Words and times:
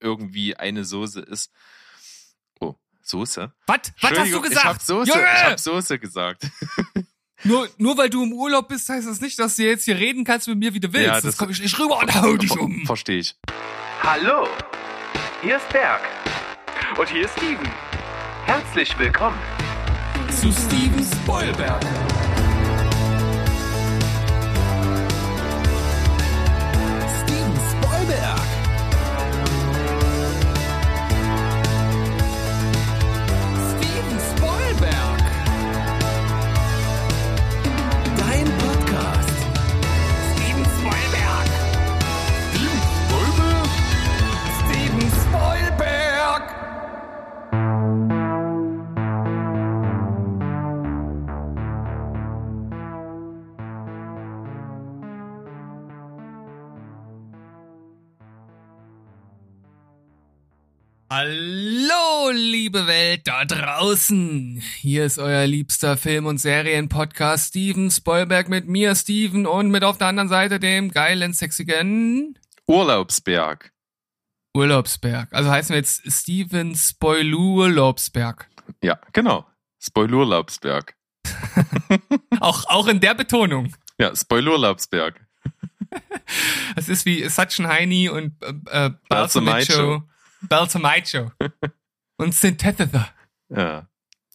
irgendwie 0.00 0.56
eine 0.56 0.84
Soße 0.84 1.20
ist. 1.20 1.50
Oh, 2.60 2.74
Soße? 3.02 3.52
Was? 3.66 3.78
Was 4.00 4.18
hast 4.18 4.32
du 4.32 4.40
gesagt? 4.40 4.56
Ich 4.58 4.64
hab 4.64 4.82
Soße, 4.82 5.10
Junge! 5.10 5.22
ich 5.22 5.44
hab 5.44 5.60
Soße 5.60 5.98
gesagt. 5.98 6.46
Nur, 7.44 7.68
nur 7.78 7.96
weil 7.96 8.10
du 8.10 8.24
im 8.24 8.32
Urlaub 8.32 8.66
bist, 8.66 8.88
heißt 8.88 9.06
das 9.06 9.20
nicht, 9.20 9.38
dass 9.38 9.54
du 9.54 9.62
jetzt 9.62 9.84
hier 9.84 9.96
reden 9.96 10.24
kannst 10.24 10.48
mit 10.48 10.58
mir, 10.58 10.74
wie 10.74 10.80
du 10.80 10.92
willst. 10.92 11.06
Ja, 11.06 11.14
das, 11.14 11.22
das- 11.22 11.36
komm 11.36 11.50
ich 11.50 11.60
nicht 11.60 11.78
rüber 11.78 11.98
und 12.00 12.12
hau 12.20 12.36
dich 12.36 12.50
um. 12.58 12.84
Verstehe 12.84 13.18
ich. 13.20 13.36
Hallo, 14.02 14.48
hier 15.40 15.58
ist 15.58 15.68
Berg. 15.68 16.00
Und 16.98 17.08
hier 17.08 17.26
ist 17.26 17.38
Steven. 17.38 17.70
Herzlich 18.44 18.98
willkommen. 18.98 19.38
Zu 20.30 20.50
Steven 20.50 21.04
Spoilberg. 21.22 21.80
Hallo, 61.20 62.30
liebe 62.32 62.86
Welt 62.86 63.26
da 63.26 63.44
draußen. 63.44 64.62
Hier 64.76 65.04
ist 65.04 65.18
euer 65.18 65.48
liebster 65.48 65.96
Film- 65.96 66.26
und 66.26 66.38
Serienpodcast 66.38 67.48
Steven 67.48 67.90
Spoilberg 67.90 68.48
mit 68.48 68.68
mir, 68.68 68.94
Steven, 68.94 69.44
und 69.44 69.72
mit 69.72 69.82
auf 69.82 69.98
der 69.98 70.06
anderen 70.06 70.28
Seite 70.28 70.60
dem 70.60 70.92
geilen, 70.92 71.32
sexigen 71.32 72.38
Urlaubsberg. 72.68 73.72
Urlaubsberg. 74.54 75.32
Also 75.32 75.50
heißen 75.50 75.70
wir 75.70 75.78
jetzt 75.78 76.02
Steven 76.08 76.76
Spoilurlaubsberg. 76.76 78.48
Ja, 78.80 79.00
genau. 79.12 79.44
Spoilurlaubsberg. 79.80 80.94
Auch, 82.38 82.64
auch 82.68 82.86
in 82.86 83.00
der 83.00 83.14
Betonung. 83.14 83.74
Ja, 83.98 84.14
Spoilurlaubsberg. 84.14 85.20
Es 86.76 86.88
ist 86.88 87.06
wie 87.06 87.28
Sachin 87.28 87.66
Heini 87.66 88.08
und 88.08 88.34
äh, 88.70 88.86
äh, 88.86 88.90
Balsamico. 90.42 91.30
Balsamico. 91.38 91.54
und 92.16 92.34
Synthesis. 92.34 92.90
Ja. 93.48 93.88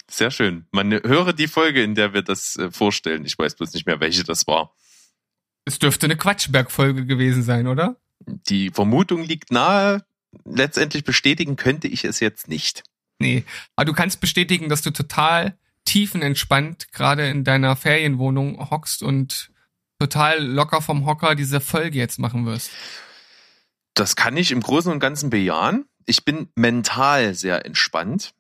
Sehr 0.10 0.32
schön. 0.32 0.68
Man 0.72 0.92
höre 0.92 1.34
die 1.34 1.48
Folge, 1.48 1.82
in 1.82 1.96
der 1.96 2.14
wir 2.14 2.22
das 2.22 2.56
äh, 2.58 2.72
vorstellen. 2.72 3.26
Ich 3.26 3.38
weiß 3.38 3.56
bloß 3.56 3.74
nicht 3.74 3.86
mehr, 3.86 4.00
welche 4.00 4.24
das 4.24 4.46
war. 4.48 4.76
Es 5.66 5.80
dürfte 5.80 6.06
eine 6.06 6.18
Quatschberg-Folge 6.18 7.06
gewesen 7.06 7.42
sein, 7.42 7.68
oder? 7.68 7.96
Die 8.20 8.70
Vermutung 8.70 9.24
liegt 9.24 9.52
nahe. 9.52 10.06
Letztendlich 10.46 11.04
bestätigen 11.04 11.56
könnte 11.56 11.88
ich 11.88 12.04
es 12.04 12.20
jetzt 12.20 12.48
nicht. 12.48 12.84
Nee. 13.20 13.44
Aber 13.76 13.86
du 13.86 13.94
kannst 13.94 14.20
bestätigen, 14.20 14.68
dass 14.70 14.82
du 14.82 14.92
total 14.92 15.58
tiefenentspannt 15.86 16.92
gerade 16.92 17.28
in 17.30 17.44
deiner 17.44 17.76
Ferienwohnung 17.76 18.70
hockst 18.70 19.04
und 19.04 19.52
total 20.00 20.44
locker 20.44 20.82
vom 20.82 21.06
Hocker 21.06 21.36
diese 21.36 21.62
Folge 21.62 21.98
jetzt 21.98 22.20
machen 22.20 22.46
wirst. 22.46 22.72
Das 23.94 24.16
kann 24.16 24.38
ich 24.38 24.52
im 24.52 24.62
Großen 24.62 24.92
und 24.92 25.00
Ganzen 25.00 25.30
bejahen. 25.30 25.86
Ich 26.06 26.26
bin 26.26 26.50
mental 26.56 27.34
sehr 27.34 27.66
entspannt. 27.66 28.34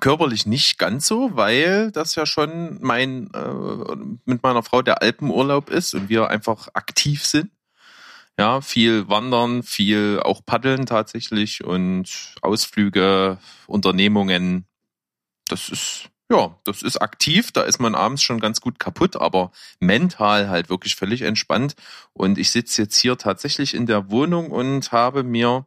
Körperlich 0.00 0.46
nicht 0.46 0.78
ganz 0.78 1.06
so, 1.06 1.36
weil 1.36 1.90
das 1.90 2.14
ja 2.16 2.26
schon 2.26 2.78
mein 2.82 3.32
äh, 3.32 3.96
mit 4.24 4.42
meiner 4.42 4.62
Frau 4.62 4.82
der 4.82 5.00
Alpenurlaub 5.02 5.70
ist 5.70 5.94
und 5.94 6.08
wir 6.08 6.28
einfach 6.28 6.68
aktiv 6.74 7.24
sind. 7.24 7.50
Ja, 8.38 8.60
viel 8.60 9.08
wandern, 9.08 9.62
viel 9.62 10.20
auch 10.22 10.44
paddeln 10.44 10.84
tatsächlich 10.84 11.64
und 11.64 12.34
Ausflüge, 12.42 13.38
Unternehmungen. 13.66 14.66
Das 15.48 15.70
ist 15.70 16.10
ja, 16.30 16.58
das 16.64 16.82
ist 16.82 17.00
aktiv, 17.00 17.52
da 17.52 17.62
ist 17.62 17.78
man 17.78 17.94
abends 17.94 18.22
schon 18.22 18.40
ganz 18.40 18.60
gut 18.60 18.80
kaputt, 18.80 19.16
aber 19.16 19.52
mental 19.78 20.48
halt 20.48 20.68
wirklich 20.68 20.96
völlig 20.96 21.22
entspannt. 21.22 21.76
Und 22.12 22.36
ich 22.36 22.50
sitze 22.50 22.82
jetzt 22.82 22.98
hier 22.98 23.16
tatsächlich 23.16 23.74
in 23.74 23.86
der 23.86 24.10
Wohnung 24.10 24.50
und 24.50 24.90
habe 24.90 25.22
mir 25.22 25.66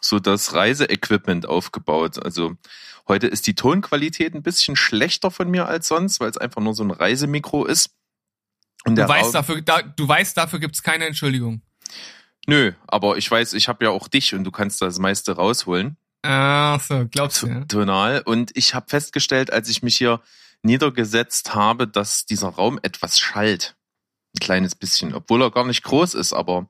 so 0.00 0.18
das 0.18 0.54
Reiseequipment 0.54 1.46
aufgebaut. 1.46 2.22
Also 2.22 2.56
heute 3.08 3.26
ist 3.26 3.46
die 3.46 3.54
Tonqualität 3.54 4.34
ein 4.34 4.42
bisschen 4.42 4.76
schlechter 4.76 5.30
von 5.30 5.50
mir 5.50 5.66
als 5.66 5.88
sonst, 5.88 6.20
weil 6.20 6.30
es 6.30 6.38
einfach 6.38 6.62
nur 6.62 6.74
so 6.74 6.82
ein 6.82 6.90
Reisemikro 6.90 7.64
ist. 7.64 7.90
Und 8.84 8.96
Du 8.96 9.06
weißt, 9.06 9.34
dafür, 9.34 9.60
da, 9.60 9.82
du 9.82 10.08
weißt, 10.08 10.36
dafür 10.36 10.58
gibt's 10.58 10.82
keine 10.82 11.04
Entschuldigung. 11.04 11.62
Nö, 12.46 12.72
aber 12.86 13.18
ich 13.18 13.30
weiß, 13.30 13.52
ich 13.52 13.68
habe 13.68 13.84
ja 13.84 13.90
auch 13.90 14.08
dich 14.08 14.34
und 14.34 14.44
du 14.44 14.50
kannst 14.50 14.80
das 14.80 14.98
meiste 14.98 15.32
rausholen. 15.32 15.96
Ach 16.22 16.80
so, 16.80 17.06
glaubst 17.10 17.42
du, 17.42 17.46
ja? 17.46 17.64
Tonal. 17.66 18.22
Und 18.24 18.50
ich 18.56 18.74
habe 18.74 18.86
festgestellt, 18.88 19.52
als 19.52 19.68
ich 19.68 19.82
mich 19.82 19.96
hier 19.96 20.20
niedergesetzt 20.62 21.54
habe, 21.54 21.86
dass 21.86 22.26
dieser 22.26 22.48
Raum 22.48 22.78
etwas 22.82 23.18
schallt. 23.18 23.76
Ein 24.34 24.40
kleines 24.40 24.74
bisschen, 24.74 25.14
obwohl 25.14 25.42
er 25.42 25.50
gar 25.50 25.66
nicht 25.66 25.82
groß 25.82 26.14
ist, 26.14 26.32
aber 26.32 26.68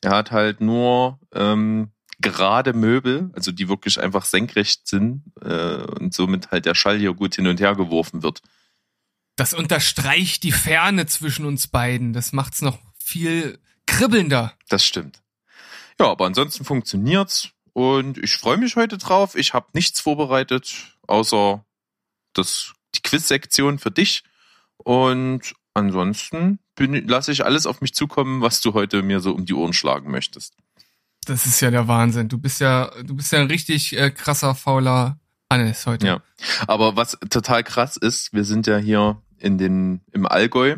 er 0.00 0.10
hat 0.10 0.30
halt 0.30 0.60
nur 0.60 1.20
ähm, 1.32 1.92
gerade 2.18 2.72
Möbel, 2.72 3.30
also 3.34 3.52
die 3.52 3.68
wirklich 3.68 4.00
einfach 4.00 4.24
senkrecht 4.24 4.86
sind 4.88 5.22
äh, 5.42 5.82
und 6.00 6.14
somit 6.14 6.50
halt 6.50 6.64
der 6.66 6.74
Schall 6.74 6.98
hier 6.98 7.14
gut 7.14 7.34
hin 7.34 7.46
und 7.46 7.60
her 7.60 7.74
geworfen 7.74 8.22
wird. 8.22 8.40
Das 9.36 9.52
unterstreicht 9.52 10.42
die 10.42 10.52
Ferne 10.52 11.06
zwischen 11.06 11.44
uns 11.44 11.68
beiden. 11.68 12.14
Das 12.14 12.32
macht's 12.32 12.62
noch 12.62 12.78
viel 12.98 13.58
kribbelnder. 13.86 14.54
Das 14.68 14.84
stimmt. 14.84 15.22
Ja, 16.00 16.10
aber 16.10 16.26
ansonsten 16.26 16.64
funktioniert's 16.64 17.50
und 17.72 18.16
ich 18.18 18.36
freue 18.36 18.56
mich 18.56 18.76
heute 18.76 18.96
drauf. 18.96 19.34
Ich 19.34 19.52
habe 19.52 19.66
nichts 19.74 20.00
vorbereitet, 20.00 20.96
außer 21.06 21.64
das, 22.32 22.72
die 22.94 23.02
Quiz-Sektion 23.02 23.78
für 23.78 23.90
dich. 23.90 24.24
Und 24.78 25.54
ansonsten 25.74 26.58
lasse 26.78 27.32
ich 27.32 27.44
alles 27.44 27.66
auf 27.66 27.82
mich 27.82 27.94
zukommen, 27.94 28.40
was 28.40 28.62
du 28.62 28.72
heute 28.72 29.02
mir 29.02 29.20
so 29.20 29.32
um 29.32 29.44
die 29.44 29.54
Ohren 29.54 29.74
schlagen 29.74 30.10
möchtest. 30.10 30.54
Das 31.26 31.44
ist 31.44 31.60
ja 31.60 31.70
der 31.70 31.88
Wahnsinn. 31.88 32.28
Du 32.28 32.38
bist 32.38 32.60
ja, 32.60 32.90
du 33.02 33.16
bist 33.16 33.32
ja 33.32 33.40
ein 33.40 33.48
richtig 33.48 33.96
äh, 33.98 34.10
krasser, 34.10 34.54
fauler 34.54 35.18
Hannes 35.50 35.86
heute. 35.86 36.06
Ja. 36.06 36.22
Aber 36.66 36.96
was 36.96 37.18
total 37.30 37.62
krass 37.64 37.96
ist, 37.96 38.32
wir 38.32 38.44
sind 38.44 38.66
ja 38.66 38.78
hier 38.78 39.20
in 39.38 39.58
den, 39.58 40.02
im 40.12 40.26
Allgäu, 40.26 40.76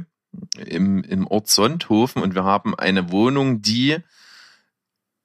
im, 0.57 1.03
im 1.05 1.27
Ort 1.27 1.49
Sonthofen 1.49 2.23
und 2.23 2.35
wir 2.35 2.45
haben 2.45 2.75
eine 2.75 3.11
Wohnung, 3.11 3.63
die 3.63 3.99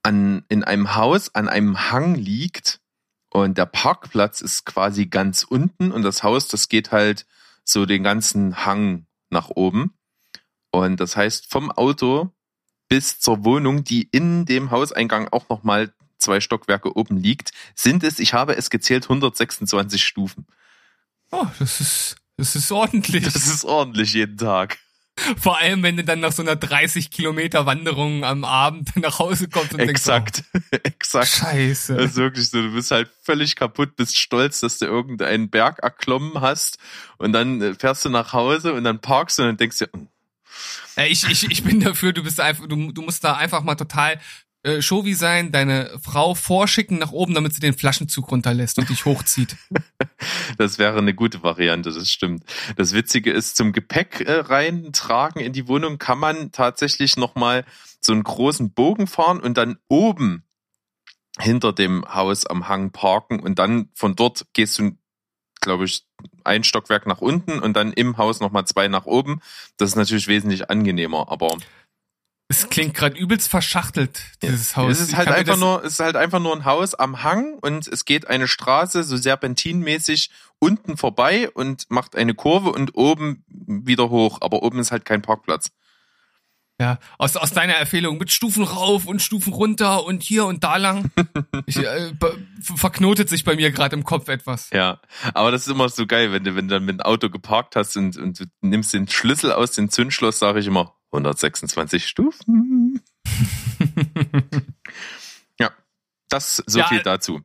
an, 0.04 0.44
in 0.50 0.64
einem 0.64 0.96
Haus 0.96 1.34
an 1.34 1.48
einem 1.48 1.92
Hang 1.92 2.16
liegt 2.16 2.82
und 3.30 3.58
der 3.58 3.66
Parkplatz 3.66 4.42
ist 4.42 4.66
quasi 4.66 5.08
ganz 5.08 5.44
unten 5.44 5.92
und 5.92 6.04
das 6.04 6.24
Haus, 6.24 6.48
das 6.48 6.68
geht 6.68 6.92
halt 6.92 7.26
so 7.64 7.86
den 7.86 8.04
ganzen 8.04 8.66
Hang 8.66 9.08
nach 9.30 9.50
oben. 9.50 9.94
Und 10.72 11.00
das 11.00 11.16
heißt, 11.16 11.50
vom 11.50 11.72
Auto 11.72 12.33
bis 12.94 13.18
zur 13.20 13.44
Wohnung, 13.44 13.84
die 13.84 14.08
in 14.12 14.46
dem 14.46 14.70
Hauseingang 14.70 15.28
auch 15.32 15.50
nochmal 15.50 15.92
zwei 16.20 16.40
Stockwerke 16.40 16.96
oben 16.96 17.18
liegt, 17.18 17.50
sind 17.74 18.04
es, 18.04 18.20
ich 18.20 18.36
habe 18.36 18.56
es 18.56 18.70
gezählt, 18.70 19.06
126 19.06 20.06
Stufen. 20.06 20.46
Oh, 21.32 21.48
das 21.58 21.82
ist, 21.82 22.18
das 22.38 22.56
ist 22.56 22.72
ordentlich. 22.72 23.24
Das 23.24 23.48
ist 23.48 23.66
ordentlich 23.66 24.14
jeden 24.14 24.38
Tag. 24.38 24.78
Vor 25.42 25.58
allem, 25.58 25.82
wenn 25.82 25.98
du 25.98 26.04
dann 26.04 26.20
nach 26.20 26.34
so 26.34 26.44
einer 26.44 26.56
30 26.56 27.10
Kilometer 27.10 27.66
Wanderung 27.66 28.24
am 28.24 28.44
Abend 28.46 28.96
nach 28.98 29.18
Hause 29.18 29.50
kommst 29.50 29.74
und 29.74 29.80
Exakt. 29.80 30.44
denkst, 30.54 30.70
oh, 30.72 30.78
Exakt. 30.84 31.28
Scheiße. 31.30 31.96
Das 31.96 32.12
ist 32.12 32.16
wirklich 32.18 32.48
so, 32.48 32.62
du 32.62 32.74
bist 32.74 32.92
halt 32.92 33.10
völlig 33.24 33.56
kaputt, 33.56 33.96
bist 33.96 34.20
stolz, 34.20 34.60
dass 34.60 34.78
du 34.78 34.86
irgendeinen 34.86 35.50
Berg 35.50 35.80
erklommen 35.80 36.42
hast 36.42 36.78
und 37.18 37.34
dann 37.34 37.60
äh, 37.60 37.74
fährst 37.74 38.06
du 38.06 38.10
nach 38.10 38.34
Hause 38.34 38.74
und 38.74 38.84
dann 38.84 39.00
parkst 39.00 39.40
du 39.40 39.42
und 39.42 39.48
dann 39.48 39.58
denkst 39.58 39.80
du, 39.80 39.86
Äh, 39.86 39.90
Ich, 40.96 41.28
ich, 41.28 41.50
ich 41.50 41.64
bin 41.64 41.80
dafür, 41.80 42.14
du 42.14 42.24
bist 42.24 42.40
einfach, 42.40 42.68
du, 42.68 42.92
du 42.92 43.02
musst 43.02 43.24
da 43.24 43.36
einfach 43.36 43.64
mal 43.64 43.76
total 43.76 44.20
äh, 44.64 44.82
Showy 44.82 45.14
sein, 45.14 45.52
deine 45.52 45.92
Frau 46.02 46.36
vorschicken 46.36 46.98
nach 46.98 47.12
oben, 47.12 47.34
damit 47.34 47.54
sie 47.54 47.60
den 47.60 47.74
Flaschenzug 47.74 48.32
runterlässt 48.32 48.80
und 48.80 48.90
dich 48.90 49.04
hochzieht. 49.06 49.58
das 50.58 50.80
wäre 50.80 50.98
eine 50.98 51.14
gute 51.14 51.44
Variante, 51.44 51.92
das 51.92 52.10
stimmt. 52.10 52.44
Das 52.78 52.94
Witzige 52.94 53.32
ist, 53.32 53.58
zum 53.58 53.74
Gepäck 53.74 54.22
äh, 54.22 54.40
reintragen 54.40 55.42
in 55.42 55.52
die 55.52 55.68
Wohnung 55.68 55.98
kann 55.98 56.18
man 56.18 56.52
tatsächlich 56.54 57.18
nochmal 57.18 57.66
so 58.00 58.14
einen 58.14 58.24
großen 58.24 58.74
Bogen 58.74 59.08
fahren 59.08 59.42
und 59.42 59.58
dann 59.58 59.78
oben 59.90 60.44
hinter 61.40 61.74
dem 61.74 62.06
Haus 62.14 62.46
am 62.46 62.70
Hang 62.70 62.92
parken 62.92 63.42
und 63.42 63.60
dann 63.60 63.90
von 63.96 64.16
dort 64.16 64.46
gehst 64.54 64.80
du, 64.80 64.92
glaube 65.64 65.86
ich, 65.86 66.06
ein 66.44 66.64
Stockwerk 66.64 67.08
nach 67.08 67.22
unten 67.22 67.60
und 67.60 67.74
dann 67.74 67.94
im 67.94 68.18
Haus 68.18 68.40
nochmal 68.40 68.66
zwei 68.66 68.88
nach 68.88 69.06
oben. 69.06 69.42
Das 69.78 69.90
ist 69.90 69.96
natürlich 69.96 70.28
wesentlich 70.28 70.70
angenehmer, 70.70 71.32
aber 71.32 71.58
Es 72.50 72.70
klingt 72.70 72.94
gerade 72.94 73.18
übelst 73.18 73.50
verschachtelt, 73.50 74.22
dieses 74.42 74.76
Haus. 74.76 74.92
Es 74.92 75.02
ist 75.02 75.18
halt 75.18 75.30
einfach 75.30 75.58
nur, 75.58 75.84
es 75.84 75.94
ist 75.94 76.00
halt 76.00 76.16
einfach 76.16 76.40
nur 76.40 76.56
ein 76.56 76.66
Haus 76.66 76.94
am 76.94 77.24
Hang 77.24 77.58
und 77.62 77.88
es 77.88 78.06
geht 78.06 78.28
eine 78.28 78.48
Straße 78.48 79.04
so 79.04 79.18
serpentinmäßig 79.18 80.30
unten 80.60 80.98
vorbei 80.98 81.50
und 81.50 81.90
macht 81.90 82.16
eine 82.16 82.36
Kurve 82.36 82.72
und 82.72 82.96
oben 82.96 83.44
wieder 83.48 84.10
hoch. 84.10 84.40
Aber 84.42 84.62
oben 84.62 84.80
ist 84.80 84.92
halt 84.92 85.06
kein 85.06 85.22
Parkplatz. 85.22 85.72
Ja, 86.84 87.00
aus, 87.18 87.38
aus 87.38 87.52
deiner 87.52 87.78
Empfehlung 87.78 88.18
mit 88.18 88.30
Stufen 88.30 88.66
rauf 88.66 89.06
und 89.06 89.22
Stufen 89.22 89.54
runter 89.54 90.04
und 90.04 90.22
hier 90.22 90.44
und 90.46 90.66
da 90.66 90.76
lang. 90.76 91.10
Ich, 91.66 91.78
äh, 91.78 92.12
verknotet 92.60 93.30
sich 93.30 93.46
bei 93.46 93.56
mir 93.56 93.72
gerade 93.72 93.96
im 93.96 94.04
Kopf 94.04 94.28
etwas. 94.28 94.70
Ja, 94.72 95.00
aber 95.34 95.52
das 95.52 95.62
ist 95.62 95.70
immer 95.70 95.88
so 95.88 96.06
geil, 96.06 96.34
wenn 96.34 96.44
du, 96.44 96.56
wenn 96.56 96.68
du 96.68 96.76
dann 96.76 96.84
mit 96.84 97.00
dem 97.00 97.02
Auto 97.02 97.30
geparkt 97.30 97.78
hast 97.78 97.96
und, 97.96 98.18
und 98.18 98.40
du 98.40 98.46
nimmst 98.60 98.94
den 98.94 99.08
Schlüssel 99.08 99.54
aus 99.54 99.72
dem 99.72 99.90
Zündschloss, 99.90 100.40
sage 100.40 100.60
ich 100.60 100.68
immer 100.68 100.94
126 101.14 102.06
Stufen. 102.06 103.02
ja, 105.60 105.72
das 106.28 106.62
so 106.66 106.80
Ja, 106.80 106.88
viel 106.88 107.00
äh, 107.00 107.04
dazu. 107.04 107.42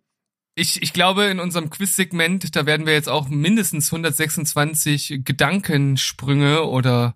Ich, 0.57 0.83
ich 0.83 0.93
glaube, 0.93 1.27
in 1.27 1.39
unserem 1.39 1.71
Quiz-Segment, 1.71 2.57
da 2.57 2.67
werden 2.67 2.87
wir 2.87 2.95
jetzt 2.95 3.09
auch 3.09 3.29
mindestens 3.29 3.93
126 3.93 5.21
Gedankensprünge 5.25 6.65
oder 6.65 7.15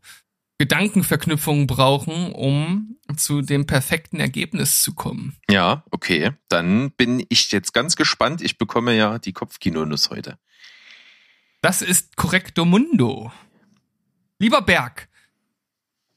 Gedankenverknüpfungen 0.62 1.66
brauchen, 1.66 2.30
um 2.30 2.96
zu 3.16 3.42
dem 3.42 3.66
perfekten 3.66 4.20
Ergebnis 4.20 4.80
zu 4.80 4.94
kommen. 4.94 5.36
Ja, 5.50 5.82
okay. 5.90 6.30
Dann 6.48 6.92
bin 6.92 7.26
ich 7.30 7.50
jetzt 7.50 7.74
ganz 7.74 7.96
gespannt. 7.96 8.40
Ich 8.42 8.58
bekomme 8.58 8.94
ja 8.96 9.18
die 9.18 9.32
Kopfkinonuss 9.32 10.10
heute. 10.10 10.38
Das 11.62 11.82
ist 11.82 12.16
Correcto 12.16 12.64
Mundo. 12.64 13.32
Lieber 14.38 14.62
Berg, 14.62 15.08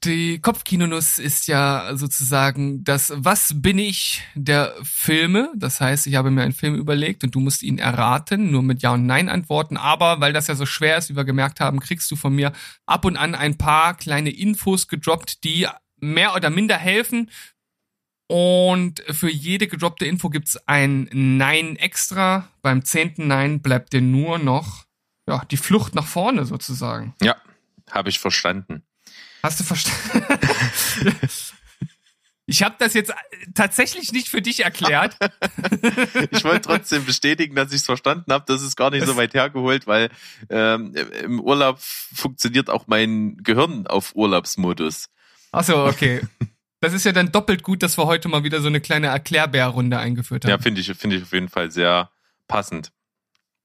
die 0.06 0.40
Kopfkinonuss 0.40 1.20
ist 1.20 1.48
ja 1.48 1.92
sozusagen 1.96 2.84
das 2.84 3.12
Was 3.16 3.62
bin 3.62 3.80
ich 3.80 4.24
der 4.36 4.76
Filme. 4.84 5.52
Das 5.56 5.82
heißt, 5.82 6.08
ich 6.08 6.16
habe 6.16 6.32
mir 6.32 6.44
einen 6.44 6.54
Film 6.54 6.76
überlegt 6.76 7.24
und 7.24 7.36
du 7.36 7.40
musst 7.40 7.64
ihn 7.64 7.78
erraten, 7.78 8.52
nur 8.52 8.64
mit 8.64 8.82
Ja 8.82 8.94
und 8.94 9.06
Nein 9.06 9.30
antworten. 9.30 9.78
Aber 9.78 10.22
weil 10.22 10.34
das 10.34 10.48
ja 10.48 10.56
so 10.56 10.66
schwer 10.66 10.98
ist, 10.98 11.10
wie 11.10 11.16
wir 11.16 11.26
gemerkt 11.26 11.60
haben, 11.60 11.80
kriegst 11.80 12.10
du 12.12 12.16
von 12.16 12.34
mir 12.34 12.54
ab 12.86 13.06
und 13.06 13.18
an 13.18 13.36
ein 13.36 13.58
paar 13.58 13.96
kleine 13.96 14.30
Infos 14.30 14.88
gedroppt, 14.88 15.44
die 15.44 15.68
mehr 16.00 16.36
oder 16.36 16.50
minder 16.50 16.78
helfen. 16.78 17.30
Und 18.28 19.04
für 19.10 19.30
jede 19.30 19.68
gedroppte 19.68 20.06
Info 20.06 20.30
gibt's 20.30 20.58
ein 20.68 21.10
Nein 21.12 21.76
extra. 21.76 22.48
Beim 22.62 22.84
zehnten 22.84 23.28
Nein 23.28 23.62
bleibt 23.62 23.94
dir 23.94 24.02
nur 24.02 24.40
noch 24.40 24.86
ja, 25.28 25.44
die 25.46 25.58
Flucht 25.58 25.96
nach 25.96 26.08
vorne 26.08 26.46
sozusagen. 26.46 27.16
Ja, 27.22 27.36
habe 27.92 28.10
ich 28.10 28.20
verstanden. 28.20 28.84
Hast 29.46 29.60
du 29.60 29.64
verstanden? 29.64 30.26
Ich 32.48 32.62
habe 32.62 32.76
das 32.78 32.94
jetzt 32.94 33.12
tatsächlich 33.56 34.12
nicht 34.12 34.30
für 34.30 34.40
dich 34.40 34.64
erklärt. 34.64 35.18
Ich 36.30 36.44
wollte 36.44 36.62
trotzdem 36.62 37.04
bestätigen, 37.04 37.56
dass 37.56 37.72
ich 37.72 37.78
es 37.78 37.86
verstanden 37.88 38.32
habe. 38.32 38.46
Das 38.48 38.62
ist 38.62 38.76
gar 38.76 38.92
nicht 38.92 39.04
so 39.04 39.16
weit 39.18 39.34
hergeholt, 39.34 39.88
weil 39.88 40.12
ähm, 40.50 40.94
im 41.24 41.40
Urlaub 41.40 41.80
funktioniert 41.80 42.70
auch 42.70 42.86
mein 42.86 43.38
Gehirn 43.38 43.88
auf 43.88 44.16
Urlaubsmodus. 44.16 45.08
Achso, 45.52 45.88
okay. 45.88 46.22
Das 46.82 46.94
ist 46.94 47.04
ja 47.04 47.14
dann 47.14 47.32
doppelt 47.32 47.64
gut, 47.64 47.82
dass 47.82 47.98
wir 47.98 48.06
heute 48.06 48.30
mal 48.30 48.44
wieder 48.44 48.62
so 48.62 48.68
eine 48.68 48.80
kleine 48.80 49.08
Erklärbär-Runde 49.08 49.98
eingeführt 49.98 50.46
haben. 50.46 50.52
Ja, 50.52 50.60
finde 50.60 50.82
ich, 50.82 50.94
finde 50.94 51.16
ich 51.16 51.24
auf 51.24 51.34
jeden 51.34 51.50
Fall 51.50 51.72
sehr 51.72 52.12
passend. 52.48 52.92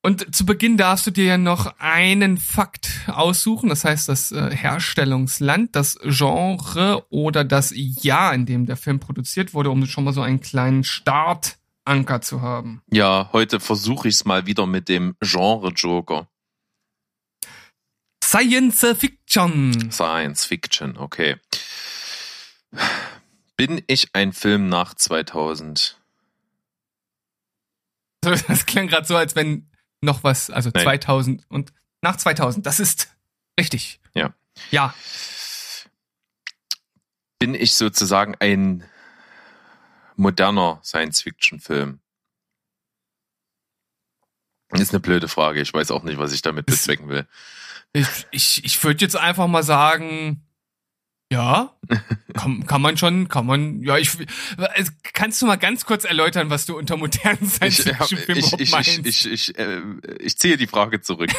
Und 0.03 0.35
zu 0.35 0.47
Beginn 0.47 0.79
darfst 0.79 1.07
du 1.07 1.11
dir 1.11 1.25
ja 1.25 1.39
noch 1.39 1.75
einen 1.79 2.39
Fakt 2.39 3.03
aussuchen, 3.07 3.69
das 3.69 3.85
heißt 3.85 4.09
das 4.09 4.33
äh, 4.33 4.51
Herstellungsland, 4.51 5.77
das 5.77 5.99
Genre 6.03 7.05
oder 7.11 7.45
das 7.45 7.73
Jahr, 7.75 8.33
in 8.33 8.47
dem 8.47 8.65
der 8.65 8.79
Film 8.79 8.99
produziert 8.99 9.53
wurde, 9.53 9.71
um 9.71 9.85
schon 9.85 10.05
mal 10.05 10.15
so 10.15 10.23
einen 10.23 10.41
kleinen 10.41 10.85
Startanker 10.85 12.23
zu 12.23 12.41
haben. 12.41 12.81
Ja, 12.91 13.29
heute 13.33 13.61
versuche 13.61 14.09
ich 14.09 14.15
es 14.15 14.25
mal 14.25 14.47
wieder 14.47 14.67
mit 14.67 14.89
dem 14.89 15.17
Genre 15.21 15.69
Joker. 15.69 16.29
Science 18.25 18.87
Fiction. 18.97 19.91
Science 19.91 20.47
Fiction, 20.47 20.97
okay. 20.97 21.37
Bin 23.57 23.83
ich 23.87 24.15
ein 24.15 24.33
Film 24.33 24.71
nach 24.71 24.95
2000? 24.95 25.99
Das 28.23 28.67
klang 28.67 28.87
gerade 28.87 29.07
so, 29.07 29.17
als 29.17 29.35
wenn 29.35 29.70
noch 30.01 30.25
was, 30.25 30.51
also 30.51 30.71
Nein. 30.73 30.85
2000 30.85 31.45
und 31.49 31.73
nach 32.03 32.17
2000. 32.17 32.65
Das 32.65 32.81
ist 32.81 33.15
richtig. 33.59 34.01
Ja. 34.15 34.35
Ja. 34.71 34.95
Bin 37.39 37.55
ich 37.55 37.75
sozusagen 37.75 38.35
ein 38.41 38.85
moderner 40.17 40.81
Science 40.83 41.23
Fiction 41.23 41.61
Film? 41.61 42.01
Ist 44.73 44.93
eine 44.93 45.01
blöde 45.01 45.27
Frage. 45.27 45.61
Ich 45.61 45.75
weiß 45.75 45.91
auch 45.91 46.05
nicht, 46.05 46.19
was 46.19 46.33
ich 46.33 46.43
damit 46.43 46.67
bezwecken 46.67 47.09
will. 47.09 47.27
Ich, 47.93 48.27
ich, 48.31 48.65
ich 48.65 48.85
würde 48.85 49.05
jetzt 49.05 49.17
einfach 49.17 49.49
mal 49.49 49.65
sagen, 49.65 50.47
ja, 51.33 51.75
kann, 52.35 52.67
kann 52.67 52.83
man 52.83 52.97
schon, 52.97 53.29
kann 53.29 53.47
man, 53.47 53.83
ja, 53.83 53.97
ich, 53.99 54.11
es- 54.75 54.93
kannst 55.13 55.41
du 55.41 55.47
mal 55.47 55.57
ganz 55.57 55.85
kurz 55.85 56.05
erläutern, 56.05 56.51
was 56.51 56.67
du 56.67 56.77
unter 56.77 56.97
modernen 56.97 57.39
Ich, 57.43 57.53
Science-Fiction-Filmen 57.55 58.39
ich, 58.45 58.53
ich, 58.61 58.71
meinst? 58.73 58.89
ich, 59.07 59.27
ich, 59.27 59.49
ich, 59.51 59.59
äh, 59.59 59.81
ich 60.19 60.39
ziehe 60.39 60.57
die 60.57 60.67
Frage 60.67 61.01
zurück. 61.01 61.31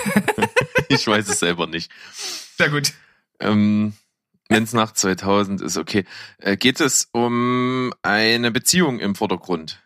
ich 0.90 1.06
weiß 1.06 1.28
es 1.28 1.40
selber 1.40 1.68
nicht. 1.68 1.92
Sehr 2.58 2.70
gut. 2.70 2.94
Ähm, 3.40 3.94
Wenn 4.50 4.64
es 4.64 4.74
nach 4.74 4.94
2000 4.94 5.62
ist, 5.62 5.78
okay. 5.78 6.06
Äh, 6.38 6.58
geht 6.58 6.80
es 6.80 7.10
um 7.12 7.94
eine 8.02 8.52
Beziehung 8.52 9.00
im 9.00 9.16
Vordergrund? 9.16 9.82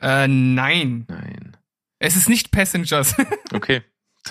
Äh, 0.00 0.26
nein. 0.28 1.04
Nein. 1.08 1.56
Es 1.98 2.14
ist 2.16 2.28
nicht 2.28 2.50
Passengers. 2.50 3.14
Okay. 3.52 3.82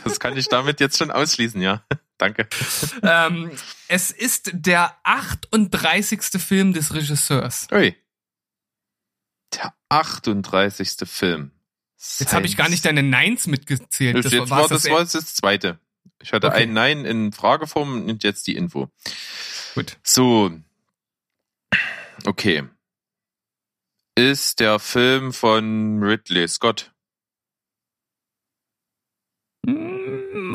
Das 0.04 0.19
kann 0.19 0.38
ich 0.38 0.48
damit 0.48 0.80
jetzt 0.80 0.98
schon 0.98 1.12
ausschließen, 1.12 1.62
ja. 1.62 1.84
Danke. 2.18 2.48
ähm, 3.04 3.51
es 3.88 4.12
ist 4.12 4.50
der 4.54 4.95
38. 5.04 6.22
Film 6.42 6.74
des 6.74 6.94
Regisseurs. 6.94 7.68
Ui. 7.72 7.95
Der 9.54 9.74
38. 9.89 10.98
Film. 11.07 11.51
Jetzt 12.19 12.34
habe 12.34 12.45
ich 12.45 12.57
gar 12.57 12.69
nicht 12.69 12.86
deine 12.86 13.04
Neins 13.04 13.48
mitgezählt. 13.48 14.18
Das, 14.18 14.24
Das 14.25 14.34
jetzt 14.34 14.50
war, 14.50 14.62
war's 14.62 14.69
das 14.69 14.89
war 14.89 15.00
jetzt 15.01 15.16
das 15.16 15.36
zweite. 15.36 15.80
Ich 16.22 16.34
hatte 16.34 16.48
Okay. 16.48 16.63
ein 16.63 16.74
Nein 16.74 17.06
in 17.06 17.31
Frageform 17.31 18.07
und 18.07 18.24
jetzt 18.24 18.48
die 18.48 18.56
Info. 18.56 18.89
Gut. 19.75 19.98
So. 20.04 20.51
Okay. 22.25 22.63
Ist 24.16 24.60
der 24.60 24.80
Film 24.80 25.31
von 25.34 26.01
Ridley 26.04 26.48
Scott? 26.48 26.92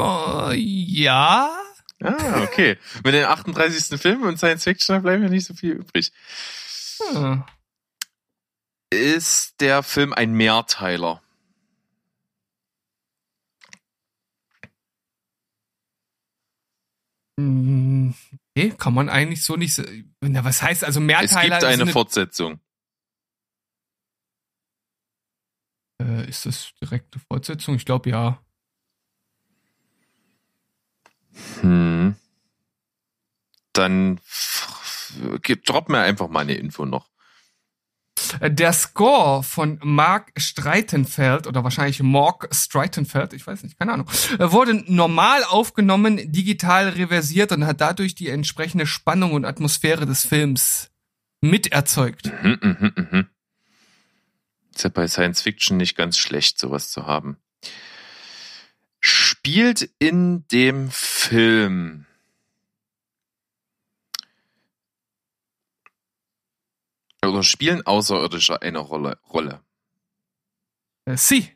Äh, 0.00 0.54
ja. 0.56 1.56
Ah, 2.02 2.42
okay. 2.42 2.78
Mit 3.04 3.14
den 3.14 3.24
38. 3.24 4.00
Film 4.00 4.22
und 4.22 4.38
Science 4.38 4.64
Fiction 4.64 5.02
bleiben 5.02 5.22
ja 5.22 5.28
nicht 5.28 5.46
so 5.46 5.54
viel 5.54 5.72
übrig. 5.72 6.12
Hm. 7.12 7.44
Ist 8.92 9.60
der 9.60 9.82
Film 9.82 10.12
ein 10.12 10.32
Mehrteiler? 10.34 11.22
Mm, 17.38 18.10
Nee, 18.54 18.70
kann 18.76 18.92
man 18.92 19.08
eigentlich 19.08 19.42
so 19.44 19.56
nicht. 19.56 19.80
Na, 20.20 20.44
was 20.44 20.60
heißt 20.62 20.84
also 20.84 21.00
Es 21.00 21.06
Mehrteiler? 21.06 21.58
gibt 21.58 21.64
eine 21.64 21.82
ist, 21.84 21.92
Fortsetzung. 21.92 22.60
äh, 26.02 26.28
ist 26.28 26.44
das 26.46 26.72
direkte 26.82 27.18
Fortsetzung? 27.18 27.76
Ich 27.76 27.86
glaube 27.86 28.10
ja. 28.10 28.42
Hm. 31.62 32.14
Dann 33.72 34.20
drop 35.66 35.88
mir 35.88 36.00
einfach 36.00 36.28
mal 36.28 36.40
eine 36.40 36.54
Info 36.54 36.84
noch. 36.84 37.08
Äh, 38.40 38.50
Der 38.50 38.72
Score 38.72 39.42
von 39.42 39.78
Mark 39.82 40.32
Streitenfeld 40.36 41.46
oder 41.46 41.64
wahrscheinlich 41.64 42.02
Mark 42.02 42.48
Streitenfeld, 42.52 43.32
ich 43.32 43.46
weiß 43.46 43.62
nicht, 43.62 43.78
keine 43.78 43.92
Ahnung, 43.92 44.08
äh, 44.38 44.52
wurde 44.52 44.84
normal 44.92 45.44
aufgenommen, 45.44 46.20
digital 46.30 46.90
reversiert 46.90 47.52
und 47.52 47.66
hat 47.66 47.80
dadurch 47.80 48.14
die 48.14 48.28
entsprechende 48.28 48.86
Spannung 48.86 49.32
und 49.32 49.44
Atmosphäre 49.44 50.06
des 50.06 50.26
Films 50.26 50.90
miterzeugt. 51.40 52.30
Mhm, 52.42 52.58
mhm, 52.60 52.92
mhm. 52.96 53.26
Ist 54.74 54.84
ja 54.84 54.90
bei 54.90 55.06
Science 55.06 55.42
Fiction 55.42 55.76
nicht 55.76 55.96
ganz 55.96 56.16
schlecht, 56.16 56.58
sowas 56.58 56.90
zu 56.90 57.06
haben. 57.06 57.36
Spielt 59.44 59.90
in 59.98 60.46
dem 60.48 60.90
Film 60.90 62.06
oder 67.24 67.42
spielen 67.42 67.84
Außerirdische 67.84 68.62
eine 68.62 68.78
Rolle? 68.78 69.18
Rolle? 69.28 69.64
Äh, 71.06 71.16
Sie. 71.16 71.50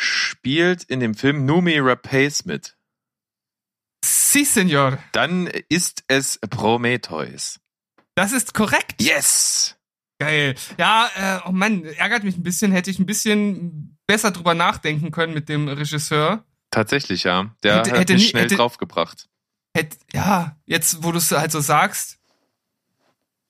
Spielt 0.00 0.84
in 0.84 1.00
dem 1.00 1.16
Film 1.16 1.44
Numi 1.44 1.78
Rapace 1.80 2.44
mit? 2.44 2.78
Si, 4.04 4.44
Senor. 4.44 5.02
Dann 5.10 5.48
ist 5.68 6.04
es 6.06 6.38
Prometheus. 6.38 7.58
Das 8.14 8.30
ist 8.30 8.54
korrekt. 8.54 9.02
Yes! 9.02 9.76
Geil. 10.20 10.54
Ja, 10.78 11.10
äh, 11.16 11.48
oh 11.48 11.52
Mann, 11.52 11.84
ärgert 11.84 12.22
mich 12.22 12.36
ein 12.36 12.44
bisschen. 12.44 12.70
Hätte 12.70 12.90
ich 12.92 13.00
ein 13.00 13.06
bisschen 13.06 13.97
besser 14.08 14.32
drüber 14.32 14.54
nachdenken 14.54 15.12
können 15.12 15.34
mit 15.34 15.48
dem 15.48 15.68
Regisseur. 15.68 16.44
Tatsächlich, 16.70 17.22
ja. 17.22 17.54
Der 17.62 17.78
Hätte- 17.78 17.90
hat 17.92 17.98
hätte 18.00 18.12
mich 18.14 18.22
nie- 18.24 18.28
schnell 18.30 18.44
hätte- 18.44 18.56
draufgebracht. 18.56 19.28
Hätt, 19.76 19.96
ja, 20.12 20.56
jetzt, 20.66 21.04
wo 21.04 21.12
du 21.12 21.18
es 21.18 21.30
halt 21.30 21.52
so 21.52 21.60
sagst, 21.60 22.18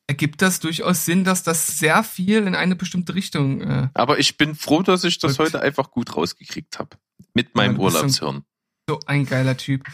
ergibt 0.06 0.42
das 0.42 0.60
durchaus 0.60 1.04
Sinn, 1.04 1.24
dass 1.24 1.42
das 1.42 1.66
sehr 1.78 2.02
viel 2.02 2.46
in 2.46 2.54
eine 2.54 2.76
bestimmte 2.76 3.14
Richtung. 3.14 3.60
Äh, 3.60 3.88
Aber 3.94 4.18
ich 4.18 4.36
bin 4.36 4.54
froh, 4.54 4.82
dass 4.82 5.04
ich 5.04 5.18
das 5.18 5.38
heute 5.38 5.60
einfach 5.62 5.90
gut 5.90 6.16
rausgekriegt 6.16 6.78
habe. 6.78 6.96
Mit 7.34 7.54
meinem 7.54 7.74
ein- 7.76 7.80
Urlaubshirn. 7.80 8.44
so 8.88 9.00
ein 9.06 9.26
geiler 9.26 9.56
Typ. 9.56 9.84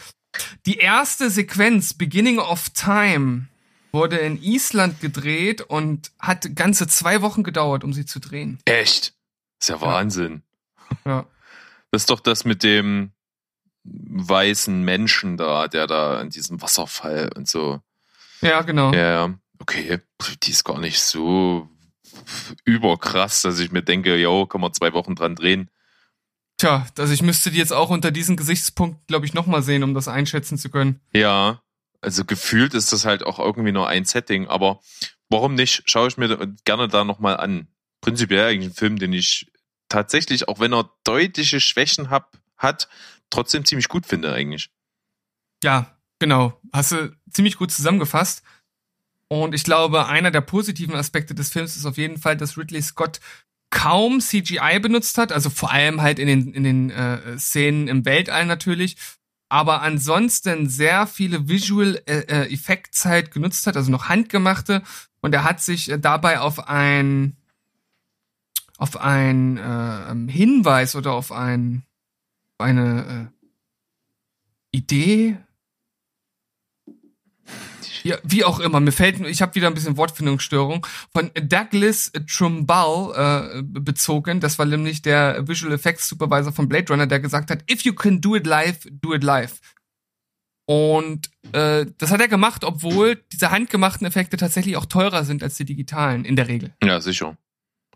Die 0.65 0.77
erste 0.77 1.29
Sequenz, 1.29 1.93
Beginning 1.93 2.39
of 2.39 2.69
Time, 2.69 3.47
wurde 3.91 4.17
in 4.17 4.41
Island 4.41 4.99
gedreht 4.99 5.61
und 5.61 6.11
hat 6.19 6.55
ganze 6.55 6.87
zwei 6.87 7.21
Wochen 7.21 7.43
gedauert, 7.43 7.83
um 7.83 7.93
sie 7.93 8.05
zu 8.05 8.19
drehen. 8.19 8.59
Echt? 8.65 9.13
Ist 9.61 9.69
ja 9.69 9.79
Wahnsinn. 9.79 10.43
Ja. 11.05 11.25
Das 11.91 12.03
ist 12.03 12.09
doch 12.09 12.19
das 12.19 12.45
mit 12.45 12.63
dem 12.63 13.11
weißen 13.83 14.81
Menschen 14.81 15.37
da, 15.37 15.67
der 15.67 15.87
da 15.87 16.21
in 16.21 16.29
diesem 16.29 16.61
Wasserfall 16.61 17.31
und 17.35 17.47
so. 17.47 17.81
Ja, 18.41 18.61
genau. 18.61 18.93
Ja, 18.93 19.27
ja. 19.27 19.33
Okay, 19.59 19.99
die 20.43 20.51
ist 20.51 20.63
gar 20.63 20.79
nicht 20.79 20.99
so 20.99 21.69
überkrass, 22.65 23.41
dass 23.41 23.59
ich 23.59 23.71
mir 23.71 23.83
denke, 23.83 24.17
jo, 24.17 24.45
kann 24.45 24.61
man 24.61 24.73
zwei 24.73 24.93
Wochen 24.93 25.15
dran 25.15 25.35
drehen. 25.35 25.69
Tja, 26.57 26.85
also 26.97 27.13
ich 27.13 27.21
müsste 27.21 27.51
die 27.51 27.57
jetzt 27.57 27.73
auch 27.73 27.89
unter 27.89 28.11
diesem 28.11 28.37
Gesichtspunkt, 28.37 29.07
glaube 29.07 29.25
ich, 29.25 29.33
nochmal 29.33 29.61
sehen, 29.61 29.83
um 29.83 29.93
das 29.93 30.07
einschätzen 30.07 30.57
zu 30.57 30.69
können. 30.69 31.01
Ja, 31.13 31.61
also 32.01 32.23
gefühlt 32.23 32.73
ist 32.73 32.93
das 32.93 33.05
halt 33.05 33.23
auch 33.23 33.39
irgendwie 33.39 33.71
nur 33.71 33.87
ein 33.87 34.05
Setting, 34.05 34.47
aber 34.47 34.79
warum 35.29 35.55
nicht? 35.55 35.83
Schaue 35.85 36.07
ich 36.07 36.17
mir 36.17 36.55
gerne 36.63 36.87
da 36.87 37.03
nochmal 37.03 37.37
an. 37.37 37.67
Prinzipiell 38.01 38.45
eigentlich 38.45 38.71
ein 38.71 38.75
Film, 38.75 38.99
den 38.99 39.11
ich 39.13 39.51
tatsächlich, 39.95 40.49
auch 40.49 40.59
wenn 40.59 40.73
er 40.73 40.91
deutliche 41.05 41.61
Schwächen 41.61 42.09
hab, 42.09 42.37
hat, 42.57 42.89
trotzdem 43.29 43.63
ziemlich 43.63 43.87
gut 43.87 44.05
finde 44.05 44.33
eigentlich. 44.33 44.69
Ja, 45.63 45.97
genau. 46.19 46.59
Hast 46.73 46.91
du 46.91 47.15
ziemlich 47.31 47.55
gut 47.55 47.71
zusammengefasst. 47.71 48.43
Und 49.29 49.55
ich 49.55 49.63
glaube, 49.63 50.07
einer 50.07 50.31
der 50.31 50.41
positiven 50.41 50.95
Aspekte 50.95 51.33
des 51.33 51.49
Films 51.49 51.77
ist 51.77 51.85
auf 51.85 51.97
jeden 51.97 52.17
Fall, 52.17 52.35
dass 52.35 52.57
Ridley 52.57 52.81
Scott 52.81 53.21
kaum 53.71 54.19
CGI 54.19 54.79
benutzt 54.81 55.17
hat, 55.17 55.31
also 55.31 55.49
vor 55.49 55.71
allem 55.71 56.01
halt 56.01 56.19
in 56.19 56.27
den, 56.27 56.53
in 56.53 56.63
den 56.63 56.89
äh, 56.91 57.37
Szenen 57.37 57.87
im 57.87 58.05
Weltall 58.05 58.45
natürlich, 58.45 58.97
aber 59.49 59.81
ansonsten 59.81 60.69
sehr 60.69 61.07
viele 61.07 61.47
Visual 61.49 62.01
äh, 62.05 62.19
äh, 62.19 62.53
Effects 62.53 63.05
halt 63.05 63.31
genutzt 63.31 63.65
hat, 63.65 63.75
also 63.75 63.91
noch 63.91 64.07
handgemachte 64.07 64.83
und 65.21 65.33
er 65.33 65.43
hat 65.43 65.61
sich 65.61 65.89
äh, 65.89 65.97
dabei 65.97 66.39
auf 66.39 66.67
ein 66.69 67.35
auf 68.77 68.97
ein 68.97 69.57
äh, 69.57 70.11
ähm, 70.11 70.27
Hinweis 70.27 70.95
oder 70.95 71.13
auf 71.13 71.31
ein 71.31 71.83
eine 72.57 73.31
äh, 74.71 74.77
Idee 74.77 75.37
ja, 78.05 78.17
wie 78.23 78.43
auch 78.43 78.59
immer, 78.59 78.79
mir 78.79 78.91
fällt, 78.91 79.19
ich 79.21 79.41
habe 79.41 79.55
wieder 79.55 79.65
ein 79.65 79.73
bisschen 79.73 79.97
Wortfindungsstörung, 79.97 80.85
von 81.11 81.31
Douglas 81.33 82.11
Trumbull 82.27 83.15
äh, 83.15 83.63
bezogen. 83.63 84.39
Das 84.39 84.59
war 84.59 84.67
nämlich 84.67 85.01
der 85.01 85.47
Visual 85.47 85.73
Effects 85.73 86.07
Supervisor 86.07 86.53
von 86.53 86.69
Blade 86.69 86.85
Runner, 86.89 87.07
der 87.07 87.19
gesagt 87.19 87.49
hat, 87.49 87.63
if 87.69 87.81
you 87.81 87.93
can 87.93 88.21
do 88.21 88.35
it 88.35 88.45
live, 88.45 88.77
do 88.91 89.15
it 89.15 89.23
live. 89.23 89.59
Und 90.67 91.31
äh, 91.51 91.87
das 91.97 92.11
hat 92.11 92.21
er 92.21 92.27
gemacht, 92.27 92.63
obwohl 92.63 93.15
diese 93.33 93.49
handgemachten 93.49 94.05
Effekte 94.05 94.37
tatsächlich 94.37 94.77
auch 94.77 94.85
teurer 94.85 95.23
sind 95.23 95.41
als 95.41 95.57
die 95.57 95.65
digitalen, 95.65 96.25
in 96.25 96.35
der 96.35 96.47
Regel. 96.47 96.75
Ja, 96.83 97.01
sicher. 97.01 97.35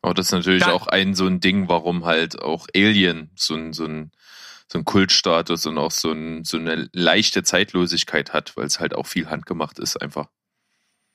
Aber 0.02 0.14
das 0.14 0.28
ist 0.28 0.32
natürlich 0.32 0.64
Da- 0.64 0.72
auch 0.72 0.88
ein 0.88 1.14
so 1.16 1.26
ein 1.28 1.40
Ding, 1.40 1.68
warum 1.70 2.06
halt 2.06 2.42
auch 2.42 2.68
Alien 2.76 3.32
so 3.36 3.56
ein, 3.56 3.74
so 3.74 3.86
ein, 3.86 4.12
so 4.72 4.78
ein 4.80 4.86
Kultstatus 4.86 5.66
und 5.66 5.78
auch 5.78 5.92
so, 5.92 6.12
ein, 6.12 6.44
so 6.46 6.58
eine 6.58 6.90
leichte 6.94 7.44
Zeitlosigkeit 7.44 8.34
hat, 8.34 8.56
weil 8.56 8.66
es 8.66 8.80
halt 8.80 8.94
auch 8.96 9.08
viel 9.08 9.30
handgemacht 9.30 9.80
ist 9.80 9.98
einfach. 9.98 10.30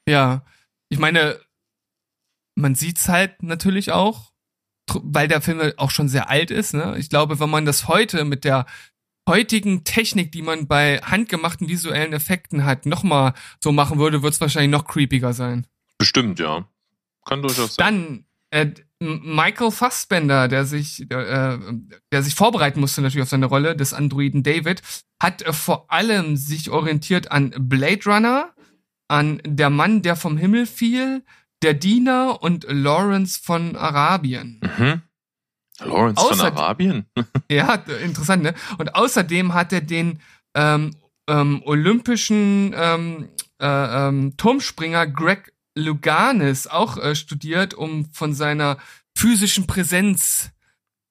Ja, 0.09 0.45
ich 0.89 0.99
meine, 0.99 1.39
man 2.57 2.75
sieht's 2.75 3.09
halt 3.09 3.43
natürlich 3.43 3.93
auch, 3.93 4.33
weil 4.93 5.29
der 5.29 5.41
Film 5.41 5.73
auch 5.77 5.91
schon 5.91 6.09
sehr 6.09 6.29
alt 6.29 6.51
ist. 6.51 6.75
Ne? 6.75 6.97
Ich 6.99 7.09
glaube, 7.09 7.41
wenn 7.41 7.49
man 7.51 7.65
das 7.65 7.89
heute 7.89 8.25
mit 8.25 8.45
der 8.45 8.67
heutigen 9.29 9.85
Technik, 9.85 10.33
die 10.33 10.43
man 10.43 10.67
bei 10.69 10.99
handgemachten 10.99 11.69
visuellen 11.69 12.13
Effekten 12.13 12.65
hat, 12.65 12.85
nochmal 12.85 13.33
so 13.63 13.73
machen 13.73 13.99
würde, 13.99 14.23
wird's 14.23 14.41
wahrscheinlich 14.41 14.71
noch 14.71 14.87
creepiger 14.87 15.33
sein. 15.33 15.67
Bestimmt, 15.97 16.39
ja. 16.39 16.69
Kann 17.25 17.41
durchaus 17.41 17.77
sein. 17.77 17.85
Dann 17.87 18.27
äh, 18.55 18.73
Michael 19.01 19.71
Fassbender, 19.73 20.47
der 20.49 20.65
sich, 20.65 21.11
äh, 21.11 21.59
der 22.13 22.23
sich 22.23 22.35
vorbereiten 22.35 22.81
musste 22.81 23.03
natürlich 23.03 23.23
auf 23.25 23.29
seine 23.29 23.47
Rolle 23.47 23.77
des 23.77 23.93
Androiden 23.93 24.43
David, 24.43 24.81
hat 25.21 25.43
äh, 25.43 25.53
vor 25.53 25.91
allem 25.93 26.37
sich 26.37 26.71
orientiert 26.71 27.33
an 27.33 27.53
Blade 27.59 28.01
Runner, 28.07 28.55
an 29.09 29.43
Der 29.45 29.71
Mann, 29.71 30.03
der 30.03 30.17
vom 30.17 30.37
Himmel 30.39 30.67
fiel, 30.67 31.25
Der 31.63 31.75
Diener 31.75 32.43
und 32.43 32.65
Lawrence 32.69 33.41
von 33.43 33.75
Arabien. 33.77 34.61
Mhm. 34.79 35.03
Lawrence 35.81 36.23
von 36.23 36.39
Außer- 36.39 36.53
Arabien? 36.57 37.07
Ja, 37.51 37.75
interessant, 37.75 38.43
ne? 38.45 38.55
Und 38.79 38.95
außerdem 38.95 39.53
hat 39.55 39.73
er 39.73 39.81
den 39.81 40.21
ähm, 40.55 40.93
ähm, 41.29 41.63
olympischen 41.65 42.73
ähm, 42.77 43.29
äh, 43.61 43.67
ähm, 44.09 44.37
Turmspringer 44.37 45.07
Greg 45.09 45.53
Luganis 45.75 46.67
auch 46.67 46.97
äh, 46.97 47.15
studiert, 47.15 47.75
um 47.75 48.13
von 48.13 48.35
seiner 48.35 48.79
physischen 49.17 49.67
Präsenz 49.67 50.51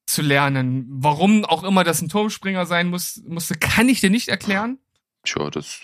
zu 0.06 0.22
lernen. 0.22 0.86
Warum 0.88 1.44
auch 1.44 1.64
immer 1.64 1.84
das 1.84 2.02
ein 2.02 2.08
Turmspringer 2.08 2.66
sein 2.66 2.88
muss, 2.88 3.22
musste, 3.26 3.54
kann 3.54 3.88
ich 3.88 4.00
dir 4.00 4.10
nicht 4.10 4.28
erklären. 4.28 4.78
Tja, 5.24 5.50
das 5.50 5.82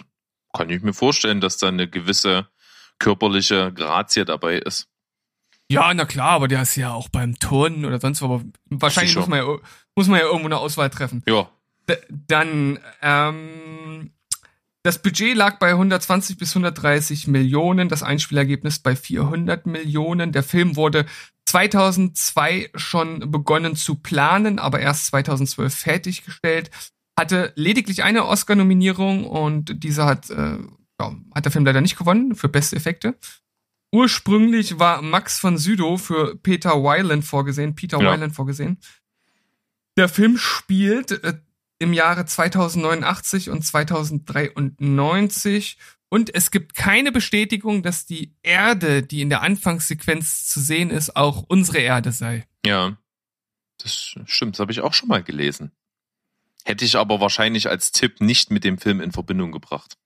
kann 0.52 0.70
ich 0.70 0.82
mir 0.82 0.92
vorstellen, 0.92 1.40
dass 1.40 1.56
da 1.56 1.68
eine 1.68 1.88
gewisse 1.88 2.48
körperliche 2.98 3.72
Grazie 3.72 4.24
dabei 4.24 4.56
ist. 4.58 4.88
Ja, 5.70 5.94
na 5.94 6.04
klar, 6.04 6.30
aber 6.30 6.48
der 6.48 6.62
ist 6.62 6.76
ja 6.76 6.92
auch 6.92 7.08
beim 7.08 7.38
Turnen 7.38 7.84
oder 7.84 8.00
sonst 8.00 8.20
wo. 8.22 8.26
Aber 8.26 8.42
wahrscheinlich 8.66 9.12
Sicher. 9.12 9.20
muss 9.20 9.28
man, 9.28 9.38
ja, 9.38 9.56
muss 9.94 10.08
man 10.08 10.18
ja 10.18 10.26
irgendwo 10.26 10.46
eine 10.46 10.58
Auswahl 10.58 10.90
treffen. 10.90 11.22
Ja, 11.26 11.48
D 11.88 11.96
dann, 12.10 12.78
ähm, 13.00 14.12
das 14.82 15.02
Budget 15.02 15.36
lag 15.36 15.58
bei 15.58 15.70
120 15.70 16.38
bis 16.38 16.50
130 16.50 17.26
Millionen, 17.26 17.88
das 17.88 18.02
Einspielergebnis 18.02 18.78
bei 18.78 18.96
400 18.96 19.66
Millionen. 19.66 20.32
Der 20.32 20.42
Film 20.42 20.76
wurde 20.76 21.06
2002 21.46 22.70
schon 22.74 23.30
begonnen 23.30 23.76
zu 23.76 23.96
planen, 23.96 24.58
aber 24.58 24.80
erst 24.80 25.06
2012 25.06 25.74
fertiggestellt. 25.74 26.70
Hatte 27.18 27.52
lediglich 27.56 28.02
eine 28.02 28.24
Oscar-Nominierung 28.24 29.26
und 29.26 29.82
diese 29.84 30.06
hat, 30.06 30.30
äh, 30.30 30.56
ja, 31.00 31.16
hat 31.34 31.44
der 31.44 31.52
Film 31.52 31.66
leider 31.66 31.82
nicht 31.82 31.98
gewonnen 31.98 32.34
für 32.34 32.48
beste 32.48 32.76
Effekte. 32.76 33.18
Ursprünglich 33.92 34.78
war 34.78 35.02
Max 35.02 35.38
von 35.38 35.58
Sydow 35.58 35.98
für 35.98 36.36
Peter 36.36 36.82
Weiland 36.82 37.24
vorgesehen, 37.24 37.74
Peter 37.74 38.00
Ja. 38.00 38.10
Weiland 38.12 38.34
vorgesehen. 38.34 38.78
Der 39.98 40.08
Film 40.08 40.38
spielt 40.38 41.10
äh, 41.24 41.40
im 41.80 41.92
Jahre 41.92 42.26
2089 42.26 43.50
und 43.50 43.62
2093 43.62 45.78
und 46.08 46.34
es 46.34 46.50
gibt 46.50 46.74
keine 46.74 47.12
Bestätigung, 47.12 47.82
dass 47.82 48.04
die 48.04 48.34
Erde, 48.42 49.02
die 49.02 49.22
in 49.22 49.30
der 49.30 49.42
Anfangssequenz 49.42 50.46
zu 50.46 50.60
sehen 50.60 50.90
ist, 50.90 51.16
auch 51.16 51.44
unsere 51.48 51.78
Erde 51.78 52.12
sei. 52.12 52.46
ja. 52.64 52.96
Das 53.82 54.14
stimmt, 54.26 54.56
das 54.56 54.60
habe 54.60 54.72
ich 54.72 54.82
auch 54.82 54.92
schon 54.92 55.08
mal 55.08 55.22
gelesen. 55.22 55.72
Hätte 56.64 56.84
ich 56.84 56.96
aber 56.96 57.18
wahrscheinlich 57.18 57.70
als 57.70 57.92
Tipp 57.92 58.20
nicht 58.20 58.50
mit 58.50 58.62
dem 58.62 58.76
Film 58.76 59.00
in 59.00 59.10
Verbindung 59.10 59.52
gebracht. 59.52 59.96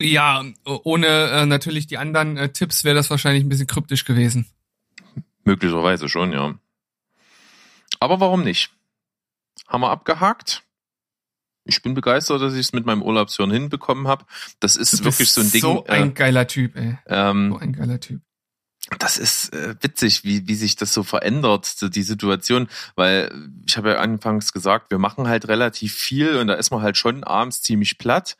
Ja, 0.00 0.44
ohne 0.64 1.06
äh, 1.06 1.46
natürlich 1.46 1.88
die 1.88 1.98
anderen 1.98 2.36
äh, 2.36 2.52
Tipps 2.52 2.84
wäre 2.84 2.94
das 2.94 3.10
wahrscheinlich 3.10 3.42
ein 3.42 3.48
bisschen 3.48 3.66
kryptisch 3.66 4.04
gewesen. 4.04 4.46
Möglicherweise 5.42 6.08
schon, 6.08 6.32
ja. 6.32 6.56
Aber 7.98 8.20
warum 8.20 8.44
nicht? 8.44 8.70
Haben 9.68 9.80
wir 9.82 9.90
abgehakt? 9.90 10.62
Ich 11.64 11.82
bin 11.82 11.94
begeistert, 11.94 12.42
dass 12.42 12.52
ich 12.54 12.60
es 12.60 12.72
mit 12.74 12.84
meinem 12.84 13.02
Urlaubshirn 13.02 13.50
hinbekommen 13.50 14.06
habe. 14.06 14.26
Das 14.60 14.76
ist 14.76 15.00
Du 15.00 15.04
wirklich 15.04 15.32
so 15.32 15.40
ein 15.40 15.50
Ding. 15.50 15.62
So 15.62 15.84
ein 15.86 16.10
äh, 16.10 16.12
geiler 16.12 16.46
Typ, 16.46 16.76
ey. 16.76 16.98
ähm, 17.06 17.52
So 17.52 17.58
ein 17.58 17.72
geiler 17.72 18.00
Typ. 18.00 18.20
das 18.98 19.16
ist 19.16 19.54
äh, 19.54 19.74
witzig, 19.80 20.24
wie, 20.24 20.46
wie 20.46 20.56
sich 20.56 20.76
das 20.76 20.92
so 20.92 21.02
verändert, 21.02 21.64
so 21.64 21.88
die 21.88 22.02
Situation, 22.02 22.68
weil 22.96 23.32
ich 23.66 23.78
habe 23.78 23.92
ja 23.92 23.96
anfangs 24.00 24.52
gesagt, 24.52 24.90
wir 24.90 24.98
machen 24.98 25.26
halt 25.26 25.48
relativ 25.48 25.94
viel 25.94 26.36
und 26.36 26.48
da 26.48 26.54
ist 26.54 26.70
man 26.70 26.82
halt 26.82 26.98
schon 26.98 27.24
abends 27.24 27.62
ziemlich 27.62 27.96
platt. 27.96 28.36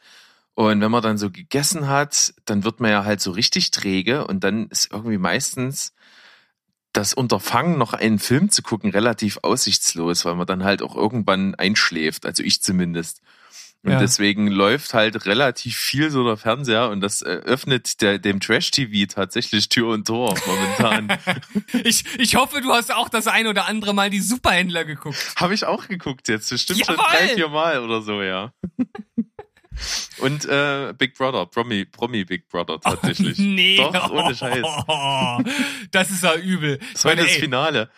Und 0.56 0.80
wenn 0.83 0.90
man 0.90 1.02
dann 1.02 1.18
so 1.18 1.30
gegessen 1.30 1.88
hat, 1.88 2.35
dann 2.44 2.62
wird 2.62 2.78
man 2.78 2.90
ja 2.90 3.04
halt 3.04 3.21
so 3.23 3.30
richtig 3.33 3.71
träge 3.71 4.26
und 4.26 4.44
dann 4.44 4.68
ist 4.68 4.92
irgendwie 4.92 5.18
meistens 5.18 5.94
das 6.95 7.13
Unterfangen, 7.13 7.77
noch 7.77 7.93
einen 7.93 8.19
Film 8.19 8.49
zu 8.51 8.63
gucken, 8.63 8.91
relativ 8.91 9.39
aussichtslos, 9.43 10.25
weil 10.25 10.35
man 10.37 10.47
dann 10.47 10.65
halt 10.65 10.81
auch 10.81 10.97
irgendwann 10.97 11.55
einschläft, 11.57 12.25
also 12.25 12.43
ich 12.43 12.63
zumindest. 12.63 13.21
Und 13.83 13.93
Ja. 13.93 13.99
deswegen 13.99 14.47
läuft 14.47 14.95
halt 14.95 15.27
relativ 15.27 15.77
viel 15.77 16.11
so 16.11 16.25
der 16.25 16.39
Fernseher 16.39 16.89
und 16.89 17.03
das 17.03 17.21
äh, 17.21 17.27
öffnet 17.45 18.01
der, 18.01 18.19
dem 18.19 18.41
Trash-TV 18.41 19.13
tatsächlich 19.13 19.69
Tür 19.69 19.89
und 19.89 20.07
Tor 20.07 20.35
momentan. 20.47 21.19
Ich, 21.85 22.05
ich 22.19 22.37
hoffe, 22.37 22.63
du 22.63 22.73
hast 22.73 22.91
auch 22.95 23.11
das 23.11 23.27
ein 23.27 23.47
oder 23.47 23.67
andere 23.69 23.93
Mal 23.93 24.09
die 24.09 24.21
Superhändler 24.23 24.87
geguckt. 24.87 25.35
Habe 25.37 25.53
ich 25.53 25.67
auch 25.67 25.87
geguckt 25.87 26.29
jetzt. 26.29 26.49
Bestimmt 26.49 26.87
schon 26.87 26.95
Jawohl! 26.97 27.07
drei, 27.11 27.29
vier 27.35 27.49
Mal 27.49 27.81
oder 27.85 28.01
so, 28.01 28.23
ja. 28.23 28.53
Und 30.19 30.45
äh, 30.47 30.93
Big 30.97 31.14
Brother, 31.16 31.47
Promi, 31.47 31.85
Promi 31.85 32.25
Big 32.25 32.49
Brother 32.49 32.81
tatsächlich. 32.81 33.38
Nee. 33.45 33.76
Doch, 33.76 34.11
ohne 34.11 34.35
Scheiß. 34.35 34.64
Das 35.90 36.11
ist 36.11 36.23
ja 36.23 36.35
übel. 36.35 36.78
Das 36.93 37.04
war 37.04 37.16
das 37.16 37.31
Finale. 37.33 37.90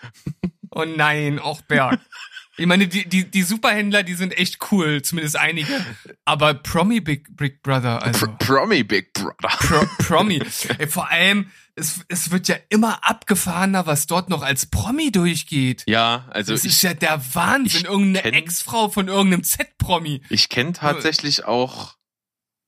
Oh 0.71 0.85
nein, 0.85 1.39
auch 1.39 1.63
Berg. 1.63 2.01
Ich 2.59 2.67
meine, 2.67 2.89
die, 2.89 3.07
die, 3.07 3.31
die 3.31 3.43
Superhändler, 3.43 4.03
die 4.03 4.15
sind 4.15 4.37
echt 4.37 4.59
cool, 4.71 5.03
zumindest 5.03 5.37
einige. 5.37 5.85
Aber 6.25 6.55
Promi 6.55 7.01
Big, 7.01 7.37
Big 7.37 7.63
Brother, 7.63 8.03
also. 8.03 8.27
Pr 8.27 8.39
Promi 8.39 8.83
Big 8.83 9.13
Brother. 9.13 9.57
Pro, 9.59 9.87
Promi. 10.03 10.43
Ey, 10.79 10.87
vor 10.87 11.11
allem, 11.11 11.51
es, 11.75 12.01
es 12.09 12.31
wird 12.31 12.49
ja 12.49 12.57
immer 12.71 13.05
abgefahrener, 13.05 13.87
was 13.87 14.07
dort 14.07 14.31
noch 14.31 14.43
als 14.43 14.67
Promi 14.67 15.13
durchgeht. 15.13 15.85
Ja, 15.87 16.27
also 16.31 16.53
Das 16.53 16.65
ich, 16.65 16.73
ist 16.73 16.83
ja 16.83 16.95
der 16.95 17.21
Wahnsinn. 17.35 17.85
Irgendeine 17.85 18.33
Ex-Frau 18.33 18.89
von 18.89 19.09
irgendeinem 19.09 19.45
Z-Promi. 19.45 20.23
ich 20.31 20.49
kenne 20.49 20.73
tatsächlich 20.73 21.45
auch 21.45 21.97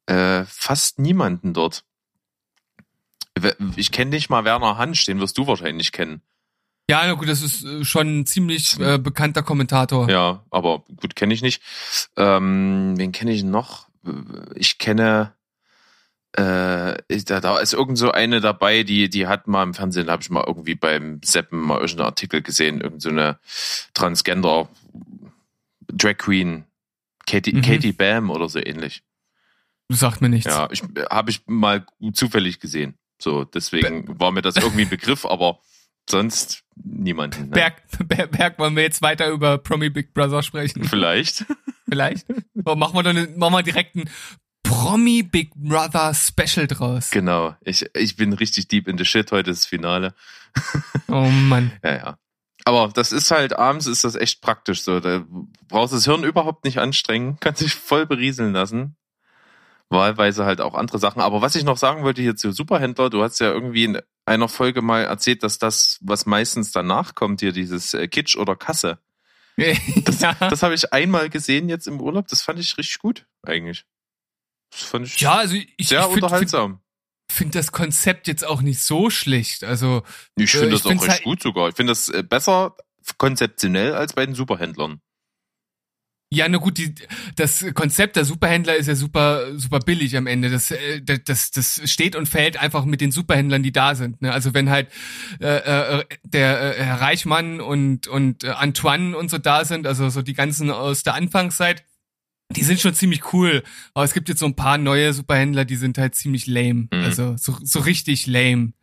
äh, 0.07 0.45
fast 0.47 0.99
niemanden 0.99 1.55
dort. 1.55 1.85
Ich 3.77 3.93
kenne 3.93 4.11
nicht 4.11 4.29
mal 4.31 4.45
Werner 4.45 4.77
Hansch, 4.77 5.05
den 5.05 5.21
wirst 5.21 5.39
du 5.39 5.47
wahrscheinlich 5.47 5.93
kennen. 5.93 6.23
Ja, 6.91 7.07
na 7.07 7.13
gut, 7.15 7.29
das 7.29 7.43
ist 7.43 7.65
äh, 7.65 7.85
schon 7.85 8.21
ein 8.21 8.27
ziemlich 8.27 8.79
äh, 8.81 8.99
bekannter 8.99 9.43
Kommentator. 9.43 10.09
Ja, 10.09 10.45
aber 10.51 10.85
gut, 11.01 11.15
kenne 11.17 11.35
ich 11.35 11.43
nicht. 11.43 11.63
Ähm, 12.17 12.95
wen 12.97 13.13
kenne 13.13 13.33
ich 13.33 13.45
noch? 13.45 13.89
Ich 14.55 14.79
kenne, 14.79 15.35
äh, 16.33 16.97
da, 17.27 17.41
da 17.41 17.59
ist 17.59 17.75
irgend 17.75 17.99
so 17.99 18.11
eine 18.11 18.41
dabei, 18.41 18.85
die, 18.85 19.11
die 19.11 19.27
hat 19.27 19.49
mal 19.49 19.63
im 19.65 19.75
Fernsehen, 19.75 20.11
habe 20.11 20.23
ich 20.23 20.31
mal 20.31 20.45
irgendwie 20.47 20.75
beim 20.75 21.21
Seppen 21.23 21.61
mal 21.61 21.79
irgendeinen 21.81 22.07
Artikel 22.07 22.41
gesehen, 22.43 22.81
irgend 22.81 23.03
so 23.03 23.11
eine 23.11 23.39
Transgender 23.93 24.69
Drag 25.93 26.17
Queen, 26.17 26.65
Katie, 27.27 27.55
Mhm. 27.55 27.63
Katie 27.63 27.93
Bam 27.93 28.31
oder 28.31 28.49
so 28.49 28.59
ähnlich. 28.59 29.03
Sagt 29.91 30.21
mir 30.21 30.29
nichts. 30.29 30.47
Ja, 30.47 30.69
ich 30.71 30.83
habe 31.11 31.31
ich 31.31 31.43
mal 31.47 31.87
zufällig 32.13 32.61
gesehen. 32.61 32.99
So, 33.19 33.45
deswegen 33.45 34.19
war 34.21 34.33
mir 34.33 34.43
das 34.43 34.57
irgendwie 34.57 34.83
ein 34.83 34.89
Begriff, 34.91 35.25
aber 35.27 35.61
sonst 36.11 36.65
niemanden. 36.77 37.45
Ne? 37.45 37.51
Berg, 37.51 37.83
Berg, 38.09 38.31
Berg, 38.31 38.59
wollen 38.59 38.77
wir 38.77 38.83
jetzt 38.83 39.03
weiter 39.03 39.29
über 39.29 39.59
Promi 39.59 39.91
Big 39.91 40.15
Brother 40.15 40.43
sprechen? 40.43 40.85
Vielleicht. 40.85 41.45
Vielleicht? 41.89 42.27
So, 42.55 42.75
machen 42.75 42.95
wir 42.95 43.03
doch 43.03 43.11
eine, 43.11 43.29
machen 43.37 43.55
wir 43.55 43.63
direkt 43.63 43.97
ein 43.97 44.11
Promi 44.63 45.23
Big 45.23 45.55
Brother 45.55 46.13
Special 46.15 46.67
draus. 46.67 47.11
Genau. 47.11 47.57
Ich, 47.63 47.87
ich 47.95 48.17
bin 48.17 48.33
richtig 48.35 48.69
deep 48.69 48.87
in 48.87 48.99
the 48.99 49.05
shit. 49.05 49.33
Heute 49.33 49.51
ist 49.51 49.63
das 49.63 49.67
Finale. 49.67 50.15
Oh 51.11 51.31
Mann. 51.31 51.73
Ja, 51.83 51.97
ja. 51.97 52.19
Aber 52.65 52.89
das 52.93 53.13
ist 53.13 53.31
halt, 53.31 53.55
abends 53.59 53.87
ist 53.87 54.05
das 54.05 54.15
echt 54.15 54.43
praktisch 54.43 54.83
so. 54.83 55.01
Da 55.01 55.25
brauchst 55.69 55.95
du 55.95 55.97
das 55.97 56.05
Hirn 56.05 56.23
überhaupt 56.23 56.65
nicht 56.65 56.79
anstrengen, 56.79 57.39
kannst 57.41 57.63
dich 57.63 57.75
voll 57.75 58.05
berieseln 58.05 58.53
lassen. 58.53 58.97
Wahlweise 59.89 60.45
halt 60.45 60.61
auch 60.61 60.75
andere 60.75 60.99
Sachen. 60.99 61.23
Aber 61.23 61.41
was 61.41 61.55
ich 61.55 61.65
noch 61.65 61.79
sagen 61.79 62.03
wollte 62.03 62.21
hier 62.21 62.37
zu 62.37 62.53
Superhändler, 62.53 63.09
du 63.09 63.23
hast 63.23 63.39
ja 63.39 63.51
irgendwie 63.51 63.85
in 63.85 63.99
einer 64.29 64.49
Folge 64.49 64.83
mal 64.83 65.03
erzählt, 65.05 65.43
dass 65.43 65.59
das, 65.59 65.99
was 66.01 66.27
meistens 66.27 66.71
danach 66.71 67.15
kommt, 67.17 67.41
hier 67.41 67.53
dieses 67.53 67.95
äh, 67.95 68.07
Kitsch 68.09 68.37
oder 68.37 68.55
Kasse. 68.57 68.99
Das, 70.05 70.21
ja. 70.21 70.35
das 70.35 70.63
habe 70.63 70.75
ich 70.75 70.93
einmal 70.93 71.29
gesehen 71.31 71.69
jetzt 71.69 71.89
im 71.89 72.01
Urlaub. 72.01 72.29
Das 72.29 72.43
fand 72.43 72.61
ich 72.61 72.79
richtig 72.79 72.99
gut, 73.01 73.27
eigentlich. 73.43 73.85
Das 74.71 74.83
fand 74.83 75.07
ich 75.07 75.19
ja, 75.21 75.35
also 75.35 75.55
ich, 75.57 75.67
sehr 75.89 75.99
ich 76.01 76.05
finde 76.05 76.13
find, 76.13 76.23
unterhaltsam. 76.23 76.81
find 77.29 77.55
das 77.57 77.73
Konzept 77.73 78.29
jetzt 78.29 78.47
auch 78.47 78.61
nicht 78.61 78.81
so 78.81 79.11
schlecht. 79.11 79.65
Also 79.65 80.05
Ich 80.37 80.55
Äh, 80.55 80.59
finde 80.59 80.77
ich 80.77 80.83
das 80.83 80.87
auch 80.87 81.03
recht 81.03 81.09
halt- 81.11 81.25
gut 81.25 81.43
sogar. 81.43 81.69
Ich 81.71 81.75
finde 81.75 81.91
das 81.91 82.09
äh, 82.09 82.23
besser 82.23 82.77
konzeptionell 83.17 83.95
als 83.95 84.13
bei 84.13 84.25
den 84.27 84.35
Superhändlern. 84.37 85.01
Ja, 86.31 86.47
na 86.47 86.59
gut, 86.59 86.77
die, 86.77 86.95
das 87.37 87.65
Konzept 87.73 88.17
der 88.17 88.27
Superhändler 88.27 88.77
ist 88.77 88.87
ja 88.87 88.95
super, 88.95 89.59
super 89.59 89.79
billig 89.79 90.15
am 90.15 90.27
Ende. 90.27 90.51
Das, 90.51 90.71
äh, 90.71 91.01
das, 91.01 91.51
das 91.53 91.81
steht 91.91 92.17
und 92.17 92.27
fällt 92.27 92.59
einfach 92.59 92.85
mit 92.85 93.01
den 93.01 93.13
Superhändlern, 93.13 93.63
die 93.63 93.73
da 93.73 93.95
sind. 93.95 94.21
Ne? 94.21 94.31
Also 94.33 94.53
wenn 94.53 94.69
halt 94.69 94.91
äh, 95.41 96.01
äh, 96.01 96.05
der 96.25 96.79
äh, 96.79 96.83
Herr 96.83 97.01
Reichmann 97.01 97.63
und 97.63 98.09
und 98.09 98.45
äh, 98.45 98.49
Antoine 98.49 99.17
und 99.17 99.31
so 99.31 99.39
da 99.39 99.65
sind, 99.65 99.87
also 99.87 100.11
so 100.11 100.21
die 100.21 100.35
ganzen 100.35 100.71
aus 100.71 101.03
der 101.03 101.15
Anfangszeit, 101.15 101.85
die 102.55 102.63
sind 102.63 102.79
schon 102.79 102.95
ziemlich 102.95 103.33
cool. 103.33 103.63
Aber 103.95 104.05
es 104.05 104.13
gibt 104.13 104.29
jetzt 104.29 104.41
so 104.41 104.47
ein 104.47 104.57
paar 104.57 104.77
neue 104.77 105.15
Superhändler, 105.15 105.65
die 105.65 105.77
sind 105.77 105.97
halt 105.97 106.15
ziemlich 106.15 106.47
lame. 106.47 106.89
Mhm. 106.93 107.05
Also 107.05 107.37
so, 107.39 107.57
so 107.63 107.81
richtig 107.81 108.27
lame. 108.27 108.75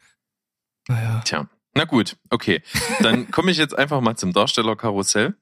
Naja. 0.88 1.22
Tja, 1.26 1.48
na 1.76 1.86
gut, 1.86 2.18
okay. 2.32 2.64
Dann 3.02 3.30
komme 3.30 3.52
ich 3.52 3.58
jetzt 3.58 3.78
einfach 3.78 4.02
mal 4.02 4.16
zum 4.16 4.34
Darstellerkarussell 4.34 5.36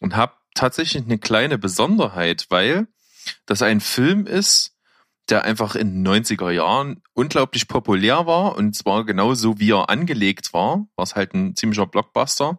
und 0.00 0.16
habe 0.16 0.37
tatsächlich 0.54 1.04
eine 1.04 1.18
kleine 1.18 1.58
Besonderheit, 1.58 2.46
weil 2.48 2.88
das 3.46 3.62
ein 3.62 3.80
Film 3.80 4.26
ist, 4.26 4.74
der 5.28 5.44
einfach 5.44 5.74
in 5.74 6.02
den 6.02 6.06
90er 6.06 6.50
Jahren 6.50 7.02
unglaublich 7.12 7.68
populär 7.68 8.26
war 8.26 8.56
und 8.56 8.74
zwar 8.74 9.04
genauso 9.04 9.58
wie 9.58 9.72
er 9.72 9.90
angelegt 9.90 10.52
war, 10.52 10.86
war 10.96 11.02
es 11.02 11.14
halt 11.14 11.34
ein 11.34 11.54
ziemlicher 11.54 11.86
Blockbuster. 11.86 12.58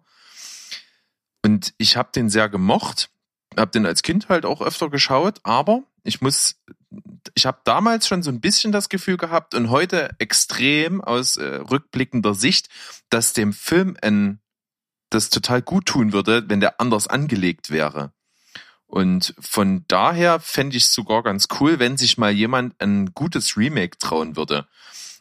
Und 1.43 1.73
ich 1.77 1.97
habe 1.97 2.09
den 2.13 2.29
sehr 2.29 2.49
gemocht, 2.49 3.09
habe 3.57 3.71
den 3.71 3.85
als 3.85 4.03
Kind 4.03 4.29
halt 4.29 4.45
auch 4.45 4.61
öfter 4.61 4.89
geschaut, 4.89 5.39
aber 5.43 5.83
ich 6.03 6.21
muss, 6.21 6.61
ich 7.33 7.45
habe 7.45 7.59
damals 7.63 8.07
schon 8.07 8.23
so 8.23 8.29
ein 8.29 8.41
bisschen 8.41 8.71
das 8.71 8.89
Gefühl 8.89 9.17
gehabt 9.17 9.55
und 9.55 9.69
heute 9.69 10.11
extrem 10.19 11.01
aus 11.01 11.37
äh, 11.37 11.55
rückblickender 11.55 12.35
Sicht, 12.35 12.69
dass 13.09 13.33
dem 13.33 13.53
Film 13.53 13.97
ein, 14.01 14.39
das 15.09 15.29
total 15.29 15.61
gut 15.61 15.85
tun 15.85 16.13
würde, 16.13 16.49
wenn 16.49 16.59
der 16.59 16.79
anders 16.79 17.07
angelegt 17.07 17.69
wäre. 17.71 18.11
Und 18.85 19.35
von 19.39 19.85
daher 19.87 20.39
fände 20.39 20.75
ich 20.75 20.85
es 20.85 20.93
sogar 20.93 21.21
ganz 21.21 21.47
cool, 21.59 21.77
wenn 21.79 21.97
sich 21.97 22.17
mal 22.17 22.31
jemand 22.31 22.73
ein 22.81 23.13
gutes 23.13 23.55
Remake 23.55 23.97
trauen 23.99 24.35
würde. 24.35 24.67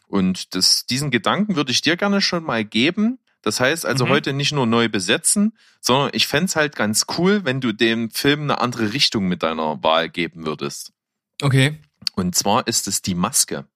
Und 0.07 0.55
das, 0.55 0.87
diesen 0.87 1.11
Gedanken 1.11 1.55
würde 1.55 1.71
ich 1.71 1.81
dir 1.81 1.95
gerne 1.95 2.19
schon 2.21 2.43
mal 2.43 2.65
geben. 2.65 3.19
Das 3.43 3.59
heißt 3.59 3.85
also 3.85 4.05
Mhm. 4.05 4.09
heute 4.09 4.33
nicht 4.33 4.51
nur 4.51 4.65
neu 4.65 4.89
besetzen, 4.89 5.55
sondern 5.81 6.09
ich 6.13 6.25
fänd's 6.27 6.55
halt 6.55 6.75
ganz 6.75 7.05
cool, 7.17 7.45
wenn 7.45 7.61
du 7.61 7.71
dem 7.71 8.09
Film 8.09 8.41
eine 8.41 8.59
andere 8.59 8.91
Richtung 8.91 9.27
mit 9.27 9.43
deiner 9.43 9.81
Wahl 9.83 10.09
geben 10.09 10.45
würdest. 10.45 10.91
Okay. 11.41 11.79
Und 12.15 12.35
zwar 12.35 12.67
ist 12.67 12.87
es 12.87 13.01
die 13.03 13.15
Maske. 13.15 13.67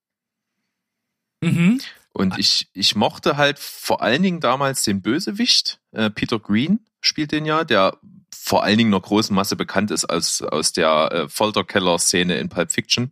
Mhm. 1.41 1.82
Und 2.13 2.38
ich, 2.38 2.69
ich 2.73 2.95
mochte 2.95 3.38
halt 3.38 3.58
vor 3.58 4.02
allen 4.02 4.21
Dingen 4.21 4.39
damals 4.39 4.84
den 4.84 5.02
Bösewicht. 5.02 5.80
Äh, 5.91 6.12
Peter 6.12 6.39
Green 6.39 6.86
spielt 7.02 7.32
den 7.32 7.45
ja, 7.45 7.63
der 7.63 7.97
vor 8.32 8.63
allen 8.63 8.78
Dingen 8.78 8.93
einer 8.93 9.02
großen 9.02 9.36
Masse 9.36 9.56
bekannt 9.56 9.89
ist 9.89 10.06
als 10.06 10.41
aus 10.41 10.73
der 10.73 11.12
äh, 11.12 11.30
Folterkeller-Szene 11.30 12.38
in 12.38 12.49
Pulp 12.49 12.71
Fiction. 12.71 13.12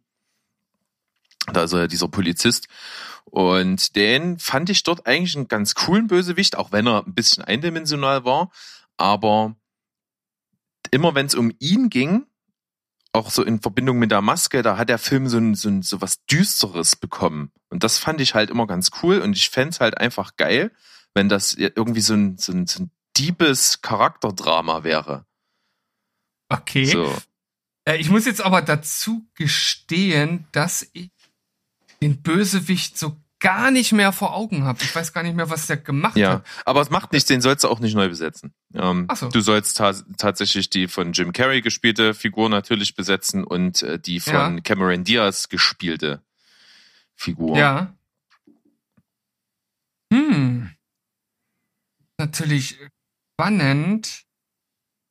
Da 1.52 1.64
ist 1.64 1.74
er 1.74 1.88
dieser 1.88 2.08
Polizist. 2.08 2.68
Und 3.26 3.96
den 3.96 4.38
fand 4.38 4.70
ich 4.70 4.84
dort 4.84 5.08
eigentlich 5.08 5.36
einen 5.36 5.48
ganz 5.48 5.74
coolen 5.74 6.08
Bösewicht, 6.08 6.58
auch 6.58 6.72
wenn 6.72 6.86
er 6.86 7.06
ein 7.06 7.16
bisschen 7.16 7.44
eindimensional 7.44 8.24
war. 8.24 8.52
Aber 8.98 9.56
immer 10.92 11.16
wenn 11.16 11.26
es 11.26 11.36
um 11.36 11.52
ihn 11.60 11.90
ging, 11.90 12.28
auch 13.14 13.30
so 13.30 13.44
in 13.44 13.62
Verbindung 13.62 14.00
mit 14.00 14.12
der 14.12 14.22
Maske, 14.22 14.62
da 14.62 14.78
hat 14.78 14.90
der 14.90 14.98
Film 14.98 15.28
so, 15.28 15.38
ein, 15.38 15.56
so, 15.56 15.70
ein, 15.70 15.82
so 15.82 16.02
was 16.02 16.26
Düsteres 16.26 16.96
bekommen. 16.96 17.52
Und 17.70 17.84
das 17.84 17.98
fand 17.98 18.22
ich 18.22 18.36
halt 18.36 18.50
immer 18.50 18.68
ganz 18.68 18.92
cool. 19.02 19.20
Und 19.20 19.36
ich 19.36 19.50
fänd's 19.50 19.80
halt 19.80 19.98
einfach 19.98 20.38
geil, 20.38 20.72
wenn 21.14 21.30
das 21.30 21.54
irgendwie 21.54 22.02
so 22.02 22.14
ein, 22.14 22.38
so 22.38 22.52
ein, 22.54 22.68
so 22.68 22.84
ein 22.84 22.92
diebes 23.18 23.82
Charakterdrama 23.82 24.84
wäre. 24.84 25.26
Okay. 26.50 26.86
So. 26.86 27.16
Äh, 27.86 27.98
ich 27.98 28.10
muss 28.10 28.26
jetzt 28.26 28.42
aber 28.42 28.62
dazu 28.62 29.28
gestehen, 29.36 30.48
dass 30.52 30.88
ich 30.94 31.12
den 32.02 32.22
Bösewicht 32.22 32.98
so 32.98 33.21
gar 33.42 33.72
nicht 33.72 33.92
mehr 33.92 34.14
vor 34.14 34.34
Augen 34.34 34.64
habe. 34.64 34.80
Ich 34.84 34.96
weiß 34.96 35.12
gar 35.12 35.24
nicht 35.24 35.36
mehr, 35.36 35.50
was 35.50 35.68
der 35.68 35.76
gemacht 35.78 36.16
Ja, 36.16 36.36
hat. 36.36 36.46
aber 36.64 36.80
es 36.82 36.90
macht 36.90 37.12
nichts, 37.12 37.28
den 37.28 37.42
sollst 37.42 37.66
du 37.66 37.68
auch 37.68 37.80
nicht 37.80 37.96
neu 37.96 38.08
besetzen. 38.08 38.54
Ähm, 38.74 39.08
so. 39.14 39.28
Du 39.28 39.42
sollst 39.42 39.78
ta 39.78 39.94
tatsächlich 40.18 40.70
die 40.70 40.88
von 40.88 41.12
Jim 41.12 41.34
Carrey 41.34 41.62
gespielte 41.62 42.14
Figur 42.14 42.48
natürlich 42.50 42.96
besetzen 42.96 43.44
und 43.44 43.82
äh, 43.84 44.00
die 44.00 44.22
von 44.22 44.34
Ja. 44.56 44.62
Cameron 44.62 45.04
Diaz 45.04 45.50
gespielte 45.50 46.22
Figur. 47.16 47.58
Ja. 47.58 47.94
Hm. 50.14 50.72
Natürlich 52.18 52.78
spannend, 53.34 54.24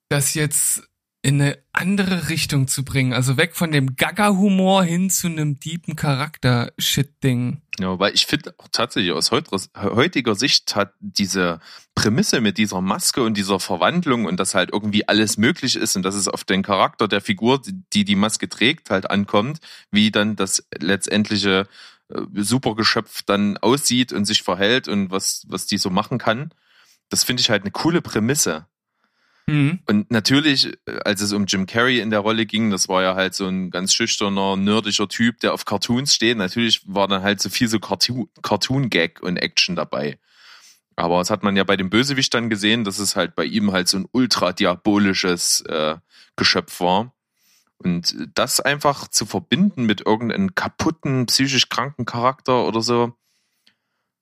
dass 0.08 0.34
jetzt 0.34 0.88
in 1.22 1.40
eine 1.40 1.58
andere 1.72 2.30
Richtung 2.30 2.66
zu 2.66 2.84
bringen. 2.84 3.12
Also 3.12 3.36
weg 3.36 3.54
von 3.54 3.72
dem 3.72 3.94
Gaga-Humor 3.96 4.84
hin 4.84 5.10
zu 5.10 5.26
einem 5.26 5.60
deepen 5.60 5.94
Charakter-Shit-Ding. 5.94 7.60
Ja, 7.78 7.98
weil 7.98 8.14
ich 8.14 8.26
finde 8.26 8.54
auch 8.58 8.68
tatsächlich 8.72 9.12
aus 9.12 9.30
heutiger 9.30 10.34
Sicht 10.34 10.74
hat 10.74 10.94
diese 10.98 11.60
Prämisse 11.94 12.40
mit 12.40 12.56
dieser 12.56 12.80
Maske 12.80 13.22
und 13.22 13.36
dieser 13.36 13.60
Verwandlung 13.60 14.24
und 14.24 14.38
dass 14.38 14.54
halt 14.54 14.70
irgendwie 14.72 15.08
alles 15.08 15.36
möglich 15.36 15.76
ist 15.76 15.94
und 15.96 16.02
dass 16.02 16.14
es 16.14 16.26
auf 16.26 16.44
den 16.44 16.62
Charakter 16.62 17.06
der 17.06 17.20
Figur, 17.20 17.60
die 17.92 18.04
die 18.04 18.16
Maske 18.16 18.48
trägt, 18.48 18.88
halt 18.88 19.10
ankommt, 19.10 19.60
wie 19.90 20.10
dann 20.10 20.36
das 20.36 20.66
letztendliche 20.78 21.68
äh, 22.08 22.20
Supergeschöpf 22.34 23.22
dann 23.22 23.58
aussieht 23.58 24.12
und 24.12 24.24
sich 24.24 24.42
verhält 24.42 24.88
und 24.88 25.10
was, 25.10 25.44
was 25.48 25.66
die 25.66 25.78
so 25.78 25.90
machen 25.90 26.16
kann. 26.16 26.52
Das 27.10 27.24
finde 27.24 27.42
ich 27.42 27.50
halt 27.50 27.62
eine 27.62 27.72
coole 27.72 28.00
Prämisse. 28.00 28.66
Mhm. 29.50 29.80
Und 29.86 30.12
natürlich, 30.12 30.72
äh, 30.86 31.00
als 31.04 31.20
es 31.20 31.32
um 31.32 31.46
Jim 31.46 31.66
Carrey 31.66 31.98
in 31.98 32.10
der 32.10 32.20
Rolle 32.20 32.46
ging, 32.46 32.70
das 32.70 32.88
war 32.88 33.02
ja 33.02 33.16
halt 33.16 33.34
so 33.34 33.48
ein 33.48 33.70
ganz 33.70 33.92
schüchterner, 33.92 34.56
nerdischer 34.56 35.08
Typ, 35.08 35.40
der 35.40 35.52
auf 35.54 35.64
Cartoons 35.64 36.14
steht. 36.14 36.38
Natürlich 36.38 36.82
war 36.86 37.08
dann 37.08 37.22
halt 37.22 37.40
so 37.40 37.48
viel 37.48 37.66
so 37.66 37.80
Cartoon-Gag 37.80 39.20
und 39.22 39.38
Action 39.38 39.74
dabei. 39.74 40.20
Aber 40.94 41.18
das 41.18 41.30
hat 41.30 41.42
man 41.42 41.56
ja 41.56 41.64
bei 41.64 41.76
dem 41.76 41.90
Bösewicht 41.90 42.32
dann 42.32 42.48
gesehen, 42.48 42.84
dass 42.84 43.00
es 43.00 43.16
halt 43.16 43.34
bei 43.34 43.44
ihm 43.44 43.72
halt 43.72 43.88
so 43.88 43.98
ein 43.98 44.06
ultra 44.12 44.52
diabolisches 44.52 45.62
äh, 45.62 45.96
Geschöpf 46.36 46.78
war. 46.80 47.12
Und 47.78 48.14
das 48.34 48.60
einfach 48.60 49.08
zu 49.08 49.26
verbinden 49.26 49.84
mit 49.84 50.06
irgendeinem 50.06 50.54
kaputten, 50.54 51.26
psychisch 51.26 51.70
kranken 51.70 52.04
Charakter 52.04 52.66
oder 52.66 52.82
so, 52.82 53.14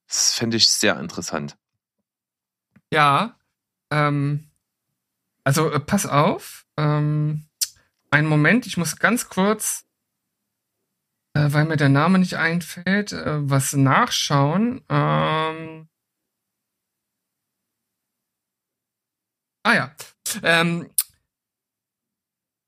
das 0.07 0.33
fände 0.33 0.57
ich 0.57 0.71
sehr 0.71 0.99
interessant. 0.99 1.59
Ja, 2.91 3.37
ähm, 3.91 4.48
also 5.49 5.73
äh, 5.73 5.81
pass 5.81 6.05
auf. 6.05 6.67
Ähm, 6.77 7.47
einen 8.11 8.29
Moment, 8.29 8.67
ich 8.67 8.77
muss 8.77 8.99
ganz 8.99 9.31
kurz, 9.31 9.87
äh, 11.33 11.47
weil 11.53 11.65
mir 11.65 11.79
der 11.79 11.89
Name 11.89 12.19
nicht 12.19 12.35
einfällt, 12.35 13.13
äh, 13.13 13.49
was 13.49 13.73
nachschauen. 13.73 14.85
Ähm, 14.91 15.89
ah 19.63 19.75
ja. 19.75 19.97
Ähm, 20.43 20.91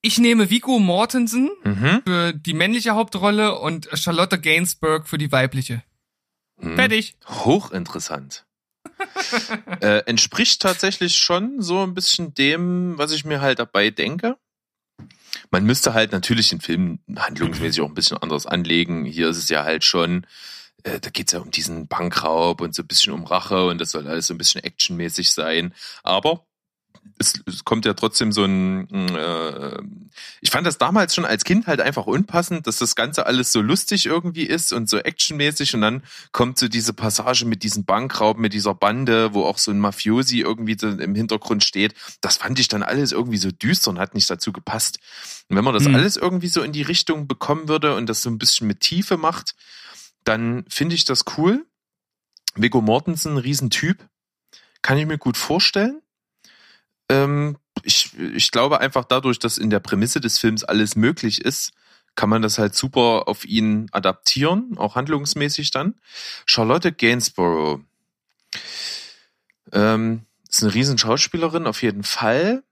ich 0.00 0.16
nehme 0.16 0.48
Vico 0.48 0.78
Mortensen 0.78 1.50
mhm. 1.62 2.00
für 2.06 2.32
die 2.32 2.54
männliche 2.54 2.92
Hauptrolle 2.92 3.58
und 3.58 3.90
Charlotte 3.92 4.40
Gainsbourg 4.40 5.06
für 5.06 5.18
die 5.18 5.30
weibliche. 5.30 5.84
Mhm. 6.56 6.76
Fertig. 6.76 7.18
Hochinteressant 7.26 8.46
äh, 9.80 9.98
entspricht 10.06 10.62
tatsächlich 10.62 11.16
schon 11.16 11.60
so 11.60 11.82
ein 11.82 11.94
bisschen 11.94 12.34
dem, 12.34 12.96
was 12.98 13.12
ich 13.12 13.24
mir 13.24 13.40
halt 13.40 13.58
dabei 13.58 13.90
denke. 13.90 14.36
Man 15.50 15.64
müsste 15.64 15.94
halt 15.94 16.12
natürlich 16.12 16.50
den 16.50 16.60
Film 16.60 17.00
handlungsmäßig 17.16 17.82
auch 17.82 17.88
ein 17.88 17.94
bisschen 17.94 18.18
anders 18.18 18.46
anlegen. 18.46 19.04
Hier 19.04 19.28
ist 19.28 19.38
es 19.38 19.48
ja 19.48 19.64
halt 19.64 19.84
schon, 19.84 20.26
äh, 20.84 21.00
da 21.00 21.10
geht 21.10 21.28
es 21.28 21.32
ja 21.32 21.40
um 21.40 21.50
diesen 21.50 21.88
Bankraub 21.88 22.60
und 22.60 22.74
so 22.74 22.82
ein 22.82 22.86
bisschen 22.86 23.12
um 23.12 23.24
Rache 23.24 23.66
und 23.66 23.78
das 23.78 23.90
soll 23.90 24.06
alles 24.06 24.26
so 24.26 24.34
ein 24.34 24.38
bisschen 24.38 24.62
actionmäßig 24.62 25.32
sein. 25.32 25.74
Aber 26.02 26.46
es, 27.20 27.34
es 27.46 27.64
kommt 27.64 27.84
ja 27.84 27.92
trotzdem 27.92 28.32
so 28.32 28.44
ein, 28.44 28.88
äh, 29.14 29.82
ich 30.40 30.50
fand 30.50 30.66
das 30.66 30.78
damals 30.78 31.14
schon 31.14 31.26
als 31.26 31.44
Kind 31.44 31.66
halt 31.66 31.80
einfach 31.80 32.06
unpassend, 32.06 32.66
dass 32.66 32.78
das 32.78 32.96
Ganze 32.96 33.26
alles 33.26 33.52
so 33.52 33.60
lustig 33.60 34.06
irgendwie 34.06 34.44
ist 34.44 34.72
und 34.72 34.88
so 34.88 34.98
actionmäßig 34.98 35.74
und 35.74 35.82
dann 35.82 36.02
kommt 36.32 36.58
so 36.58 36.66
diese 36.68 36.94
Passage 36.94 37.44
mit 37.44 37.62
diesem 37.62 37.84
Bankraub, 37.84 38.38
mit 38.38 38.54
dieser 38.54 38.74
Bande, 38.74 39.34
wo 39.34 39.44
auch 39.44 39.58
so 39.58 39.70
ein 39.70 39.78
Mafiosi 39.78 40.40
irgendwie 40.40 40.76
im 40.82 41.14
Hintergrund 41.14 41.62
steht. 41.62 41.94
Das 42.22 42.38
fand 42.38 42.58
ich 42.58 42.68
dann 42.68 42.82
alles 42.82 43.12
irgendwie 43.12 43.38
so 43.38 43.50
düster 43.50 43.90
und 43.90 43.98
hat 43.98 44.14
nicht 44.14 44.30
dazu 44.30 44.50
gepasst. 44.50 44.98
Und 45.48 45.56
wenn 45.56 45.64
man 45.64 45.74
das 45.74 45.84
mhm. 45.84 45.96
alles 45.96 46.16
irgendwie 46.16 46.48
so 46.48 46.62
in 46.62 46.72
die 46.72 46.82
Richtung 46.82 47.28
bekommen 47.28 47.68
würde 47.68 47.96
und 47.96 48.06
das 48.06 48.22
so 48.22 48.30
ein 48.30 48.38
bisschen 48.38 48.66
mit 48.66 48.80
Tiefe 48.80 49.18
macht, 49.18 49.54
dann 50.24 50.64
finde 50.68 50.94
ich 50.94 51.04
das 51.04 51.24
cool. 51.36 51.66
Viggo 52.54 52.80
Mortensen, 52.80 53.36
Riesentyp, 53.36 54.08
kann 54.80 54.96
ich 54.96 55.06
mir 55.06 55.18
gut 55.18 55.36
vorstellen. 55.36 56.00
Ähm, 57.10 57.58
ich, 57.82 58.16
ich 58.18 58.50
glaube 58.50 58.80
einfach 58.80 59.04
dadurch, 59.04 59.38
dass 59.38 59.58
in 59.58 59.68
der 59.68 59.80
Prämisse 59.80 60.20
des 60.20 60.38
Films 60.38 60.64
alles 60.64 60.96
möglich 60.96 61.44
ist, 61.44 61.72
kann 62.14 62.28
man 62.28 62.42
das 62.42 62.58
halt 62.58 62.74
super 62.74 63.24
auf 63.26 63.44
ihn 63.44 63.88
adaptieren, 63.92 64.76
auch 64.76 64.94
handlungsmäßig 64.94 65.70
dann. 65.70 65.94
Charlotte 66.46 66.92
Gainsborough 66.92 67.80
ähm, 69.72 70.26
ist 70.48 70.62
eine 70.62 70.74
riesen 70.74 70.98
Schauspielerin 70.98 71.66
auf 71.66 71.82
jeden 71.82 72.04
Fall. 72.04 72.62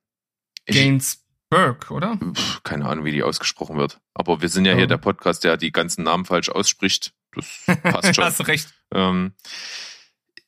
Gainsbourg, 0.66 1.90
oder? 1.90 2.18
Keine 2.62 2.87
Ahnung, 2.87 3.05
wie 3.05 3.12
die 3.12 3.22
ausgesprochen 3.22 3.77
wird. 3.77 4.01
Aber 4.14 4.40
wir 4.42 4.48
sind 4.48 4.66
ja 4.66 4.74
oh. 4.74 4.77
hier 4.77 4.87
der 4.87 4.98
Podcast, 4.98 5.44
der 5.44 5.57
die 5.57 5.72
ganzen 5.72 6.03
Namen 6.05 6.24
falsch 6.24 6.48
ausspricht. 6.48 7.12
Das 7.33 7.64
passt 7.83 8.14
schon. 8.14 8.24
Hast 8.24 8.46
recht. 8.46 8.68
Ähm, 8.92 9.33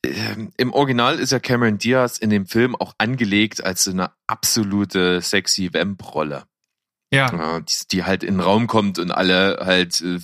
im 0.03 0.73
Original 0.73 1.19
ist 1.19 1.31
ja 1.31 1.39
Cameron 1.39 1.77
Diaz 1.77 2.17
in 2.17 2.29
dem 2.29 2.47
Film 2.47 2.75
auch 2.75 2.93
angelegt 2.97 3.63
als 3.63 3.83
so 3.83 3.91
eine 3.91 4.11
absolute 4.25 5.21
sexy 5.21 5.73
Vamp-Rolle. 5.73 6.45
Ja. 7.13 7.59
Die, 7.59 7.73
die, 7.91 8.03
halt 8.03 8.23
in 8.23 8.35
den 8.35 8.39
Raum 8.39 8.67
kommt 8.67 8.97
und 8.97 9.11
alle 9.11 9.59
halt, 9.61 10.01
äh, 10.01 10.19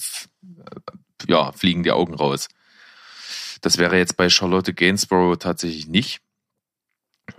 ja, 1.27 1.51
fliegen 1.51 1.83
die 1.83 1.91
Augen 1.91 2.15
raus. 2.15 2.47
Das 3.61 3.77
wäre 3.77 3.97
jetzt 3.97 4.17
bei 4.17 4.29
Charlotte 4.29 4.73
Gainsborough 4.73 5.37
tatsächlich 5.37 5.87
nicht. 5.87 6.21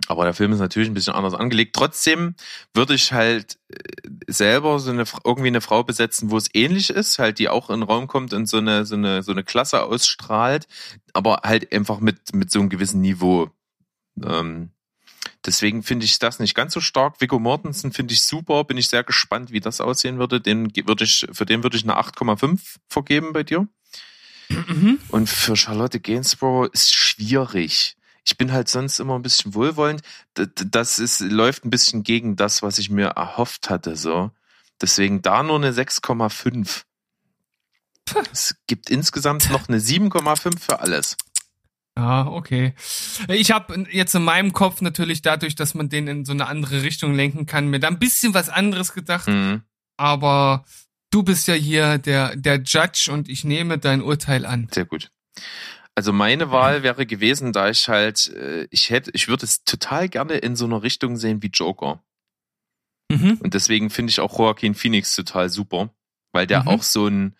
Aber 0.07 0.23
der 0.23 0.33
Film 0.33 0.51
ist 0.51 0.59
natürlich 0.59 0.89
ein 0.89 0.93
bisschen 0.93 1.13
anders 1.13 1.33
angelegt. 1.33 1.75
Trotzdem 1.75 2.35
würde 2.73 2.93
ich 2.93 3.11
halt 3.11 3.57
äh, 3.69 3.77
selber 4.27 4.79
so 4.79 4.91
eine 4.91 5.05
irgendwie 5.23 5.47
eine 5.47 5.61
Frau 5.61 5.83
besetzen, 5.83 6.31
wo 6.31 6.37
es 6.37 6.53
ähnlich 6.53 6.89
ist, 6.89 7.19
halt 7.19 7.39
die 7.39 7.49
auch 7.49 7.69
in 7.69 7.81
den 7.81 7.89
Raum 7.89 8.07
kommt 8.07 8.33
und 8.33 8.47
so 8.47 8.57
eine 8.57 8.85
so 8.85 8.95
eine 8.95 9.23
so 9.23 9.31
eine 9.31 9.43
Klasse 9.43 9.83
ausstrahlt, 9.83 10.67
aber 11.13 11.41
halt 11.43 11.71
einfach 11.73 11.99
mit 11.99 12.33
mit 12.33 12.51
so 12.51 12.59
einem 12.59 12.69
gewissen 12.69 13.01
Niveau. 13.01 13.49
Ähm, 14.23 14.71
deswegen 15.45 15.83
finde 15.83 16.05
ich 16.05 16.19
das 16.19 16.39
nicht 16.39 16.55
ganz 16.55 16.73
so 16.73 16.81
stark. 16.81 17.19
Viggo 17.21 17.39
Mortensen 17.39 17.91
finde 17.91 18.13
ich 18.13 18.23
super, 18.23 18.63
bin 18.63 18.77
ich 18.77 18.89
sehr 18.89 19.03
gespannt, 19.03 19.51
wie 19.51 19.59
das 19.59 19.81
aussehen 19.81 20.19
würde. 20.19 20.41
Den 20.41 20.71
würde 20.87 21.03
ich 21.03 21.27
für 21.31 21.45
den 21.45 21.63
würde 21.63 21.77
ich 21.77 21.83
eine 21.83 21.99
8,5 21.99 22.77
vergeben 22.87 23.33
bei 23.33 23.43
dir. 23.43 23.67
Mhm. 24.49 24.99
Und 25.09 25.29
für 25.29 25.55
Charlotte 25.55 25.99
Gainsborough 25.99 26.69
ist 26.73 26.93
schwierig 26.93 27.95
ich 28.29 28.37
bin 28.37 28.51
halt 28.51 28.69
sonst 28.69 28.99
immer 28.99 29.15
ein 29.15 29.23
bisschen 29.23 29.55
wohlwollend. 29.55 30.01
Das 30.35 30.99
ist, 30.99 31.19
läuft 31.19 31.65
ein 31.65 31.71
bisschen 31.71 32.03
gegen 32.03 32.35
das, 32.35 32.61
was 32.61 32.77
ich 32.77 32.91
mir 32.91 33.07
erhofft 33.07 33.71
hatte, 33.71 33.95
so. 33.95 34.29
Deswegen 34.79 35.23
da 35.23 35.41
nur 35.41 35.55
eine 35.55 35.71
6,5. 35.71 36.83
Es 38.31 38.55
gibt 38.67 38.89
insgesamt 38.89 39.49
noch 39.51 39.67
eine 39.67 39.79
7,5 39.79 40.59
für 40.59 40.79
alles. 40.79 41.17
Ah, 41.95 42.27
okay. 42.27 42.75
Ich 43.29 43.51
habe 43.51 43.87
jetzt 43.91 44.13
in 44.13 44.23
meinem 44.23 44.53
Kopf 44.53 44.81
natürlich 44.81 45.23
dadurch, 45.23 45.55
dass 45.55 45.73
man 45.73 45.89
den 45.89 46.07
in 46.07 46.23
so 46.23 46.31
eine 46.31 46.45
andere 46.45 46.83
Richtung 46.83 47.15
lenken 47.15 47.47
kann, 47.47 47.67
mir 47.67 47.79
da 47.79 47.87
ein 47.87 47.99
bisschen 47.99 48.35
was 48.35 48.49
anderes 48.49 48.93
gedacht. 48.93 49.27
Mhm. 49.27 49.63
Aber 49.97 50.65
du 51.09 51.23
bist 51.23 51.47
ja 51.47 51.55
hier 51.55 51.97
der, 51.97 52.35
der 52.35 52.61
Judge 52.61 53.09
und 53.11 53.27
ich 53.27 53.43
nehme 53.43 53.79
dein 53.79 54.03
Urteil 54.03 54.45
an. 54.45 54.67
Sehr 54.71 54.85
gut. 54.85 55.11
Also 55.99 56.13
meine 56.13 56.49
Wahl 56.49 56.81
wäre 56.81 57.05
gewesen, 57.05 57.51
da 57.51 57.69
ich 57.69 57.89
halt, 57.89 58.29
äh, 58.29 58.69
ich 58.71 58.89
hätte, 58.89 59.11
ich 59.13 59.27
würde 59.27 59.43
es 59.43 59.65
total 59.65 60.07
gerne 60.07 60.35
in 60.35 60.55
so 60.55 60.63
einer 60.63 60.81
Richtung 60.81 61.17
sehen 61.17 61.43
wie 61.43 61.49
Joker. 61.49 62.01
Mhm. 63.11 63.37
Und 63.43 63.53
deswegen 63.53 63.89
finde 63.89 64.11
ich 64.11 64.21
auch 64.21 64.39
Joaquin 64.39 64.75
Phoenix 64.75 65.13
total 65.13 65.49
super, 65.49 65.93
weil 66.31 66.47
der 66.47 66.61
mhm. 66.61 66.67
auch 66.69 66.83
so 66.83 67.07
ein, 67.07 67.35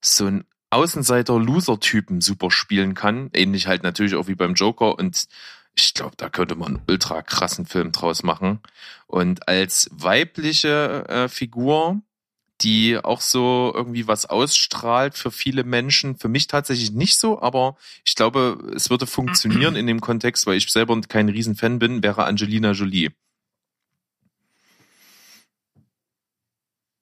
so 0.00 0.26
ein 0.26 0.44
Außenseiter-Loser-Typen 0.70 2.20
super 2.20 2.50
spielen 2.50 2.94
kann. 2.94 3.30
Ähnlich 3.34 3.68
halt 3.68 3.84
natürlich 3.84 4.16
auch 4.16 4.26
wie 4.26 4.34
beim 4.34 4.54
Joker 4.54 4.98
und 4.98 5.28
ich 5.76 5.94
glaube, 5.94 6.16
da 6.16 6.28
könnte 6.28 6.56
man 6.56 6.78
einen 6.78 6.84
ultra 6.88 7.22
krassen 7.22 7.66
Film 7.66 7.92
draus 7.92 8.24
machen. 8.24 8.58
Und 9.06 9.46
als 9.46 9.88
weibliche 9.92 11.04
äh, 11.08 11.28
Figur 11.28 12.02
die 12.62 12.98
auch 13.02 13.20
so 13.20 13.72
irgendwie 13.74 14.06
was 14.06 14.26
ausstrahlt 14.26 15.16
für 15.16 15.30
viele 15.30 15.64
Menschen. 15.64 16.16
Für 16.16 16.28
mich 16.28 16.46
tatsächlich 16.46 16.92
nicht 16.92 17.18
so, 17.18 17.40
aber 17.40 17.76
ich 18.04 18.14
glaube, 18.14 18.72
es 18.74 18.90
würde 18.90 19.06
funktionieren 19.06 19.76
in 19.76 19.86
dem 19.86 20.00
Kontext, 20.00 20.46
weil 20.46 20.56
ich 20.56 20.70
selber 20.70 21.00
kein 21.02 21.28
Riesenfan 21.28 21.78
bin, 21.78 22.02
wäre 22.02 22.24
Angelina 22.24 22.72
Jolie. 22.72 23.10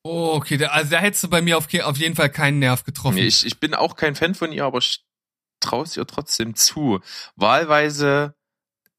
Oh, 0.02 0.32
okay, 0.34 0.56
da, 0.56 0.68
also 0.68 0.92
da 0.92 0.98
hättest 0.98 1.24
du 1.24 1.28
bei 1.28 1.42
mir 1.42 1.58
auf, 1.58 1.68
auf 1.82 1.98
jeden 1.98 2.14
Fall 2.14 2.30
keinen 2.30 2.58
Nerv 2.58 2.84
getroffen. 2.84 3.18
Ich, 3.18 3.44
ich 3.44 3.60
bin 3.60 3.74
auch 3.74 3.96
kein 3.96 4.14
Fan 4.14 4.34
von 4.34 4.50
ihr, 4.50 4.64
aber 4.64 4.78
ich 4.78 5.04
traue 5.60 5.84
es 5.84 5.96
ihr 5.96 6.06
trotzdem 6.06 6.54
zu. 6.54 7.00
Wahlweise 7.36 8.34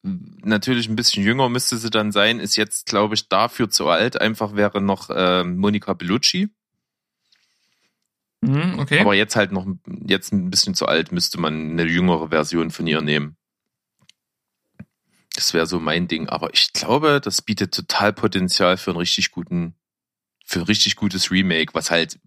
natürlich 0.03 0.89
ein 0.89 0.95
bisschen 0.95 1.23
jünger 1.23 1.49
müsste 1.49 1.77
sie 1.77 1.89
dann 1.89 2.11
sein, 2.11 2.39
ist 2.39 2.55
jetzt, 2.55 2.87
glaube 2.87 3.15
ich, 3.15 3.29
dafür 3.29 3.69
zu 3.69 3.87
alt. 3.87 4.19
Einfach 4.19 4.55
wäre 4.55 4.81
noch 4.81 5.09
äh, 5.09 5.43
Monica 5.43 5.93
Bellucci. 5.93 6.49
Mhm, 8.41 8.79
okay. 8.79 8.99
Aber 8.99 9.13
jetzt 9.13 9.35
halt 9.35 9.51
noch, 9.51 9.67
jetzt 10.05 10.33
ein 10.33 10.49
bisschen 10.49 10.73
zu 10.73 10.87
alt, 10.87 11.11
müsste 11.11 11.39
man 11.39 11.71
eine 11.71 11.85
jüngere 11.85 12.29
Version 12.29 12.71
von 12.71 12.87
ihr 12.87 13.01
nehmen. 13.01 13.37
Das 15.35 15.53
wäre 15.53 15.67
so 15.67 15.79
mein 15.79 16.07
Ding. 16.07 16.27
Aber 16.27 16.53
ich 16.53 16.73
glaube, 16.73 17.21
das 17.23 17.41
bietet 17.41 17.73
total 17.73 18.13
Potenzial 18.13 18.77
für 18.77 18.91
einen 18.91 18.99
richtig 18.99 19.31
guten, 19.31 19.75
für 20.45 20.59
ein 20.59 20.65
richtig 20.65 20.95
gutes 20.95 21.31
Remake, 21.31 21.73
was 21.73 21.91
halt 21.91 22.19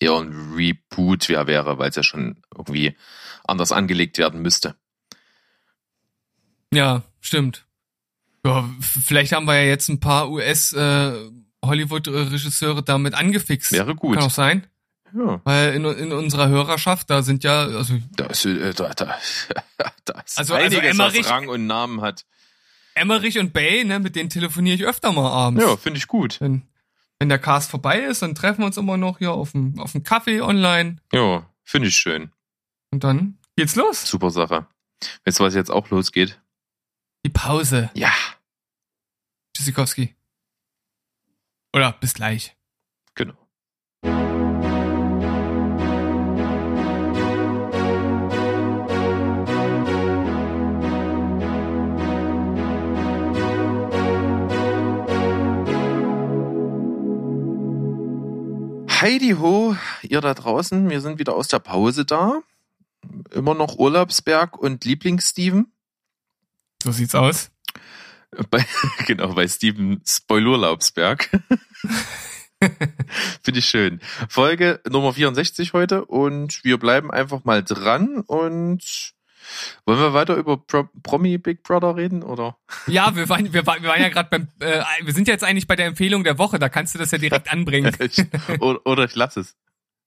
eher 0.00 0.18
ein 0.18 0.54
Reboot 0.54 1.28
wäre, 1.28 1.78
weil 1.78 1.88
es 1.88 1.96
ja 1.96 2.02
schon 2.02 2.42
irgendwie 2.56 2.96
anders 3.44 3.70
angelegt 3.70 4.18
werden 4.18 4.42
müsste. 4.42 4.76
Ja, 6.74 7.02
stimmt. 7.20 7.66
Ja, 8.44 8.68
vielleicht 8.80 9.32
haben 9.32 9.46
wir 9.46 9.54
ja 9.54 9.62
jetzt 9.68 9.88
ein 9.88 10.00
paar 10.00 10.30
US 10.30 10.72
äh, 10.72 11.12
damit 12.84 13.14
angefixt. 13.14 13.72
Wäre 13.72 13.94
gut. 13.94 14.16
Kann 14.16 14.24
auch 14.24 14.30
sein. 14.30 14.66
Ja. 15.16 15.40
Weil 15.44 15.74
in, 15.74 15.84
in 15.84 16.12
unserer 16.12 16.48
Hörerschaft, 16.48 17.08
da 17.08 17.22
sind 17.22 17.44
ja, 17.44 17.62
also, 17.66 17.94
Da 18.16 18.26
ist, 18.26 18.44
äh, 18.44 18.74
da, 18.74 18.88
da, 18.94 19.16
da 20.04 20.20
ist 20.20 20.38
Also- 20.38 20.54
also 20.54 20.54
einiges, 20.54 20.90
Emmerich- 20.90 21.20
was 21.24 21.30
Rang 21.30 21.48
und 21.48 21.66
Namen 21.66 22.00
hat. 22.00 22.26
Emmerich 22.94 23.38
und 23.38 23.52
Bay, 23.52 23.84
ne, 23.84 23.98
mit 24.00 24.14
denen 24.16 24.28
telefoniere 24.28 24.74
ich 24.76 24.84
öfter 24.84 25.12
mal 25.12 25.28
abends. 25.30 25.62
Ja, 25.64 25.76
finde 25.76 25.98
ich 25.98 26.06
gut. 26.06 26.40
Wenn, 26.40 26.62
wenn 27.18 27.28
der 27.28 27.38
Cast 27.38 27.70
vorbei 27.70 28.00
ist, 28.00 28.22
dann 28.22 28.34
treffen 28.34 28.60
wir 28.62 28.66
uns 28.66 28.76
immer 28.76 28.96
noch 28.96 29.18
hier 29.18 29.32
auf 29.32 29.52
dem, 29.52 29.78
auf 29.78 29.92
dem 29.92 30.02
Kaffee 30.02 30.40
online 30.40 30.96
Ja, 31.12 31.48
finde 31.64 31.88
ich 31.88 31.96
schön. 31.96 32.30
und 32.90 33.02
dann 33.04 33.38
geht's 33.56 33.74
los. 33.76 34.04
Super 34.08 34.30
Sache. 34.30 34.66
Weißt 35.24 35.38
du, 35.40 35.44
was 35.44 35.54
jetzt 35.54 35.70
auch 35.70 35.90
losgeht? 35.90 36.40
Pause. 37.34 37.90
Ja. 37.94 38.12
Tschüssikowski. 39.54 40.16
Oder 41.74 41.92
bis 41.92 42.14
gleich. 42.14 42.56
Genau. 43.14 43.34
Heidi 59.00 59.32
ho, 59.32 59.76
ihr 60.00 60.22
da 60.22 60.32
draußen, 60.32 60.88
wir 60.88 61.02
sind 61.02 61.18
wieder 61.18 61.34
aus 61.34 61.48
der 61.48 61.58
Pause 61.58 62.06
da. 62.06 62.40
Immer 63.32 63.52
noch 63.52 63.78
Urlaubsberg 63.78 64.56
und 64.56 64.86
Lieblings-Steven. 64.86 65.73
So 66.84 66.92
sieht's 66.92 67.14
aus. 67.14 67.50
Bei, 68.50 68.62
genau, 69.06 69.32
bei 69.32 69.48
Steven 69.48 70.02
Spoilurlaubsberg. 70.06 71.30
Finde 73.42 73.58
ich 73.58 73.64
schön. 73.64 74.00
Folge 74.28 74.82
Nummer 74.86 75.14
64 75.14 75.72
heute 75.72 76.04
und 76.04 76.62
wir 76.62 76.78
bleiben 76.78 77.10
einfach 77.10 77.44
mal 77.44 77.62
dran 77.62 78.20
und 78.20 79.14
wollen 79.86 79.98
wir 79.98 80.12
weiter 80.12 80.36
über 80.36 80.58
Pro 80.58 80.86
Promi 81.02 81.38
Big 81.38 81.62
Brother 81.62 81.96
reden 81.96 82.22
oder? 82.22 82.58
Ja, 82.86 83.16
wir 83.16 83.30
waren, 83.30 83.50
wir 83.54 83.66
waren, 83.66 83.82
wir 83.82 83.88
waren 83.88 84.02
ja 84.02 84.10
gerade 84.10 84.28
beim, 84.28 84.48
äh, 84.60 84.82
wir 85.02 85.14
sind 85.14 85.26
jetzt 85.26 85.42
eigentlich 85.42 85.66
bei 85.66 85.76
der 85.76 85.86
Empfehlung 85.86 86.22
der 86.22 86.36
Woche, 86.36 86.58
da 86.58 86.68
kannst 86.68 86.94
du 86.94 86.98
das 86.98 87.12
ja 87.12 87.16
direkt 87.16 87.50
anbringen. 87.50 87.96
Oder, 88.60 88.86
oder 88.86 89.04
ich 89.06 89.14
lasse 89.14 89.40
es. 89.40 89.56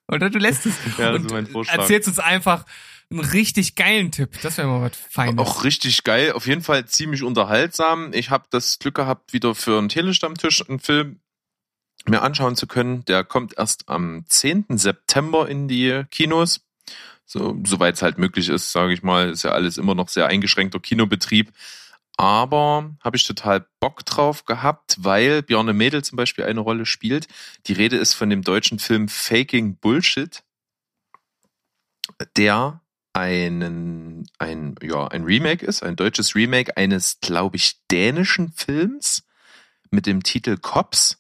Oder 0.10 0.30
du 0.30 0.38
lässt 0.38 0.68
es. 0.68 0.76
Ja, 1.00 1.12
das 1.12 1.22
Und 1.22 1.26
ist 1.26 1.32
mein 1.32 1.48
Vorschlag. 1.48 1.80
Erzählst 1.80 2.08
uns 2.08 2.20
einfach 2.20 2.66
einen 3.10 3.22
richtig 3.22 3.76
geilen 3.76 4.12
Tipp. 4.12 4.38
Das 4.42 4.58
wäre 4.58 4.68
mal 4.68 4.82
was 4.82 4.98
Feines. 5.10 5.38
Auch 5.38 5.64
richtig 5.64 6.04
geil, 6.04 6.34
auf 6.34 6.48
jeden 6.48 6.62
Fall 6.62 6.86
ziemlich 6.86 7.24
unterhaltsam. 7.24 8.12
Ich 8.14 8.30
habe 8.30 8.46
das 8.50 8.80
Glück 8.80 8.96
gehabt, 8.96 9.34
wieder 9.34 9.56
für 9.56 9.78
einen 9.78 9.90
Telestammtisch 9.90 10.68
einen 10.68 10.80
Film 10.80 11.20
mir 12.06 12.22
anschauen 12.22 12.56
zu 12.56 12.68
können. 12.68 13.06
Der 13.06 13.24
kommt 13.24 13.58
erst 13.58 13.90
am 13.90 14.26
10. 14.28 14.66
September 14.70 15.48
in 15.48 15.68
die 15.68 16.04
Kinos. 16.12 16.62
So, 17.26 17.58
soweit 17.66 17.96
es 17.96 18.02
halt 18.02 18.18
möglich 18.18 18.48
ist, 18.48 18.72
sage 18.72 18.94
ich 18.94 19.04
mal, 19.04 19.30
ist 19.30 19.44
ja 19.44 19.52
alles 19.52 19.78
immer 19.78 19.96
noch 19.96 20.08
sehr 20.08 20.28
eingeschränkter 20.28 20.80
Kinobetrieb. 20.80 21.52
Aber 22.16 22.96
habe 23.02 23.18
ich 23.18 23.26
total 23.26 23.68
Bock 23.80 24.06
drauf 24.06 24.46
gehabt, 24.46 24.98
weil 25.00 25.44
Björn 25.44 25.76
Mädel 25.76 26.04
zum 26.04 26.16
Beispiel 26.16 26.46
eine 26.46 26.62
Rolle 26.62 26.86
spielt. 26.86 27.28
Die 27.68 27.74
Rede 27.74 27.98
ist 27.98 28.14
von 28.14 28.30
dem 28.30 28.44
deutschen 28.44 28.80
Film 28.80 29.08
Faking 29.08 29.76
Bullshit, 29.76 30.44
der 32.38 32.82
einen, 33.18 34.30
ein, 34.38 34.76
ja, 34.82 35.08
ein 35.08 35.24
Remake 35.24 35.66
ist, 35.66 35.82
ein 35.82 35.96
deutsches 35.96 36.36
Remake 36.36 36.78
eines, 36.78 37.20
glaube 37.20 37.56
ich, 37.56 37.82
dänischen 37.90 38.52
Films 38.52 39.24
mit 39.90 40.06
dem 40.06 40.22
Titel 40.22 40.58
Cops. 40.58 41.18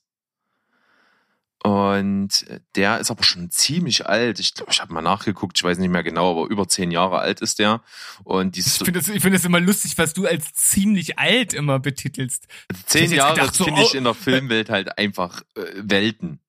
Und 1.63 2.45
der 2.75 2.99
ist 2.99 3.09
aber 3.09 3.23
schon 3.23 3.49
ziemlich 3.49 4.05
alt. 4.05 4.39
Ich 4.39 4.53
glaube, 4.53 4.71
ich 4.71 4.79
habe 4.79 4.93
mal 4.93 5.01
nachgeguckt, 5.01 5.57
ich 5.57 5.63
weiß 5.63 5.79
nicht 5.79 5.89
mehr 5.89 6.03
genau, 6.03 6.31
aber 6.31 6.49
über 6.51 6.67
zehn 6.67 6.91
Jahre 6.91 7.17
alt 7.17 7.41
ist 7.41 7.57
der. 7.57 7.81
Und 8.23 8.55
die 8.55 8.59
ich 8.59 8.67
finde 8.73 8.99
es 8.99 9.09
ich 9.09 9.21
find 9.23 9.35
das 9.35 9.43
immer 9.43 9.59
lustig, 9.59 9.97
was 9.97 10.13
du 10.13 10.27
als 10.27 10.53
ziemlich 10.53 11.17
alt 11.17 11.55
immer 11.55 11.79
betitelst. 11.79 12.47
zehn 12.85 13.11
Jahre 13.11 13.33
gedacht, 13.33 13.55
so, 13.55 13.65
finde 13.65 13.81
ich 13.81 13.95
oh, 13.95 13.97
in 13.97 14.03
der 14.03 14.13
Filmwelt 14.13 14.69
halt 14.69 14.99
einfach 14.99 15.41
äh, 15.55 15.61
Welten. 15.77 16.39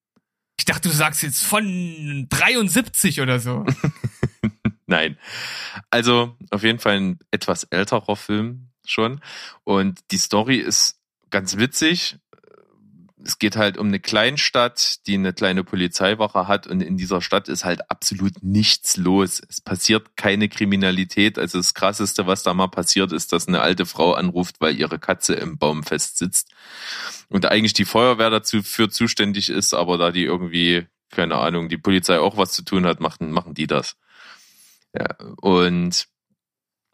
Ich 0.58 0.66
dachte, 0.66 0.88
du 0.90 0.94
sagst 0.94 1.22
jetzt 1.22 1.42
von 1.42 2.26
73 2.28 3.22
oder 3.22 3.40
so. 3.40 3.64
Nein. 4.88 5.18
Also 5.90 6.34
auf 6.50 6.62
jeden 6.62 6.78
Fall 6.78 6.96
ein 6.96 7.18
etwas 7.30 7.64
älterer 7.64 8.16
Film 8.16 8.70
schon. 8.86 9.20
Und 9.62 10.00
die 10.10 10.16
Story 10.16 10.56
ist 10.56 10.96
ganz 11.28 11.58
witzig. 11.58 12.16
Es 13.22 13.38
geht 13.38 13.56
halt 13.56 13.76
um 13.76 13.88
eine 13.88 14.00
Kleinstadt, 14.00 15.06
die 15.06 15.14
eine 15.14 15.34
kleine 15.34 15.62
Polizeiwache 15.62 16.48
hat 16.48 16.66
und 16.66 16.80
in 16.80 16.96
dieser 16.96 17.20
Stadt 17.20 17.48
ist 17.48 17.66
halt 17.66 17.90
absolut 17.90 18.42
nichts 18.42 18.96
los. 18.96 19.42
Es 19.46 19.60
passiert 19.60 20.16
keine 20.16 20.48
Kriminalität. 20.48 21.38
Also 21.38 21.58
das 21.58 21.74
Krasseste, 21.74 22.26
was 22.26 22.42
da 22.42 22.54
mal 22.54 22.68
passiert, 22.68 23.12
ist, 23.12 23.34
dass 23.34 23.46
eine 23.46 23.60
alte 23.60 23.84
Frau 23.84 24.14
anruft, 24.14 24.56
weil 24.60 24.78
ihre 24.78 24.98
Katze 24.98 25.34
im 25.34 25.58
Baum 25.58 25.82
festsitzt. 25.82 26.48
Und 27.28 27.44
eigentlich 27.44 27.74
die 27.74 27.84
Feuerwehr 27.84 28.30
dazu 28.30 28.62
für 28.62 28.88
zuständig 28.88 29.50
ist, 29.50 29.74
aber 29.74 29.98
da 29.98 30.12
die 30.12 30.24
irgendwie, 30.24 30.86
keine 31.10 31.36
Ahnung, 31.36 31.68
die 31.68 31.76
Polizei 31.76 32.18
auch 32.18 32.38
was 32.38 32.52
zu 32.52 32.62
tun 32.62 32.86
hat, 32.86 33.00
machen, 33.00 33.32
machen 33.32 33.52
die 33.52 33.66
das. 33.66 33.96
Ja, 34.94 35.16
und 35.40 36.08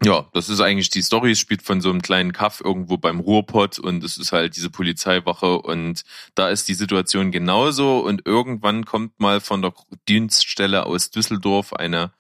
ja, 0.05 0.29
das 0.35 0.49
ist 0.51 0.61
eigentlich 0.61 0.91
die 0.91 1.03
Story. 1.03 1.31
Es 1.31 1.39
spielt 1.39 1.63
von 1.63 1.81
so 1.81 1.89
einem 1.89 2.03
kleinen 2.03 2.33
Kaff 2.33 2.61
irgendwo 2.63 2.99
beim 2.99 3.21
Ruhrpott 3.21 3.79
und 3.79 4.05
es 4.05 4.19
ist 4.19 4.33
halt 4.33 4.57
diese 4.57 4.69
Polizeiwache 4.69 5.59
und 5.63 6.03
da 6.35 6.51
ist 6.51 6.69
die 6.69 6.75
Situation 6.75 7.31
genauso 7.31 8.01
und 8.01 8.27
irgendwann 8.27 8.85
kommt 8.85 9.19
mal 9.19 9.41
von 9.41 9.63
der 9.63 9.73
Dienststelle 10.09 10.85
aus 10.85 11.11
Düsseldorf 11.11 11.73
eine 11.73 12.13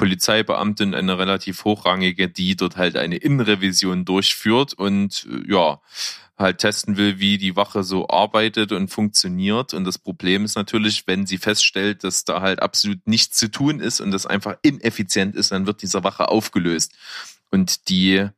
Polizeibeamtin, 0.00 0.94
eine 0.94 1.18
relativ 1.18 1.62
hochrangige, 1.64 2.30
die 2.30 2.56
dort 2.56 2.78
halt 2.78 2.96
eine 2.96 3.16
Innenrevision 3.16 4.06
durchführt 4.06 4.72
und 4.72 5.28
äh, 5.30 5.52
ja, 5.52 5.82
halt 6.38 6.56
testen 6.56 6.96
will, 6.96 7.18
wie 7.18 7.36
die 7.36 7.54
Wache 7.54 7.82
so 7.82 8.08
arbeitet 8.08 8.72
und 8.72 8.88
funktioniert. 8.88 9.74
Und 9.74 9.84
das 9.84 9.98
Problem 9.98 10.46
ist 10.46 10.56
natürlich, 10.56 11.06
wenn 11.06 11.26
sie 11.26 11.36
feststellt, 11.36 12.02
dass 12.02 12.24
da 12.24 12.40
halt 12.40 12.62
absolut 12.62 13.06
nichts 13.06 13.36
zu 13.36 13.50
tun 13.50 13.78
ist 13.78 14.00
und 14.00 14.10
das 14.10 14.24
einfach 14.24 14.56
ineffizient 14.62 15.36
ist, 15.36 15.52
dann 15.52 15.66
wird 15.66 15.82
diese 15.82 16.02
Wache 16.02 16.30
aufgelöst. 16.30 16.96
Und 17.50 17.90
die, 17.90 18.14
äh, 18.16 18.30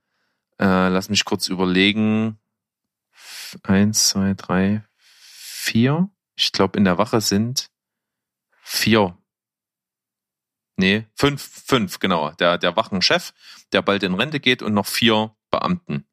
lass 0.58 1.10
mich 1.10 1.24
kurz 1.24 1.46
überlegen, 1.46 2.38
eins, 3.62 4.08
zwei, 4.08 4.34
drei, 4.34 4.82
vier. 5.20 6.10
Ich 6.34 6.50
glaube, 6.50 6.76
in 6.76 6.84
der 6.84 6.98
Wache 6.98 7.20
sind 7.20 7.70
vier. 8.62 9.16
Nee, 10.76 11.06
fünf, 11.14 11.42
fünf, 11.66 11.98
genau. 11.98 12.30
Der, 12.32 12.58
der 12.58 12.76
Wachenchef, 12.76 13.32
der 13.72 13.82
bald 13.82 14.02
in 14.02 14.14
Rente 14.14 14.40
geht 14.40 14.62
und 14.62 14.74
noch 14.74 14.86
vier 14.86 15.34
Beamten. 15.50 16.06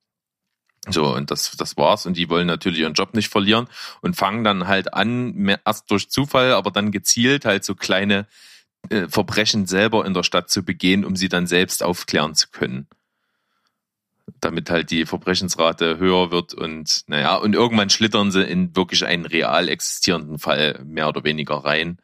So, 0.88 1.14
und 1.14 1.32
das, 1.32 1.56
das 1.58 1.78
war's. 1.78 2.06
Und 2.06 2.18
die 2.18 2.30
wollen 2.30 2.48
natürlich 2.48 2.80
ihren 2.80 2.94
Job 2.94 3.14
nicht 3.14 3.30
verlieren 3.30 3.68
und 4.02 4.16
fangen 4.16 4.44
dann 4.44 4.68
halt 4.68 4.94
an, 4.94 5.34
mehr, 5.34 5.60
erst 5.66 5.90
durch 5.92 6.10
Zufall, 6.10 6.54
aber 6.54 6.72
dann 6.72 6.92
gezielt 6.92 7.46
halt 7.46 7.64
so 7.64 7.76
kleine 7.76 8.28
äh, 8.90 9.08
Verbrechen 9.08 9.66
selber 9.66 10.06
in 10.06 10.14
der 10.14 10.24
Stadt 10.24 10.50
zu 10.50 10.64
begehen, 10.64 11.06
um 11.06 11.16
sie 11.16 11.30
dann 11.30 11.48
selbst 11.48 11.84
aufklären 11.84 12.36
zu 12.36 12.48
können. 12.50 12.88
Damit 14.42 14.70
halt 14.70 14.92
die 14.92 15.06
Verbrechensrate 15.06 15.98
höher 15.98 16.32
wird 16.32 16.54
und 16.54 17.04
naja, 17.08 17.36
und 17.36 17.56
irgendwann 17.56 17.90
schlittern 17.90 18.32
sie 18.32 18.44
in 18.44 18.76
wirklich 18.76 19.06
einen 19.06 19.26
real 19.26 19.68
existierenden 19.68 20.40
Fall 20.40 20.82
mehr 20.86 21.10
oder 21.10 21.24
weniger 21.24 21.56
rein. 21.56 21.98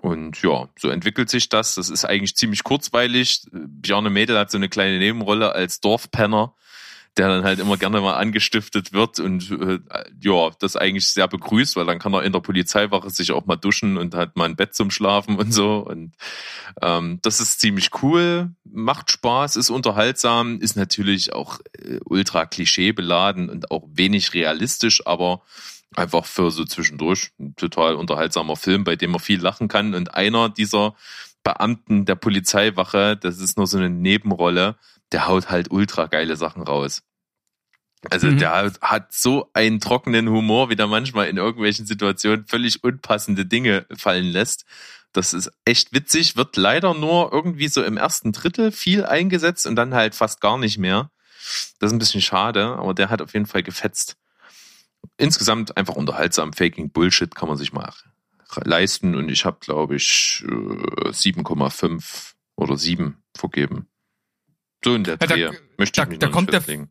Und 0.00 0.42
ja, 0.42 0.68
so 0.78 0.88
entwickelt 0.88 1.28
sich 1.28 1.48
das. 1.48 1.74
Das 1.74 1.90
ist 1.90 2.04
eigentlich 2.04 2.36
ziemlich 2.36 2.64
kurzweilig. 2.64 3.42
Bjarne 3.52 4.10
Mädel 4.10 4.38
hat 4.38 4.50
so 4.50 4.58
eine 4.58 4.68
kleine 4.68 4.98
Nebenrolle 4.98 5.52
als 5.52 5.80
Dorfpenner, 5.80 6.54
der 7.16 7.28
dann 7.28 7.44
halt 7.44 7.58
immer 7.58 7.76
gerne 7.76 8.00
mal 8.00 8.14
angestiftet 8.14 8.92
wird 8.92 9.18
und 9.18 9.50
äh, 9.50 9.80
ja, 10.20 10.50
das 10.60 10.76
eigentlich 10.76 11.08
sehr 11.08 11.26
begrüßt, 11.26 11.74
weil 11.74 11.86
dann 11.86 11.98
kann 11.98 12.14
er 12.14 12.22
in 12.22 12.32
der 12.32 12.40
Polizeiwache 12.40 13.10
sich 13.10 13.32
auch 13.32 13.46
mal 13.46 13.56
duschen 13.56 13.96
und 13.96 14.14
hat 14.14 14.36
mal 14.36 14.44
ein 14.44 14.56
Bett 14.56 14.74
zum 14.74 14.90
Schlafen 14.90 15.36
und 15.36 15.52
so. 15.52 15.78
Und 15.78 16.14
ähm, 16.80 17.18
das 17.22 17.40
ist 17.40 17.60
ziemlich 17.60 17.90
cool, 18.02 18.52
macht 18.64 19.10
Spaß, 19.10 19.56
ist 19.56 19.70
unterhaltsam, 19.70 20.60
ist 20.60 20.76
natürlich 20.76 21.32
auch 21.32 21.58
äh, 21.72 21.98
ultra 22.04 22.46
klischeebeladen 22.46 23.50
und 23.50 23.72
auch 23.72 23.84
wenig 23.92 24.32
realistisch, 24.32 25.04
aber 25.04 25.42
einfach 25.96 26.24
für 26.26 26.50
so 26.50 26.64
zwischendurch 26.64 27.30
ein 27.38 27.56
total 27.56 27.94
unterhaltsamer 27.94 28.56
Film, 28.56 28.84
bei 28.84 28.96
dem 28.96 29.10
man 29.12 29.20
viel 29.20 29.40
lachen 29.40 29.68
kann. 29.68 29.94
Und 29.94 30.14
einer 30.14 30.48
dieser 30.48 30.94
Beamten 31.42 32.04
der 32.04 32.14
Polizeiwache, 32.16 33.16
das 33.16 33.38
ist 33.38 33.56
nur 33.56 33.66
so 33.66 33.78
eine 33.78 33.90
Nebenrolle, 33.90 34.76
der 35.12 35.26
haut 35.28 35.50
halt 35.50 35.70
ultra 35.70 36.06
geile 36.06 36.36
Sachen 36.36 36.62
raus. 36.62 37.02
Also 38.10 38.28
Mhm. 38.28 38.38
der 38.38 38.52
hat- 38.52 38.80
hat 38.80 39.12
so 39.12 39.50
einen 39.54 39.80
trockenen 39.80 40.28
Humor, 40.28 40.70
wie 40.70 40.76
der 40.76 40.86
manchmal 40.86 41.28
in 41.28 41.36
irgendwelchen 41.36 41.84
Situationen 41.86 42.46
völlig 42.46 42.84
unpassende 42.84 43.44
Dinge 43.44 43.86
fallen 43.96 44.26
lässt. 44.26 44.64
Das 45.12 45.32
ist 45.32 45.50
echt 45.64 45.92
witzig, 45.92 46.36
wird 46.36 46.56
leider 46.56 46.94
nur 46.94 47.32
irgendwie 47.32 47.66
so 47.68 47.82
im 47.82 47.96
ersten 47.96 48.30
Drittel 48.32 48.70
viel 48.70 49.04
eingesetzt 49.04 49.66
und 49.66 49.74
dann 49.74 49.94
halt 49.94 50.14
fast 50.14 50.40
gar 50.40 50.58
nicht 50.58 50.78
mehr. 50.78 51.10
Das 51.80 51.88
ist 51.88 51.92
ein 51.94 51.98
bisschen 51.98 52.20
schade, 52.20 52.66
aber 52.76 52.94
der 52.94 53.08
hat 53.10 53.22
auf 53.22 53.32
jeden 53.32 53.46
Fall 53.46 53.62
gefetzt. 53.62 54.16
Insgesamt 55.18 55.76
einfach 55.76 55.94
unterhaltsam. 55.96 56.52
Faking 56.52 56.90
Bullshit 56.90 57.34
kann 57.34 57.48
man 57.48 57.58
sich 57.58 57.72
mal 57.72 57.92
leisten 58.64 59.14
und 59.14 59.28
ich 59.28 59.44
habe, 59.44 59.58
glaube 59.60 59.96
ich, 59.96 60.42
äh, 60.46 61.12
7,5 61.12 62.34
oder 62.56 62.76
7 62.78 63.22
vergeben. 63.36 63.88
So 64.84 64.94
in 64.94 65.04
der 65.04 65.18
Ja, 65.20 65.26
da- 65.26 65.34
Dreh. 65.34 65.50
Möchte 65.76 65.96
da- 65.96 66.02
ich 66.04 66.08
mich 66.10 66.18
da 66.20 66.26
nicht 66.28 66.34
kommt 66.34 66.52
der-. 66.52 66.88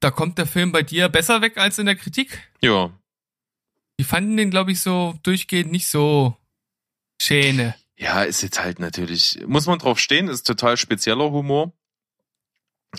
Da 0.00 0.10
kommt 0.10 0.36
der 0.38 0.46
Film 0.46 0.72
bei 0.72 0.82
dir 0.82 1.08
besser 1.08 1.40
weg 1.40 1.56
als 1.56 1.78
in 1.78 1.86
der 1.86 1.96
Kritik. 1.96 2.50
Ja, 2.60 2.90
Die 4.00 4.04
fanden 4.04 4.36
den, 4.36 4.50
glaube 4.50 4.72
ich, 4.72 4.80
so 4.80 5.14
durchgehend 5.22 5.70
nicht 5.70 5.86
so 5.86 6.36
Schäne. 7.20 7.76
Ja, 7.96 8.22
ist 8.24 8.42
jetzt 8.42 8.58
halt 8.60 8.80
natürlich, 8.80 9.38
muss 9.46 9.66
man 9.66 9.78
drauf 9.78 10.00
stehen, 10.00 10.26
ist 10.28 10.42
total 10.44 10.76
spezieller 10.76 11.30
Humor. 11.30 11.72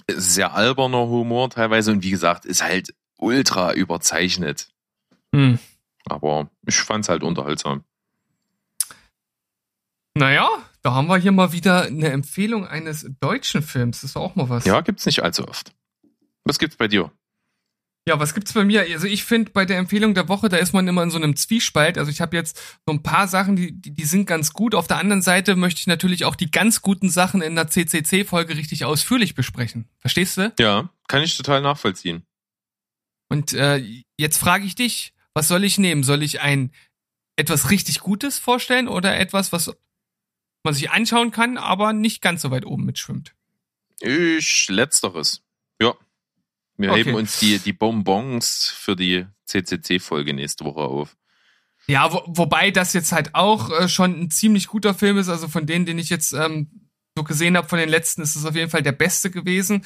Ist 0.08 0.34
Sehr 0.36 0.54
alberner 0.54 1.06
Humor 1.08 1.50
teilweise 1.50 1.92
und 1.92 2.04
wie 2.04 2.12
gesagt, 2.12 2.46
ist 2.46 2.64
halt 2.64 2.94
ultra 3.24 3.74
überzeichnet. 3.74 4.70
Hm. 5.34 5.58
Aber 6.06 6.50
ich 6.68 6.76
fand's 6.76 7.10
halt 7.10 7.24
unterhaltsam. 7.24 7.84
Naja, 10.16 10.48
da 10.84 10.94
haben 10.94 11.08
wir 11.08 11.18
hier 11.18 11.32
mal 11.32 11.54
wieder 11.54 11.84
eine 11.84 12.10
Empfehlung 12.10 12.68
eines 12.68 13.10
deutschen 13.20 13.64
Films. 13.64 14.02
Das 14.02 14.12
ist 14.12 14.18
auch 14.18 14.36
mal 14.36 14.50
was. 14.50 14.66
Ja, 14.66 14.82
gibt's 14.82 15.06
nicht 15.06 15.24
allzu 15.24 15.48
oft. 15.48 15.74
Was 16.44 16.60
gibt's 16.60 16.76
bei 16.76 16.88
dir? 16.88 17.12
Ja, 18.06 18.20
was 18.20 18.34
gibt's 18.34 18.52
bei 18.52 18.66
mir? 18.66 18.82
Also 18.82 19.08
ich 19.08 19.24
finde 19.24 19.52
bei 19.52 19.64
der 19.64 19.78
Empfehlung 19.78 20.14
der 20.14 20.28
Woche, 20.28 20.50
da 20.50 20.58
ist 20.58 20.74
man 20.74 20.88
immer 20.90 21.04
in 21.04 21.10
so 21.10 21.18
einem 21.18 21.38
Zwiespalt. 21.38 21.98
Also 21.98 22.12
ich 22.12 22.20
habe 22.20 22.36
jetzt 22.36 22.60
so 22.86 22.92
ein 22.92 23.02
paar 23.02 23.30
Sachen, 23.30 23.56
die, 23.56 23.72
die, 23.72 23.94
die 23.94 24.04
sind 24.04 24.26
ganz 24.26 24.52
gut. 24.52 24.76
Auf 24.76 24.88
der 24.88 24.98
anderen 24.98 25.22
Seite 25.22 25.56
möchte 25.56 25.80
ich 25.80 25.88
natürlich 25.88 26.26
auch 26.26 26.36
die 26.36 26.52
ganz 26.52 26.82
guten 26.82 27.10
Sachen 27.10 27.42
in 27.42 27.56
der 27.56 27.70
CCC-Folge 27.70 28.58
richtig 28.58 28.84
ausführlich 28.84 29.36
besprechen. 29.36 29.88
Verstehst 30.00 30.36
du? 30.36 30.52
Ja, 30.60 30.90
kann 31.08 31.24
ich 31.24 31.38
total 31.38 31.62
nachvollziehen. 31.62 32.26
Und 33.34 33.52
äh, 33.54 33.84
jetzt 34.16 34.38
frage 34.38 34.64
ich 34.64 34.76
dich, 34.76 35.12
was 35.34 35.48
soll 35.48 35.64
ich 35.64 35.80
nehmen? 35.80 36.04
Soll 36.04 36.22
ich 36.22 36.42
ein 36.42 36.72
etwas 37.36 37.72
richtig 37.72 38.02
Gutes 38.02 38.38
vorstellen 38.38 38.88
oder 38.88 39.18
etwas, 39.18 39.52
was 39.52 39.76
man 40.64 40.76
sich 40.76 40.92
anschauen 40.92 41.32
kann, 41.32 41.58
aber 41.58 41.94
nicht 41.94 42.22
ganz 42.22 42.44
so 42.44 42.52
weit 42.52 42.64
oben 42.64 42.86
mitschwimmt? 42.86 43.34
Ich, 44.02 44.68
letzteres. 44.70 45.42
Ja. 45.82 45.96
Wir 46.78 46.92
Okay. 46.92 47.06
heben 47.06 47.16
uns 47.16 47.40
die, 47.40 47.58
die 47.58 47.74
Bonbons 47.74 48.70
für 48.70 48.96
die 48.96 49.26
CCC-Folge 49.46 50.36
nächste 50.36 50.64
Woche 50.66 50.82
auf. 50.82 51.18
Ja, 51.88 52.14
wo, 52.14 52.22
wobei 52.28 52.70
das 52.70 52.94
jetzt 52.94 53.14
halt 53.14 53.34
auch 53.34 53.72
äh, 53.72 53.90
schon 53.90 54.14
ein 54.14 54.30
ziemlich 54.30 54.68
guter 54.68 54.94
Film 54.94 55.18
ist. 55.18 55.30
Also 55.30 55.48
von 55.48 55.66
denen, 55.66 55.88
den 55.88 55.98
ich 55.98 56.10
jetzt 56.10 56.34
ähm, 56.34 56.83
so 57.18 57.24
gesehen 57.24 57.58
habe, 57.58 57.68
von 57.68 57.80
den 57.80 57.90
letzten, 57.90 58.22
ist 58.22 58.36
es 58.36 58.46
auf 58.46 58.56
jeden 58.56 58.70
Fall 58.70 58.84
der 58.84 58.92
beste 58.92 59.30
gewesen. 59.30 59.86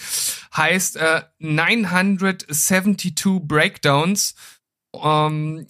Heißt 0.56 0.98
äh, 0.98 1.24
972 1.40 3.40
Breakdowns 3.42 4.36
ähm, 4.94 5.68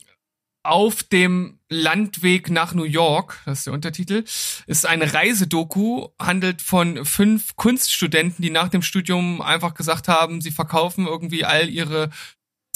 auf 0.64 1.04
dem 1.04 1.60
Landweg 1.70 2.50
nach 2.50 2.74
New 2.74 2.84
York, 2.84 3.42
das 3.46 3.60
ist 3.60 3.68
der 3.68 3.74
Untertitel, 3.74 4.24
ist 4.68 4.86
eine 4.86 5.14
Reisedoku, 5.14 6.10
handelt 6.20 6.62
von 6.62 7.06
fünf 7.06 7.56
Kunststudenten, 7.56 8.44
die 8.44 8.50
nach 8.50 8.70
dem 8.70 8.82
Studium 8.82 9.42
einfach 9.42 9.74
gesagt 9.74 10.08
haben, 10.08 10.42
sie 10.42 10.52
verkaufen 10.52 11.08
irgendwie 11.08 11.46
all 11.46 11.70
ihre 11.70 12.10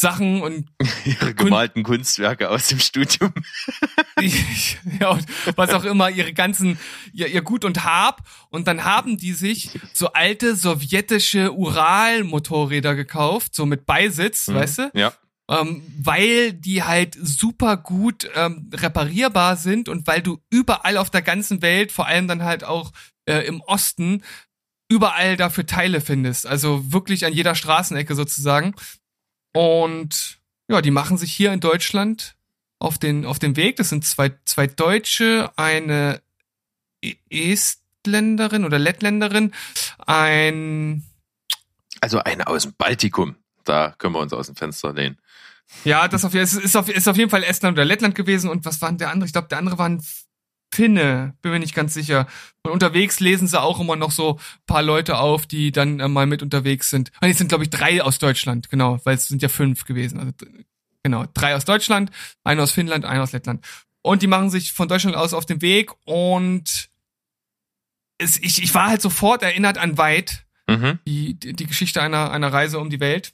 Sachen 0.01 0.41
und 0.41 0.67
Ihre 1.05 1.33
gemalten 1.33 1.83
Kunstwerke 1.83 2.49
aus 2.49 2.67
dem 2.67 2.79
Studium. 2.79 3.31
ja, 4.99 5.09
und 5.11 5.25
was 5.55 5.69
auch 5.73 5.83
immer, 5.83 6.09
ihre 6.09 6.33
ganzen, 6.33 6.77
ihr, 7.13 7.27
ihr 7.27 7.41
Gut 7.41 7.63
und 7.63 7.85
Hab. 7.85 8.27
Und 8.49 8.67
dann 8.67 8.83
haben 8.83 9.17
die 9.17 9.33
sich 9.33 9.79
so 9.93 10.11
alte 10.13 10.55
sowjetische 10.55 11.53
Ural-Motorräder 11.53 12.95
gekauft, 12.95 13.55
so 13.55 13.65
mit 13.65 13.85
Beisitz, 13.85 14.47
weißt 14.47 14.77
du? 14.79 14.91
Ja. 14.95 15.13
Ähm, 15.49 15.83
weil 15.99 16.53
die 16.53 16.83
halt 16.83 17.15
super 17.21 17.77
gut 17.77 18.29
ähm, 18.35 18.69
reparierbar 18.73 19.55
sind 19.55 19.89
und 19.89 20.07
weil 20.07 20.21
du 20.21 20.39
überall 20.49 20.97
auf 20.97 21.09
der 21.09 21.21
ganzen 21.21 21.61
Welt, 21.61 21.91
vor 21.91 22.07
allem 22.07 22.27
dann 22.27 22.43
halt 22.43 22.63
auch 22.63 22.91
äh, 23.25 23.45
im 23.45 23.61
Osten, 23.61 24.23
überall 24.89 25.37
dafür 25.37 25.65
Teile 25.65 26.01
findest. 26.01 26.45
Also 26.45 26.91
wirklich 26.91 27.25
an 27.25 27.33
jeder 27.33 27.55
Straßenecke 27.55 28.13
sozusagen. 28.15 28.75
Und 29.53 30.39
ja, 30.67 30.81
die 30.81 30.91
machen 30.91 31.17
sich 31.17 31.33
hier 31.33 31.51
in 31.51 31.59
Deutschland 31.59 32.35
auf 32.79 32.97
den, 32.97 33.25
auf 33.25 33.39
den 33.39 33.55
Weg. 33.55 33.75
Das 33.75 33.89
sind 33.89 34.05
zwei, 34.05 34.31
zwei 34.45 34.67
Deutsche, 34.67 35.51
eine 35.55 36.21
Estländerin 37.29 38.65
oder 38.65 38.79
Lettländerin, 38.79 39.53
ein, 40.05 41.03
Also 41.99 42.19
eine 42.19 42.47
aus 42.47 42.63
dem 42.63 42.73
Baltikum. 42.73 43.35
Da 43.63 43.93
können 43.97 44.15
wir 44.15 44.19
uns 44.19 44.33
aus 44.33 44.47
dem 44.47 44.55
Fenster 44.55 44.93
lehnen. 44.93 45.17
ja, 45.83 46.07
das 46.07 46.25
auf, 46.25 46.33
ist 46.33 46.75
auf, 46.75 46.89
ist 46.89 47.07
auf 47.07 47.17
jeden 47.17 47.29
Fall 47.29 47.43
Estland 47.43 47.77
oder 47.77 47.85
Lettland 47.85 48.15
gewesen. 48.15 48.49
Und 48.49 48.65
was 48.65 48.81
war 48.81 48.89
denn 48.89 48.97
der 48.97 49.11
andere? 49.11 49.27
Ich 49.27 49.33
glaube, 49.33 49.47
der 49.47 49.57
andere 49.57 49.77
war 49.77 49.89
ein 49.89 50.03
Finne, 50.73 51.35
bin 51.41 51.51
mir 51.51 51.59
nicht 51.59 51.75
ganz 51.75 51.93
sicher. 51.93 52.27
Und 52.63 52.71
unterwegs 52.71 53.19
lesen 53.19 53.47
sie 53.47 53.59
auch 53.61 53.79
immer 53.79 53.95
noch 53.95 54.11
so 54.11 54.35
ein 54.35 54.65
paar 54.65 54.83
Leute 54.83 55.17
auf, 55.17 55.45
die 55.45 55.71
dann 55.71 55.99
äh, 55.99 56.07
mal 56.07 56.25
mit 56.25 56.41
unterwegs 56.41 56.89
sind. 56.89 57.11
Und 57.21 57.27
jetzt 57.27 57.39
sind, 57.39 57.47
glaube 57.49 57.63
ich, 57.63 57.69
drei 57.69 58.01
aus 58.01 58.19
Deutschland, 58.19 58.69
genau, 58.69 58.99
weil 59.03 59.15
es 59.15 59.27
sind 59.27 59.41
ja 59.41 59.49
fünf 59.49 59.85
gewesen. 59.85 60.19
Also 60.19 60.31
genau, 61.03 61.25
drei 61.33 61.55
aus 61.55 61.65
Deutschland, 61.65 62.11
einer 62.43 62.63
aus 62.63 62.71
Finnland, 62.71 63.05
einer 63.05 63.23
aus 63.23 63.31
Lettland. 63.33 63.65
Und 64.01 64.21
die 64.21 64.27
machen 64.27 64.49
sich 64.49 64.73
von 64.73 64.87
Deutschland 64.87 65.15
aus 65.15 65.33
auf 65.33 65.45
den 65.45 65.61
Weg 65.61 65.91
und 66.05 66.89
es, 68.17 68.37
ich, 68.37 68.63
ich 68.63 68.73
war 68.73 68.87
halt 68.87 69.01
sofort 69.01 69.43
erinnert 69.43 69.77
an 69.77 69.97
Weit, 69.97 70.45
Mhm. 70.69 70.99
die, 71.05 71.33
die, 71.33 71.53
die 71.53 71.65
Geschichte 71.65 72.01
einer, 72.01 72.31
einer 72.31 72.53
Reise 72.53 72.79
um 72.79 72.89
die 72.89 72.99
Welt. 73.01 73.33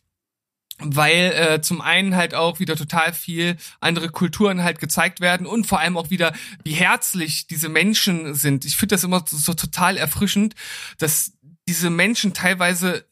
Weil 0.80 1.34
äh, 1.34 1.62
zum 1.62 1.82
einen 1.82 2.16
halt 2.16 2.36
auch 2.36 2.60
wieder 2.60 2.76
total 2.76 3.12
viel 3.12 3.58
andere 3.80 4.10
Kulturen 4.10 4.63
halt 4.63 4.80
gezeigt 4.80 5.22
werden 5.22 5.48
und 5.48 5.66
vor 5.66 5.80
allem 5.80 5.98
auch 5.98 6.12
wieder, 6.12 6.34
wie 6.63 6.74
herzlich 6.74 7.48
diese 7.48 7.68
Menschen 7.68 8.36
sind. 8.36 8.63
Ich 8.63 8.78
finde 8.78 8.94
das 8.94 9.04
immer 9.04 9.24
so, 9.28 9.38
so 9.38 9.54
total 9.56 9.98
erfrischend, 9.98 10.54
dass 11.00 11.34
diese 11.68 11.90
Menschen 11.90 12.34
teilweise 12.34 13.06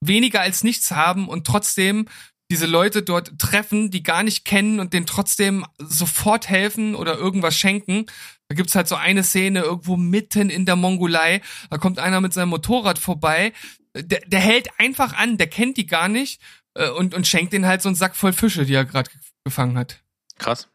weniger 0.00 0.40
als 0.40 0.64
nichts 0.64 0.92
haben 0.92 1.28
und 1.28 1.46
trotzdem 1.46 2.06
diese 2.50 2.66
Leute 2.66 3.02
dort 3.02 3.38
treffen, 3.38 3.90
die 3.90 4.02
gar 4.02 4.22
nicht 4.22 4.44
kennen 4.44 4.80
und 4.80 4.92
denen 4.92 5.06
trotzdem 5.06 5.64
sofort 5.78 6.48
helfen 6.48 6.96
oder 6.96 7.16
irgendwas 7.16 7.56
schenken. 7.56 8.06
Da 8.48 8.56
gibt's 8.56 8.74
halt 8.74 8.88
so 8.88 8.96
eine 8.96 9.22
Szene 9.22 9.60
irgendwo 9.60 9.96
mitten 9.96 10.50
in 10.50 10.66
der 10.66 10.74
Mongolei. 10.74 11.42
Da 11.70 11.78
kommt 11.78 12.00
einer 12.00 12.20
mit 12.20 12.32
seinem 12.32 12.48
Motorrad 12.48 12.98
vorbei. 12.98 13.52
Der, 13.94 14.20
der 14.26 14.40
hält 14.40 14.68
einfach 14.78 15.12
an, 15.12 15.38
der 15.38 15.46
kennt 15.46 15.76
die 15.76 15.86
gar 15.86 16.08
nicht 16.08 16.40
äh, 16.74 16.90
und, 16.90 17.14
und 17.14 17.26
schenkt 17.26 17.52
denen 17.52 17.66
halt 17.66 17.82
so 17.82 17.88
einen 17.88 17.96
Sack 17.96 18.16
voll 18.16 18.32
Fische, 18.32 18.64
die 18.64 18.74
er 18.74 18.84
gerade 18.84 19.10
gefangen 19.44 19.76
hat. 19.78 20.02
Krass. 20.38 20.68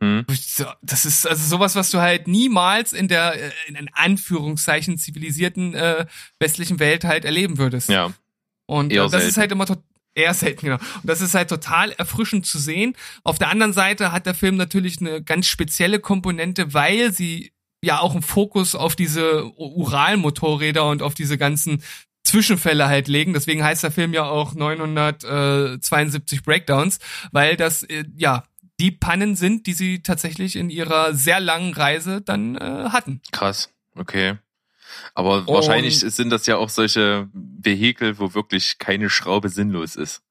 Mhm. 0.00 0.24
So, 0.30 0.64
Das 0.82 1.04
ist 1.04 1.26
also 1.26 1.44
sowas, 1.46 1.76
was 1.76 1.90
du 1.90 2.00
halt 2.00 2.26
niemals 2.26 2.92
in 2.92 3.08
der 3.08 3.34
äh, 3.40 3.52
in 3.68 3.88
Anführungszeichen 3.92 4.98
zivilisierten 4.98 5.74
äh, 5.74 6.06
westlichen 6.40 6.78
Welt 6.80 7.04
halt 7.04 7.24
erleben 7.24 7.58
würdest. 7.58 7.88
Ja. 7.88 8.12
Und 8.66 8.92
Eher 8.92 9.04
äh, 9.04 9.10
das 9.10 9.24
ist 9.24 9.34
selten. 9.34 9.40
halt 9.40 9.52
immer 9.52 9.66
tot- 9.66 9.82
eher 10.14 10.34
selten, 10.34 10.66
genau. 10.66 10.76
Und 10.76 11.04
das 11.04 11.20
ist 11.20 11.34
halt 11.34 11.48
total 11.48 11.92
erfrischend 11.92 12.46
zu 12.46 12.58
sehen. 12.58 12.94
Auf 13.24 13.38
der 13.38 13.48
anderen 13.48 13.72
Seite 13.72 14.12
hat 14.12 14.26
der 14.26 14.34
Film 14.34 14.56
natürlich 14.56 15.00
eine 15.00 15.22
ganz 15.22 15.46
spezielle 15.46 16.00
Komponente, 16.00 16.74
weil 16.74 17.12
sie 17.12 17.52
ja 17.84 18.00
auch 18.00 18.12
einen 18.12 18.22
Fokus 18.22 18.74
auf 18.74 18.94
diese 18.94 19.44
Ural-Motorräder 19.56 20.88
und 20.88 21.02
auf 21.02 21.14
diese 21.14 21.38
ganzen 21.38 21.82
Zwischenfälle 22.24 22.86
halt 22.88 23.08
legen. 23.08 23.32
Deswegen 23.32 23.62
heißt 23.64 23.82
der 23.82 23.90
Film 23.90 24.12
ja 24.12 24.24
auch 24.24 24.54
972 24.54 26.42
Breakdowns, 26.42 26.98
weil 27.32 27.56
das 27.56 27.82
äh, 27.84 28.04
ja 28.16 28.44
die 28.80 28.90
Pannen 28.90 29.36
sind, 29.36 29.66
die 29.66 29.74
sie 29.74 30.02
tatsächlich 30.02 30.56
in 30.56 30.70
ihrer 30.70 31.14
sehr 31.14 31.40
langen 31.40 31.72
Reise 31.74 32.20
dann 32.20 32.56
äh, 32.56 32.88
hatten. 32.90 33.20
Krass. 33.30 33.70
Okay. 33.94 34.38
Aber 35.14 35.46
wahrscheinlich 35.46 36.00
sind 36.00 36.30
das 36.30 36.46
ja 36.46 36.56
auch 36.56 36.68
solche 36.68 37.28
Vehikel, 37.32 38.18
wo 38.18 38.34
wirklich 38.34 38.78
keine 38.78 39.08
Schraube 39.10 39.48
sinnlos 39.48 39.96
ist. 39.96 40.22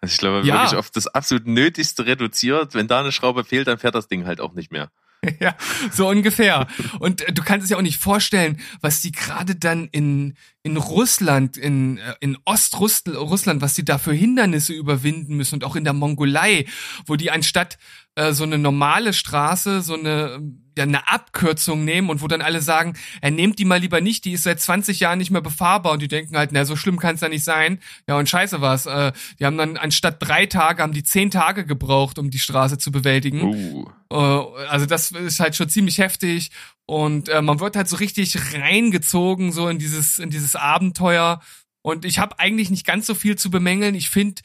Also 0.00 0.12
ich 0.12 0.18
glaube, 0.18 0.46
Ja. 0.46 0.54
wirklich 0.62 0.78
auf 0.78 0.90
das 0.90 1.06
absolut 1.06 1.46
Nötigste 1.46 2.04
reduziert. 2.06 2.74
Wenn 2.74 2.88
da 2.88 3.00
eine 3.00 3.12
Schraube 3.12 3.44
fehlt, 3.44 3.68
dann 3.68 3.78
fährt 3.78 3.94
das 3.94 4.08
Ding 4.08 4.26
halt 4.26 4.40
auch 4.40 4.54
nicht 4.54 4.72
mehr. 4.72 4.90
Ja, 5.38 5.54
so 5.92 6.08
ungefähr. 6.08 6.66
Und 6.98 7.20
äh, 7.20 7.32
du 7.32 7.42
kannst 7.44 7.62
es 7.64 7.70
ja 7.70 7.76
auch 7.76 7.82
nicht 7.82 8.00
vorstellen, 8.00 8.60
was 8.80 9.00
die 9.02 9.12
gerade 9.12 9.54
dann 9.54 9.86
in, 9.92 10.36
in 10.64 10.76
Russland, 10.76 11.56
in, 11.56 11.98
äh, 11.98 12.14
in 12.20 12.38
Ostrussland, 12.44 13.60
was 13.60 13.74
die 13.74 13.84
da 13.84 13.98
für 13.98 14.12
Hindernisse 14.12 14.72
überwinden 14.72 15.36
müssen 15.36 15.56
und 15.56 15.64
auch 15.64 15.74
in 15.74 15.84
der 15.84 15.92
Mongolei, 15.92 16.66
wo 17.06 17.16
die 17.16 17.30
anstatt 17.30 17.78
äh, 18.14 18.32
so 18.32 18.44
eine 18.44 18.58
normale 18.58 19.12
Straße, 19.12 19.82
so 19.82 19.94
eine, 19.94 20.40
ja, 20.76 20.84
eine 20.84 21.08
Abkürzung 21.08 21.84
nehmen 21.84 22.10
und 22.10 22.22
wo 22.22 22.28
dann 22.28 22.42
alle 22.42 22.60
sagen, 22.60 22.94
er 23.20 23.30
nehmt 23.30 23.58
die 23.58 23.64
mal 23.64 23.80
lieber 23.80 24.00
nicht, 24.00 24.24
die 24.24 24.32
ist 24.32 24.44
seit 24.44 24.60
20 24.60 25.00
Jahren 25.00 25.18
nicht 25.18 25.30
mehr 25.30 25.40
befahrbar 25.40 25.92
und 25.92 26.02
die 26.02 26.08
denken 26.08 26.36
halt, 26.36 26.50
na, 26.52 26.64
so 26.64 26.76
schlimm 26.76 26.98
kann 26.98 27.16
es 27.16 27.22
ja 27.22 27.28
nicht 27.28 27.44
sein. 27.44 27.80
Ja, 28.08 28.16
und 28.16 28.28
scheiße 28.28 28.60
war's. 28.60 28.86
Äh, 28.86 29.12
die 29.40 29.46
haben 29.46 29.58
dann 29.58 29.76
anstatt 29.76 30.16
drei 30.20 30.46
Tage, 30.46 30.82
haben 30.82 30.92
die 30.92 31.02
zehn 31.02 31.30
Tage 31.30 31.66
gebraucht, 31.66 32.18
um 32.18 32.30
die 32.30 32.38
Straße 32.38 32.78
zu 32.78 32.92
bewältigen. 32.92 33.42
Uh. 33.42 33.86
Äh, 34.10 34.66
also 34.68 34.86
das 34.86 35.10
ist 35.10 35.40
halt 35.40 35.56
schon 35.56 35.68
ziemlich 35.68 35.98
heftig 35.98 36.50
und 36.84 37.28
äh, 37.28 37.40
man 37.40 37.60
wird 37.60 37.76
halt 37.76 37.88
so 37.88 37.96
richtig 37.96 38.36
reingezogen 38.54 39.52
so 39.52 39.68
in 39.68 39.78
dieses 39.78 40.18
in 40.18 40.30
dieses 40.30 40.51
Abenteuer 40.56 41.40
und 41.82 42.04
ich 42.04 42.18
habe 42.18 42.38
eigentlich 42.38 42.70
nicht 42.70 42.86
ganz 42.86 43.06
so 43.06 43.14
viel 43.14 43.36
zu 43.36 43.50
bemängeln. 43.50 43.94
Ich 43.94 44.10
finde 44.10 44.42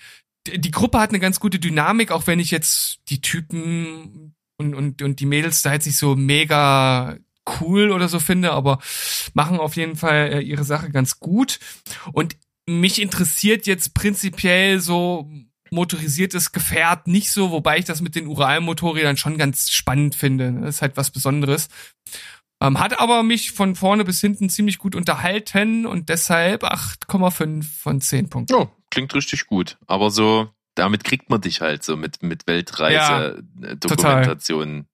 die 0.48 0.72
Gruppe 0.72 1.00
hat 1.00 1.10
eine 1.10 1.20
ganz 1.20 1.40
gute 1.40 1.60
Dynamik, 1.60 2.12
auch 2.12 2.28
wenn 2.28 2.40
ich 2.40 2.52
jetzt 2.52 3.00
die 3.10 3.22
Typen 3.22 4.34
und 4.58 4.74
und 4.76 5.02
und 5.02 5.20
die 5.20 5.26
Mädels 5.26 5.62
da 5.62 5.74
jetzt 5.74 5.86
nicht 5.86 5.98
so 5.98 6.16
mega 6.16 7.18
cool 7.62 7.92
oder 7.92 8.08
so 8.08 8.20
finde, 8.20 8.52
aber 8.52 8.80
machen 9.34 9.60
auf 9.60 9.76
jeden 9.76 9.96
Fall 9.96 10.34
äh, 10.34 10.42
ihre 10.42 10.64
Sache 10.64 10.90
ganz 10.90 11.20
gut 11.20 11.60
und 12.12 12.36
mich 12.66 13.02
interessiert 13.02 13.66
jetzt 13.66 13.94
prinzipiell 13.94 14.80
so 14.80 15.30
motorisiertes 15.72 16.52
Gefährt 16.52 17.08
nicht 17.08 17.32
so, 17.32 17.52
wobei 17.52 17.80
ich 17.80 17.86
das 17.86 18.02
mit 18.02 18.16
den 18.16 18.28
Uralmotorrädern 18.28 19.18
schon 19.18 19.38
ganz 19.38 19.70
spannend 19.70 20.16
finde. 20.16 20.54
Das 20.62 20.76
ist 20.76 20.82
halt 20.82 20.98
was 20.98 21.12
Besonderes. 21.12 21.68
Ähm, 22.60 22.80
hat 22.80 23.00
aber 23.00 23.22
mich 23.22 23.52
von 23.52 23.76
vorne 23.76 24.04
bis 24.04 24.20
hinten 24.20 24.50
ziemlich 24.50 24.80
gut 24.80 24.96
unterhalten 24.96 25.86
und 25.86 26.10
deshalb 26.10 26.64
8,5 26.64 27.64
von 27.64 28.02
10 28.02 28.30
Punkten. 28.30 28.56
Oh, 28.56 28.68
klingt 28.90 29.14
richtig 29.14 29.46
gut. 29.46 29.78
Aber 29.86 30.10
so, 30.10 30.50
damit 30.74 31.04
kriegt 31.04 31.30
man 31.30 31.42
dich 31.42 31.62
halt 31.62 31.84
so 31.84 31.96
mit, 31.96 32.24
mit 32.24 32.48
Weltreise-Dokumentationen. 32.48 34.88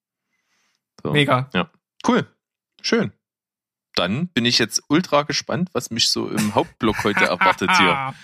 so. 1.02 1.12
Mega. 1.12 1.50
Ja. 1.54 1.72
Cool. 2.06 2.28
Schön. 2.82 3.14
Dann 3.96 4.28
bin 4.28 4.44
ich 4.46 4.60
jetzt 4.60 4.84
ultra 4.90 5.24
gespannt, 5.24 5.70
was 5.74 5.92
mich 5.92 6.10
so 6.10 6.28
im 6.28 6.56
Hauptblock 6.56 7.04
heute 7.04 7.26
erwartet 7.26 7.70
hier. 7.78 8.14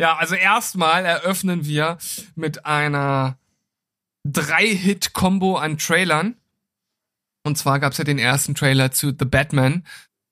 Ja, 0.00 0.16
also 0.16 0.36
erstmal 0.36 1.04
eröffnen 1.04 1.66
wir 1.66 1.98
mit 2.36 2.64
einer 2.64 3.36
Drei-Hit-Kombo 4.22 5.56
an 5.56 5.76
Trailern. 5.76 6.36
Und 7.44 7.56
zwar 7.56 7.80
gab's 7.80 7.98
ja 7.98 8.04
den 8.04 8.18
ersten 8.18 8.54
Trailer 8.54 8.90
zu 8.90 9.08
The 9.18 9.24
Batman. 9.24 9.84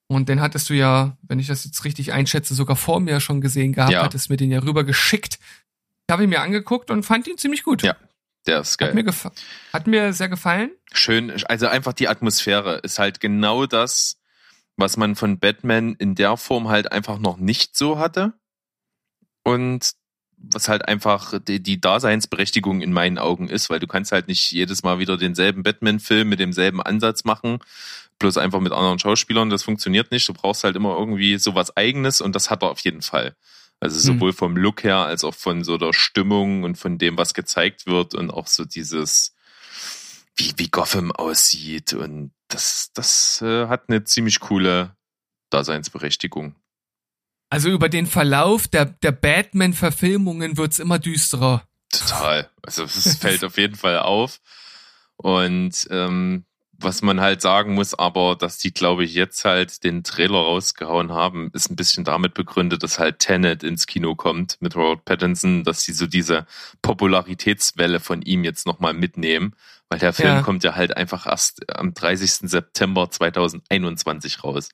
Und 0.09 0.28
den 0.28 0.40
hattest 0.40 0.70
du 0.70 0.74
ja, 0.74 1.16
wenn 1.22 1.38
ich 1.38 1.48
das 1.48 1.64
jetzt 1.64 1.84
richtig 1.84 2.12
einschätze, 2.12 2.54
sogar 2.54 2.76
vor 2.76 3.00
mir 3.00 3.20
schon 3.20 3.40
gesehen 3.40 3.72
gehabt, 3.72 3.92
ja. 3.92 4.02
hattest 4.02 4.30
mir 4.30 4.36
den 4.36 4.50
ja 4.50 4.61
rüber 4.61 4.84
geschickt. 4.84 5.38
Ich 6.09 6.12
habe 6.12 6.24
ihn 6.24 6.30
mir 6.30 6.40
angeguckt 6.40 6.90
und 6.90 7.02
fand 7.02 7.26
ihn 7.26 7.38
ziemlich 7.38 7.64
gut. 7.64 7.82
Ja, 7.82 7.96
der 8.46 8.61
ist 8.61 8.78
geil. 8.78 8.88
Hat 8.88 8.94
mir, 8.94 9.32
hat 9.72 9.86
mir 9.88 10.12
sehr 10.12 10.28
gefallen. 10.28 10.70
Schön, 10.92 11.32
also 11.46 11.66
einfach 11.66 11.92
die 11.92 12.09
Atmosphäre 12.09 12.76
ist 12.78 13.00
halt 13.00 13.18
genau 13.18 13.66
das, 13.66 14.18
was 14.76 14.96
man 14.96 15.16
von 15.16 15.40
Batman 15.40 15.94
in 15.94 16.14
der 16.14 16.36
Form 16.36 16.68
halt 16.68 16.92
einfach 16.92 17.18
noch 17.18 17.38
nicht 17.38 17.76
so 17.76 17.98
hatte 17.98 18.34
und 19.42 19.92
was 20.37 20.68
halt 20.68 20.87
einfach 20.87 21.39
die, 21.41 21.62
die 21.62 21.80
Daseinsberechtigung 21.80 22.80
in 22.80 22.93
meinen 22.93 23.18
Augen 23.18 23.49
ist, 23.49 23.70
weil 23.70 23.80
du 23.80 23.87
kannst 23.87 24.12
halt 24.12 24.28
nicht 24.28 24.51
jedes 24.53 24.82
Mal 24.82 24.99
wieder 24.99 25.16
denselben 25.16 25.62
Batman-Film 25.62 26.28
mit 26.28 26.41
demselben 26.41 26.82
Ansatz 26.82 27.24
machen, 27.24 27.59
bloß 28.18 28.39
einfach 28.39 28.61
mit 28.61 28.72
anderen 28.72 28.99
Schauspielern, 28.99 29.51
das 29.51 29.62
funktioniert 29.62 30.11
nicht. 30.11 30.28
Du 30.28 30.34
brauchst 30.34 30.64
halt 30.64 30.76
immer 30.76 30.97
irgendwie 30.97 31.39
sowas 31.39 31.76
eigenes 31.76 32.20
und 32.20 32.34
das 32.34 32.51
hat 32.51 32.62
er 32.62 32.70
auf 32.70 32.80
jeden 32.80 33.03
Fall. 33.03 33.34
Also 33.80 33.99
sowohl 33.99 34.30
hm. 34.30 34.37
vom 34.37 34.57
Look 34.57 34.84
her 34.84 34.99
als 34.99 35.22
auch 35.24 35.34
von 35.34 35.62
so 35.62 35.76
der 35.76 35.93
Stimmung 35.93 36.62
und 36.62 36.76
von 36.76 36.97
dem, 36.97 37.18
was 37.18 37.34
gezeigt 37.34 37.87
wird 37.87 38.14
und 38.14 38.30
auch 38.30 38.47
so 38.47 38.64
dieses, 38.64 39.34
wie, 40.34 40.53
wie 40.57 40.68
Gotham 40.68 41.12
aussieht 41.12 41.93
und 41.93 42.32
das, 42.49 42.91
das 42.95 43.43
äh, 43.43 43.66
hat 43.66 43.89
eine 43.89 44.05
ziemlich 44.05 44.41
coole 44.41 44.97
Daseinsberechtigung. 45.51 46.55
Also 47.49 47.70
über 47.70 47.88
den 47.88 48.07
Verlauf 48.07 48.68
der, 48.68 48.86
der 48.86 49.12
Batman-Verfilmungen 49.12 50.57
wird's 50.57 50.78
immer 50.78 50.99
düsterer. 50.99 51.62
Total. 51.90 52.51
Also 52.62 52.84
es 52.84 53.16
fällt 53.20 53.44
auf 53.44 53.57
jeden 53.59 53.76
Fall 53.76 54.01
auf. 54.01 54.40
Und 55.16 55.86
ähm, 55.90 56.44
was 56.78 57.03
man 57.03 57.20
halt 57.20 57.40
sagen 57.40 57.74
muss, 57.74 57.94
aber 57.94 58.36
dass 58.36 58.59
die, 58.59 58.72
glaube 58.72 59.05
ich, 59.05 59.14
jetzt 59.14 59.44
halt 59.44 59.82
den 59.84 60.05
Trailer 60.05 60.38
rausgehauen 60.38 61.12
haben, 61.12 61.51
ist 61.55 61.70
ein 61.70 61.76
bisschen 61.76 62.05
damit 62.05 62.34
begründet, 62.34 62.82
dass 62.82 62.99
halt 62.99 63.18
Tenet 63.18 63.62
ins 63.62 63.86
Kino 63.86 64.14
kommt 64.14 64.59
mit 64.61 64.76
Robert 64.76 65.05
Pattinson, 65.05 65.64
dass 65.64 65.82
sie 65.82 65.92
so 65.92 66.07
diese 66.07 66.47
Popularitätswelle 66.82 68.01
von 68.01 68.22
ihm 68.22 68.44
jetzt 68.44 68.66
nochmal 68.66 68.92
mitnehmen, 68.92 69.55
weil 69.88 69.99
der 69.99 70.12
Film 70.12 70.28
ja. 70.28 70.42
kommt 70.42 70.64
ja 70.64 70.74
halt 70.74 70.97
einfach 70.97 71.26
erst 71.26 71.74
am 71.74 71.94
30. 71.94 72.51
September 72.51 73.11
2021 73.11 74.44
raus. 74.44 74.68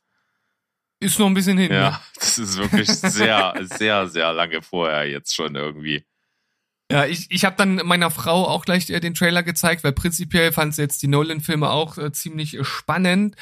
Ist 1.03 1.19
noch 1.19 1.27
ein 1.27 1.35
bisschen 1.35 1.59
hin. 1.59 1.73
Ja, 1.73 1.91
ne? 1.91 2.01
das 2.15 2.39
ist 2.39 2.57
wirklich 2.57 2.89
sehr, 2.89 3.55
sehr, 3.63 4.07
sehr 4.07 4.33
lange 4.33 4.63
vorher 4.63 5.09
jetzt 5.09 5.35
schon 5.35 5.57
irgendwie. 5.57 6.05
Ja, 6.93 7.07
ich, 7.07 7.27
ich 7.31 7.45
habe 7.45 7.57
dann 7.57 7.77
meiner 7.87 8.11
Frau 8.11 8.47
auch 8.47 8.65
gleich 8.65 8.89
äh, 8.91 9.01
den 9.01 9.15
Trailer 9.15 9.43
gezeigt, 9.43 9.83
weil 9.83 9.93
prinzipiell 9.93 10.53
fand 10.53 10.75
sie 10.75 10.83
jetzt 10.83 11.03
die 11.03 11.09
Nolan-Filme 11.09 11.71
auch 11.71 11.99
äh, 11.99 12.13
ziemlich 12.13 12.57
äh, 12.57 12.65
spannend. 12.65 13.35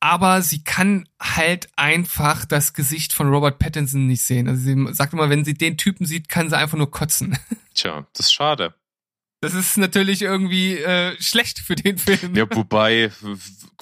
Aber 0.00 0.40
sie 0.40 0.64
kann 0.64 1.08
halt 1.20 1.68
einfach 1.76 2.44
das 2.44 2.72
Gesicht 2.72 3.12
von 3.12 3.28
Robert 3.28 3.58
Pattinson 3.58 4.06
nicht 4.06 4.24
sehen. 4.24 4.48
Also 4.48 4.62
sie 4.62 4.94
sagt 4.94 5.12
immer, 5.12 5.30
wenn 5.30 5.44
sie 5.44 5.54
den 5.54 5.76
Typen 5.76 6.06
sieht, 6.06 6.28
kann 6.28 6.48
sie 6.48 6.56
einfach 6.56 6.78
nur 6.78 6.90
kotzen. 6.90 7.38
Tja, 7.74 8.06
das 8.14 8.26
ist 8.26 8.32
schade. 8.32 8.74
Das 9.42 9.54
ist 9.54 9.76
natürlich 9.76 10.22
irgendwie 10.22 10.78
äh, 10.78 11.20
schlecht 11.20 11.58
für 11.58 11.74
den 11.74 11.98
Film. 11.98 12.36
Ja, 12.36 12.46
wobei 12.48 13.10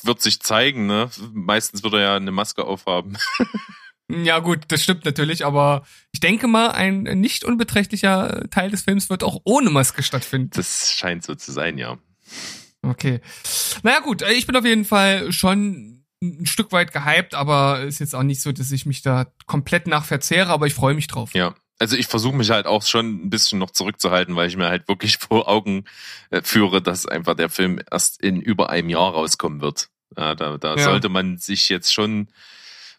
wird 0.02 0.22
sich 0.22 0.40
zeigen, 0.40 0.86
ne? 0.86 1.10
Meistens 1.34 1.82
wird 1.82 1.92
er 1.92 2.00
ja 2.00 2.16
eine 2.16 2.30
Maske 2.30 2.64
aufhaben. 2.64 3.18
ja, 4.08 4.38
gut, 4.38 4.60
das 4.68 4.82
stimmt 4.82 5.04
natürlich, 5.04 5.44
aber 5.44 5.84
ich 6.12 6.20
denke 6.20 6.46
mal, 6.46 6.70
ein 6.70 7.02
nicht 7.02 7.44
unbeträchtlicher 7.44 8.48
Teil 8.48 8.70
des 8.70 8.84
Films 8.84 9.10
wird 9.10 9.22
auch 9.22 9.42
ohne 9.44 9.68
Maske 9.68 10.02
stattfinden. 10.02 10.48
Das 10.54 10.92
scheint 10.92 11.24
so 11.24 11.34
zu 11.34 11.52
sein, 11.52 11.76
ja. 11.76 11.98
Okay. 12.80 13.20
Naja, 13.82 14.00
gut, 14.00 14.22
ich 14.22 14.46
bin 14.46 14.56
auf 14.56 14.64
jeden 14.64 14.86
Fall 14.86 15.30
schon 15.30 16.06
ein 16.22 16.46
Stück 16.46 16.72
weit 16.72 16.94
gehypt, 16.94 17.34
aber 17.34 17.82
ist 17.82 17.98
jetzt 17.98 18.14
auch 18.14 18.22
nicht 18.22 18.40
so, 18.40 18.50
dass 18.50 18.72
ich 18.72 18.86
mich 18.86 19.02
da 19.02 19.26
komplett 19.44 19.86
nach 19.86 20.06
verzehre, 20.06 20.48
aber 20.48 20.66
ich 20.66 20.74
freue 20.74 20.94
mich 20.94 21.06
drauf. 21.06 21.34
Ja, 21.34 21.54
also 21.80 21.96
ich 21.96 22.06
versuche 22.06 22.36
mich 22.36 22.50
halt 22.50 22.66
auch 22.66 22.84
schon 22.84 23.24
ein 23.24 23.30
bisschen 23.30 23.58
noch 23.58 23.70
zurückzuhalten, 23.70 24.36
weil 24.36 24.48
ich 24.48 24.56
mir 24.56 24.68
halt 24.68 24.86
wirklich 24.86 25.16
vor 25.18 25.48
Augen 25.48 25.84
äh, 26.30 26.42
führe, 26.42 26.80
dass 26.80 27.06
einfach 27.06 27.34
der 27.34 27.48
Film 27.48 27.80
erst 27.90 28.22
in 28.22 28.40
über 28.40 28.70
einem 28.70 28.90
Jahr 28.90 29.12
rauskommen 29.12 29.60
wird. 29.60 29.88
Ja, 30.16 30.34
da 30.34 30.58
da 30.58 30.76
ja. 30.76 30.84
sollte 30.84 31.08
man 31.08 31.38
sich 31.38 31.68
jetzt 31.68 31.92
schon 31.92 32.28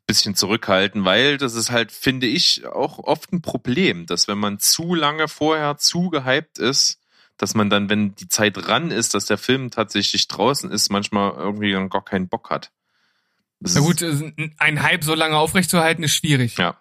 bisschen 0.07 0.35
zurückhalten, 0.35 1.05
weil 1.05 1.37
das 1.37 1.53
ist 1.53 1.69
halt, 1.69 1.91
finde 1.91 2.25
ich, 2.25 2.65
auch 2.65 2.97
oft 2.99 3.31
ein 3.31 3.41
Problem, 3.41 4.07
dass 4.07 4.27
wenn 4.27 4.39
man 4.39 4.59
zu 4.59 4.95
lange 4.95 5.27
vorher 5.27 5.77
zu 5.77 6.09
gehypt 6.09 6.57
ist, 6.57 6.99
dass 7.37 7.53
man 7.53 7.69
dann, 7.69 7.87
wenn 7.89 8.15
die 8.15 8.27
Zeit 8.27 8.67
ran 8.67 8.91
ist, 8.91 9.13
dass 9.13 9.25
der 9.25 9.37
Film 9.37 9.69
tatsächlich 9.69 10.27
draußen 10.27 10.71
ist, 10.71 10.89
manchmal 10.89 11.33
irgendwie 11.33 11.71
dann 11.71 11.89
gar 11.89 12.03
keinen 12.03 12.27
Bock 12.27 12.49
hat. 12.49 12.71
Das 13.59 13.75
Na 13.75 13.81
gut, 13.81 14.03
ein 14.57 14.83
Hype 14.83 15.03
so 15.03 15.13
lange 15.13 15.37
aufrechtzuerhalten 15.37 16.03
ist 16.03 16.15
schwierig. 16.15 16.57
Ja, 16.57 16.77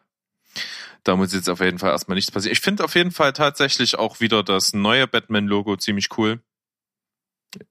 da 1.05 1.17
muss 1.17 1.33
jetzt 1.33 1.49
auf 1.49 1.61
jeden 1.61 1.79
Fall 1.79 1.91
erstmal 1.91 2.17
nichts 2.17 2.31
passieren. 2.31 2.53
Ich 2.53 2.61
finde 2.61 2.85
auf 2.85 2.95
jeden 2.95 3.11
Fall 3.11 3.33
tatsächlich 3.33 3.99
auch 3.99 4.21
wieder 4.21 4.43
das 4.43 4.73
neue 4.73 5.07
Batman-Logo 5.07 5.77
ziemlich 5.77 6.17
cool. 6.19 6.41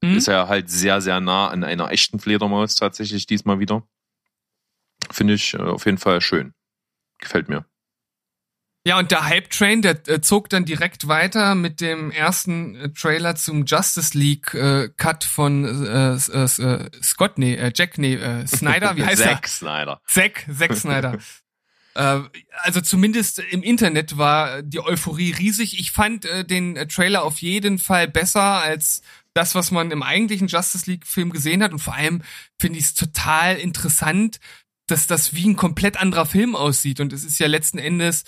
Mhm. 0.01 0.17
Ist 0.17 0.27
ja 0.27 0.47
halt 0.47 0.69
sehr, 0.69 1.01
sehr 1.01 1.19
nah 1.19 1.49
an 1.49 1.63
einer 1.63 1.91
echten 1.91 2.19
Fledermaus 2.19 2.75
tatsächlich 2.75 3.27
diesmal 3.27 3.59
wieder. 3.59 3.83
Finde 5.11 5.33
ich 5.33 5.53
äh, 5.53 5.57
auf 5.57 5.85
jeden 5.85 5.97
Fall 5.97 6.21
schön. 6.21 6.53
Gefällt 7.19 7.49
mir. 7.49 7.65
Ja, 8.85 8.97
und 8.97 9.11
der 9.11 9.25
Hype 9.25 9.49
Train, 9.49 9.81
der 9.81 10.07
äh, 10.07 10.21
zog 10.21 10.49
dann 10.49 10.65
direkt 10.65 11.07
weiter 11.07 11.53
mit 11.53 11.81
dem 11.81 12.11
ersten 12.11 12.75
äh, 12.75 12.89
Trailer 12.89 13.35
zum 13.35 13.65
Justice 13.65 14.17
League 14.17 14.53
äh, 14.53 14.89
Cut 14.95 15.25
von 15.25 15.65
äh, 15.85 16.13
äh, 16.13 16.89
Scott, 17.03 17.37
nee, 17.37 17.71
Jack, 17.75 17.97
nee, 17.97 18.17
Snyder, 18.47 18.95
wie 18.95 19.05
heißt 19.05 19.17
Zack 19.21 19.29
er? 19.29 19.35
Zack 19.35 19.47
Snyder. 19.47 20.01
Zack, 20.07 20.45
Zack 20.57 20.75
Snyder. 20.75 21.17
Äh, 21.95 22.21
also 22.63 22.81
zumindest 22.81 23.39
im 23.39 23.63
Internet 23.63 24.17
war 24.17 24.61
die 24.61 24.79
Euphorie 24.79 25.31
riesig. 25.31 25.79
Ich 25.79 25.91
fand 25.91 26.25
äh, 26.25 26.45
den 26.45 26.75
Trailer 26.89 27.23
auf 27.23 27.39
jeden 27.39 27.77
Fall 27.77 28.07
besser 28.07 28.61
als 28.61 29.01
das, 29.33 29.55
was 29.55 29.71
man 29.71 29.91
im 29.91 30.03
eigentlichen 30.03 30.47
Justice 30.47 30.89
League-Film 30.89 31.31
gesehen 31.31 31.63
hat. 31.63 31.71
Und 31.71 31.79
vor 31.79 31.95
allem 31.95 32.21
finde 32.59 32.79
ich 32.79 32.85
es 32.85 32.93
total 32.93 33.57
interessant, 33.57 34.39
dass 34.87 35.07
das 35.07 35.33
wie 35.33 35.47
ein 35.47 35.55
komplett 35.55 35.97
anderer 35.97 36.25
Film 36.25 36.55
aussieht. 36.55 36.99
Und 36.99 37.13
es 37.13 37.23
ist 37.23 37.39
ja 37.39 37.47
letzten 37.47 37.77
Endes 37.77 38.23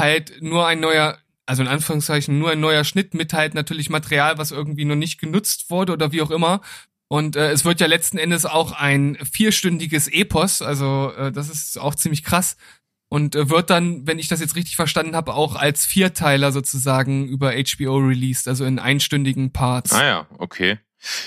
halt 0.00 0.42
nur 0.42 0.66
ein 0.66 0.80
neuer, 0.80 1.18
also 1.46 1.62
in 1.62 1.68
Anführungszeichen 1.68 2.38
nur 2.38 2.50
ein 2.50 2.60
neuer 2.60 2.84
Schnitt 2.84 3.14
mit 3.14 3.32
halt 3.32 3.54
natürlich 3.54 3.90
Material, 3.90 4.38
was 4.38 4.50
irgendwie 4.50 4.84
noch 4.84 4.96
nicht 4.96 5.20
genutzt 5.20 5.70
wurde 5.70 5.92
oder 5.92 6.12
wie 6.12 6.22
auch 6.22 6.30
immer. 6.30 6.62
Und 7.08 7.36
äh, 7.36 7.50
es 7.50 7.64
wird 7.64 7.80
ja 7.80 7.86
letzten 7.86 8.18
Endes 8.18 8.46
auch 8.46 8.72
ein 8.72 9.18
vierstündiges 9.32 10.06
Epos, 10.06 10.62
also 10.62 11.12
äh, 11.16 11.32
das 11.32 11.48
ist 11.48 11.76
auch 11.76 11.96
ziemlich 11.96 12.22
krass. 12.22 12.56
Und 13.10 13.34
äh, 13.34 13.50
wird 13.50 13.68
dann, 13.68 14.06
wenn 14.06 14.18
ich 14.18 14.28
das 14.28 14.40
jetzt 14.40 14.56
richtig 14.56 14.76
verstanden 14.76 15.14
habe, 15.14 15.34
auch 15.34 15.56
als 15.56 15.84
Vierteiler 15.84 16.52
sozusagen 16.52 17.26
über 17.26 17.52
HBO 17.52 17.98
released, 17.98 18.48
also 18.48 18.64
in 18.64 18.78
einstündigen 18.78 19.52
Parts. 19.52 19.92
Ah 19.92 20.04
ja, 20.04 20.26
okay. 20.38 20.78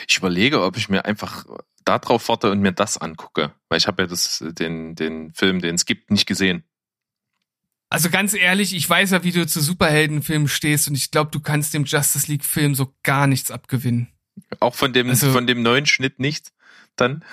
Ich 0.07 0.17
überlege, 0.17 0.63
ob 0.63 0.77
ich 0.77 0.89
mir 0.89 1.05
einfach 1.05 1.45
da 1.83 1.99
drauf 1.99 2.29
warte 2.29 2.49
und 2.49 2.61
mir 2.61 2.71
das 2.71 2.97
angucke, 2.97 3.51
weil 3.69 3.77
ich 3.77 3.87
habe 3.87 4.03
ja 4.03 4.07
das, 4.07 4.43
den, 4.57 4.95
den 4.95 5.33
Film, 5.33 5.59
den 5.61 5.75
es 5.75 5.85
gibt, 5.85 6.09
nicht 6.09 6.25
gesehen. 6.25 6.63
Also 7.89 8.09
ganz 8.09 8.33
ehrlich, 8.33 8.73
ich 8.73 8.89
weiß 8.89 9.11
ja, 9.11 9.23
wie 9.23 9.31
du 9.31 9.45
zu 9.45 9.61
Superheldenfilmen 9.61 10.47
stehst 10.47 10.87
und 10.87 10.95
ich 10.95 11.11
glaube, 11.11 11.31
du 11.31 11.39
kannst 11.41 11.73
dem 11.73 11.83
Justice 11.83 12.31
League 12.31 12.45
Film 12.45 12.73
so 12.75 12.95
gar 13.03 13.27
nichts 13.27 13.51
abgewinnen. 13.51 14.07
Auch 14.61 14.73
von 14.73 14.93
dem, 14.93 15.09
Also- 15.09 15.31
von 15.33 15.45
dem 15.47 15.61
neuen 15.61 15.85
Schnitt 15.85 16.19
nicht, 16.19 16.53
dann? 16.95 17.23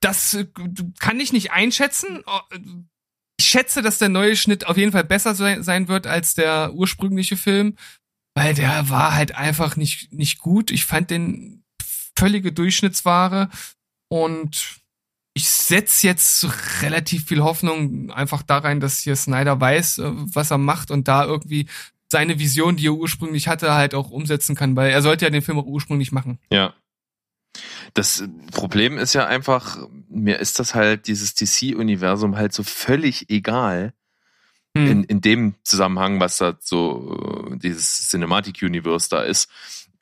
Das 0.00 0.34
äh, 0.34 0.46
kann 0.98 1.20
ich 1.20 1.32
nicht 1.32 1.52
einschätzen. 1.52 2.22
Oh, 2.26 2.40
Ich 3.38 3.46
schätze, 3.46 3.82
dass 3.82 3.98
der 3.98 4.08
neue 4.08 4.36
Schnitt 4.36 4.66
auf 4.66 4.76
jeden 4.76 4.92
Fall 4.92 5.04
besser 5.04 5.34
sein 5.34 5.88
wird 5.88 6.06
als 6.06 6.34
der 6.34 6.72
ursprüngliche 6.74 7.36
Film, 7.36 7.76
weil 8.34 8.54
der 8.54 8.88
war 8.88 9.14
halt 9.14 9.34
einfach 9.34 9.76
nicht, 9.76 10.12
nicht 10.12 10.38
gut. 10.38 10.70
Ich 10.70 10.84
fand 10.84 11.10
den 11.10 11.64
völlige 12.16 12.52
Durchschnittsware 12.52 13.50
und 14.08 14.80
ich 15.34 15.48
setze 15.48 16.06
jetzt 16.06 16.46
relativ 16.82 17.26
viel 17.26 17.42
Hoffnung 17.42 18.10
einfach 18.10 18.42
da 18.42 18.58
rein, 18.58 18.80
dass 18.80 18.98
hier 19.00 19.16
Snyder 19.16 19.60
weiß, 19.60 19.98
äh, 19.98 20.10
was 20.12 20.50
er 20.50 20.58
macht 20.58 20.90
und 20.90 21.08
da 21.08 21.24
irgendwie 21.24 21.66
seine 22.10 22.38
Vision, 22.38 22.76
die 22.76 22.86
er 22.86 22.94
ursprünglich 22.94 23.46
hatte, 23.46 23.72
halt 23.72 23.94
auch 23.94 24.10
umsetzen 24.10 24.56
kann, 24.56 24.74
weil 24.74 24.90
er 24.90 25.02
sollte 25.02 25.24
ja 25.24 25.30
den 25.30 25.42
Film 25.42 25.58
auch 25.58 25.66
ursprünglich 25.66 26.10
machen. 26.10 26.38
Ja. 26.50 26.74
Das 27.94 28.24
Problem 28.52 28.98
ist 28.98 29.14
ja 29.14 29.26
einfach, 29.26 29.78
mir 30.08 30.38
ist 30.38 30.58
das 30.58 30.74
halt, 30.74 31.06
dieses 31.06 31.34
DC-Universum 31.34 32.36
halt 32.36 32.52
so 32.52 32.62
völlig 32.62 33.30
egal. 33.30 33.94
Hm. 34.76 34.86
In, 34.86 35.04
in 35.04 35.20
dem 35.20 35.54
Zusammenhang, 35.64 36.20
was 36.20 36.36
da 36.36 36.56
so, 36.60 37.50
äh, 37.52 37.56
dieses 37.58 38.08
Cinematic 38.08 38.62
Universe 38.62 39.08
da 39.08 39.22
ist. 39.22 39.50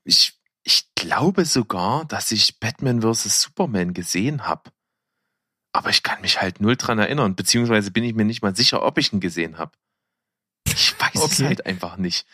Ich, 0.04 0.34
ich 0.62 0.94
glaube 0.94 1.46
sogar, 1.46 2.04
dass 2.04 2.30
ich 2.32 2.60
Batman 2.60 3.00
vs. 3.00 3.40
Superman 3.40 3.94
gesehen 3.94 4.46
habe. 4.46 4.70
Aber 5.72 5.90
ich 5.90 6.02
kann 6.02 6.20
mich 6.20 6.40
halt 6.40 6.60
null 6.60 6.76
dran 6.76 6.98
erinnern, 6.98 7.34
beziehungsweise 7.34 7.90
bin 7.90 8.04
ich 8.04 8.14
mir 8.14 8.24
nicht 8.24 8.42
mal 8.42 8.54
sicher, 8.56 8.82
ob 8.82 8.98
ich 8.98 9.12
ihn 9.12 9.20
gesehen 9.20 9.58
habe. 9.58 9.72
Ich 10.66 10.94
weiß 11.00 11.14
es 11.14 11.22
Okay. 11.40 11.46
halt 11.46 11.66
einfach 11.66 11.96
nicht. 11.96 12.26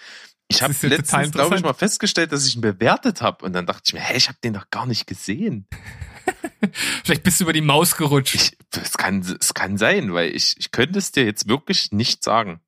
Ich 0.49 0.62
habe 0.62 0.74
ja 0.80 0.88
letztens, 0.88 1.32
glaube 1.32 1.57
ich, 1.57 1.62
mal 1.62 1.72
festgestellt, 1.72 2.32
dass 2.32 2.47
ich 2.47 2.55
ihn 2.55 2.61
bewertet 2.61 3.22
habe. 3.22 3.45
Und 3.45 3.55
dann 3.55 3.66
dachte 3.66 3.82
ich 3.86 3.95
mir, 3.95 4.01
hä, 4.01 4.16
ich 4.16 4.28
habe 4.28 4.38
den 4.45 4.53
doch 4.55 4.70
gar 4.70 4.86
nicht 4.86 5.07
gesehen. 5.07 5.66
Vielleicht 7.05 7.22
bist 7.22 7.40
du 7.40 7.45
über 7.45 7.53
die 7.53 7.61
Maus 7.61 7.97
gerutscht. 7.97 8.34
Ich, 8.34 8.59
es, 8.70 8.97
kann, 8.97 9.20
es 9.20 9.55
kann 9.55 9.78
sein, 9.78 10.12
weil 10.12 10.34
ich, 10.34 10.55
ich 10.59 10.70
könnte 10.70 10.99
es 10.99 11.12
dir 11.12 11.24
jetzt 11.24 11.49
wirklich 11.49 11.92
nicht 11.92 12.22
sagen. 12.22 12.61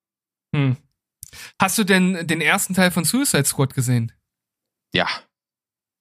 Hm. 0.55 0.77
Hast 1.61 1.77
du 1.79 1.85
denn 1.85 2.27
den 2.27 2.41
ersten 2.41 2.75
Teil 2.75 2.91
von 2.91 3.05
Suicide 3.05 3.45
Squad 3.45 3.75
gesehen? 3.75 4.13
Ja, 4.95 5.09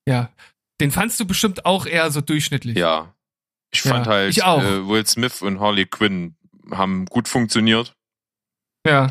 Ja. 0.08 0.32
Den 0.82 0.92
fandst 0.92 1.20
du 1.22 1.26
bestimmt 1.26 1.66
auch 1.66 1.86
eher 1.86 2.12
so 2.12 2.22
durchschnittlich. 2.22 2.78
ja. 2.78 3.14
Ich 3.72 3.84
Ja, 3.84 3.92
fand 3.92 4.08
halt, 4.08 4.30
ich 4.32 4.44
auch. 4.44 4.62
Äh, 4.62 4.88
Will 4.88 5.06
Smith 5.06 5.42
und 5.42 5.60
Harley 5.60 5.86
Quinn 5.86 6.36
haben 6.72 7.06
gut 7.06 7.28
funktioniert. 7.28 7.95
Ja, 8.86 9.10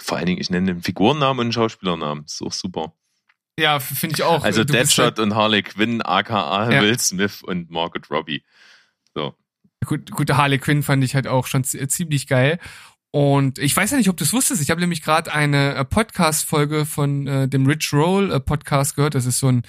Vor 0.00 0.18
allen 0.18 0.26
Dingen, 0.26 0.40
ich 0.40 0.50
nenne 0.50 0.74
den 0.74 0.82
Figurennamen 0.82 1.40
und 1.40 1.46
den 1.46 1.52
Schauspielernamen. 1.52 2.24
Ist 2.24 2.42
auch 2.42 2.52
super. 2.52 2.92
ja 3.58 3.80
finde 3.80 4.14
ich 4.16 4.22
auch. 4.22 4.44
Also 4.44 4.64
Deadshot 4.64 5.18
und 5.18 5.34
Harley 5.34 5.62
Quinn, 5.62 6.02
aka 6.02 6.70
Ja. 6.70 6.82
Will 6.82 6.98
Smith 6.98 7.42
und 7.42 7.70
Margaret 7.70 8.10
Robbie. 8.10 8.42
So. 9.14 9.22
Halt, 9.24 9.34
gut, 9.86 10.10
gute 10.10 10.36
Harley 10.36 10.58
Quinn 10.58 10.82
fand 10.82 11.02
ich 11.04 11.14
halt 11.14 11.26
auch 11.26 11.46
schon 11.46 11.64
zi- 11.64 11.86
ziemlich 11.88 12.26
geil. 12.26 12.58
Und 13.12 13.58
ich 13.60 13.76
weiß 13.76 13.92
ja 13.92 13.96
nicht, 13.96 14.08
ob 14.08 14.16
du 14.16 14.24
es 14.24 14.32
wusstest. 14.32 14.60
Ich 14.60 14.70
habe 14.70 14.80
nämlich 14.80 15.02
gerade 15.02 15.32
eine 15.32 15.76
äh, 15.76 15.84
Podcast-Folge 15.84 16.84
von 16.84 17.26
äh, 17.28 17.48
dem 17.48 17.64
Rich 17.66 17.92
Roll 17.92 18.32
äh, 18.32 18.40
Podcast 18.40 18.96
gehört. 18.96 19.14
Das 19.14 19.24
ist 19.24 19.38
so 19.38 19.48
ein 19.48 19.62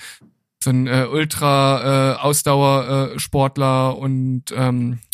so 0.63 0.71
ein 0.71 0.87
äh, 0.87 1.05
Ultra 1.07 2.13
äh, 2.13 2.15
Ausdauer 2.17 3.13
äh, 3.13 3.19
und 3.99 4.45
ähm, 4.55 4.93
äh, 4.93 5.04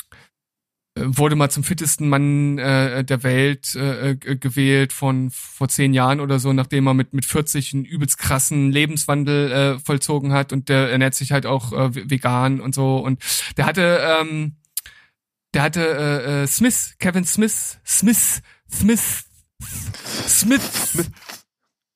wurde 0.96 1.36
mal 1.38 1.50
zum 1.50 1.64
fittesten 1.64 2.10
Mann 2.10 2.58
äh, 2.58 3.04
der 3.06 3.24
Welt 3.24 3.76
äh, 3.76 4.12
äh, 4.12 4.16
gewählt 4.16 4.92
von 4.92 5.32
vor 5.32 5.70
zehn 5.70 5.94
Jahren 5.94 6.20
oder 6.20 6.38
so, 6.40 6.52
nachdem 6.52 6.86
er 6.88 6.94
mit 6.94 7.14
mit 7.14 7.24
40 7.26 7.74
einen 7.74 7.86
übelst 7.86 8.18
krassen 8.18 8.72
Lebenswandel 8.72 9.52
äh, 9.52 9.80
vollzogen 9.80 10.34
hat 10.34 10.52
und 10.52 10.68
der 10.68 10.92
ernährt 10.92 11.16
sich 11.16 11.32
halt 11.32 11.46
auch 11.46 11.72
äh, 11.72 11.96
ve- 11.96 12.10
vegan 12.10 12.60
und 12.60 12.76
so 12.76 12.98
und 12.98 13.24
der 13.56 13.66
hatte 13.68 14.02
ähm, 14.22 14.58
der 15.54 15.64
hatte 15.64 15.82
äh, 15.82 16.44
äh, 16.44 16.48
Smith, 16.48 16.96
Kevin 17.00 17.26
Smith, 17.26 17.80
Smith, 17.86 18.42
Smith, 18.70 19.26
Smith, 20.28 20.62
Smith. 20.92 21.12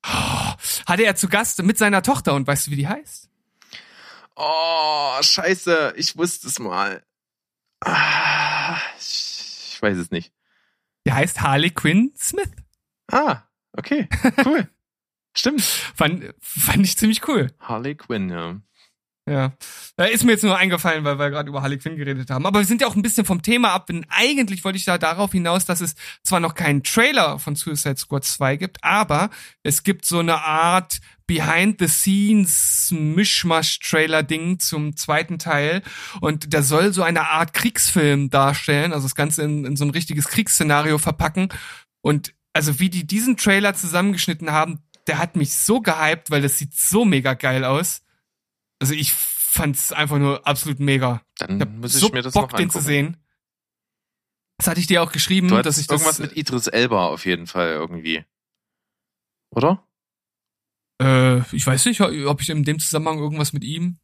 Oh, 0.06 0.52
hatte 0.86 1.04
er 1.04 1.16
zu 1.16 1.28
Gast 1.28 1.62
mit 1.62 1.76
seiner 1.78 2.02
Tochter 2.02 2.34
und 2.34 2.46
weißt 2.46 2.66
du, 2.66 2.70
wie 2.70 2.76
die 2.76 2.88
heißt? 2.88 3.28
Oh, 4.36 5.16
scheiße, 5.20 5.94
ich 5.96 6.16
wusste 6.16 6.48
es 6.48 6.58
mal. 6.58 7.02
Ah, 7.80 8.78
ich, 8.98 9.78
weiß 9.80 9.98
es 9.98 10.10
nicht. 10.10 10.32
Die 11.06 11.12
heißt 11.12 11.40
Harley 11.40 11.70
Quinn 11.70 12.12
Smith. 12.16 12.50
Ah, 13.10 13.42
okay, 13.72 14.08
cool. 14.44 14.68
Stimmt. 15.36 15.60
Fand, 15.60 16.34
fand 16.40 16.84
ich 16.84 16.96
ziemlich 16.96 17.26
cool. 17.28 17.52
Harley 17.60 17.94
Quinn, 17.94 18.30
ja. 18.30 18.60
Ja. 19.28 19.52
Da 19.96 20.04
ist 20.04 20.22
mir 20.22 20.32
jetzt 20.32 20.44
nur 20.44 20.56
eingefallen, 20.56 21.02
weil 21.02 21.18
wir 21.18 21.30
gerade 21.30 21.48
über 21.48 21.60
Harley 21.60 21.78
Quinn 21.78 21.96
geredet 21.96 22.30
haben. 22.30 22.46
Aber 22.46 22.60
wir 22.60 22.66
sind 22.66 22.80
ja 22.80 22.86
auch 22.86 22.94
ein 22.94 23.02
bisschen 23.02 23.24
vom 23.24 23.42
Thema 23.42 23.72
ab, 23.72 23.86
denn 23.86 24.06
eigentlich 24.08 24.64
wollte 24.64 24.78
ich 24.78 24.84
da 24.84 24.98
darauf 24.98 25.32
hinaus, 25.32 25.64
dass 25.64 25.80
es 25.80 25.96
zwar 26.22 26.38
noch 26.38 26.54
keinen 26.54 26.84
Trailer 26.84 27.40
von 27.40 27.56
Suicide 27.56 27.96
Squad 27.96 28.24
2 28.24 28.56
gibt, 28.56 28.84
aber 28.84 29.30
es 29.64 29.82
gibt 29.82 30.04
so 30.04 30.20
eine 30.20 30.44
Art 30.44 31.00
Behind-the-Scenes 31.26 32.92
Mischmasch-Trailer-Ding 32.92 34.60
zum 34.60 34.96
zweiten 34.96 35.40
Teil. 35.40 35.82
Und 36.20 36.52
der 36.52 36.62
soll 36.62 36.92
so 36.92 37.02
eine 37.02 37.28
Art 37.28 37.52
Kriegsfilm 37.52 38.30
darstellen, 38.30 38.92
also 38.92 39.06
das 39.06 39.16
Ganze 39.16 39.42
in, 39.42 39.64
in 39.64 39.76
so 39.76 39.84
ein 39.84 39.90
richtiges 39.90 40.28
Kriegsszenario 40.28 40.98
verpacken. 40.98 41.48
Und 42.00 42.32
also 42.52 42.78
wie 42.78 42.90
die 42.90 43.06
diesen 43.06 43.36
Trailer 43.36 43.74
zusammengeschnitten 43.74 44.52
haben, 44.52 44.84
der 45.08 45.18
hat 45.18 45.34
mich 45.34 45.56
so 45.56 45.80
gehypt, 45.80 46.30
weil 46.30 46.42
das 46.42 46.58
sieht 46.58 46.74
so 46.74 47.04
mega 47.04 47.34
geil 47.34 47.64
aus. 47.64 48.02
Also 48.80 48.94
ich 48.94 49.12
fand's 49.12 49.92
einfach 49.92 50.18
nur 50.18 50.46
absolut 50.46 50.80
mega. 50.80 51.22
Dann 51.38 51.60
Ich 51.60 51.68
muss 51.68 51.94
ich 51.94 52.00
so 52.00 52.08
mir 52.10 52.22
das 52.22 52.34
Bock, 52.34 52.50
noch 52.52 52.56
den 52.58 52.64
angucken. 52.66 52.80
zu 52.80 52.86
sehen. 52.86 53.16
Das 54.58 54.68
hatte 54.68 54.80
ich 54.80 54.86
dir 54.86 55.02
auch 55.02 55.12
geschrieben, 55.12 55.48
Du 55.48 55.60
dass 55.62 55.78
ich 55.78 55.86
das. 55.86 56.00
irgendwas 56.00 56.18
mit 56.18 56.36
Idris 56.36 56.66
Elba 56.66 57.06
auf 57.08 57.24
jeden 57.26 57.46
Fall 57.46 57.68
irgendwie. 57.70 58.24
Oder? 59.50 59.86
Äh, 61.02 61.40
ich 61.54 61.66
weiß 61.66 61.84
nicht, 61.86 62.00
ob 62.00 62.40
ich 62.40 62.48
in 62.48 62.64
dem 62.64 62.78
Zusammenhang 62.78 63.18
irgendwas 63.18 63.52
mit 63.52 63.64
ihm 63.64 63.98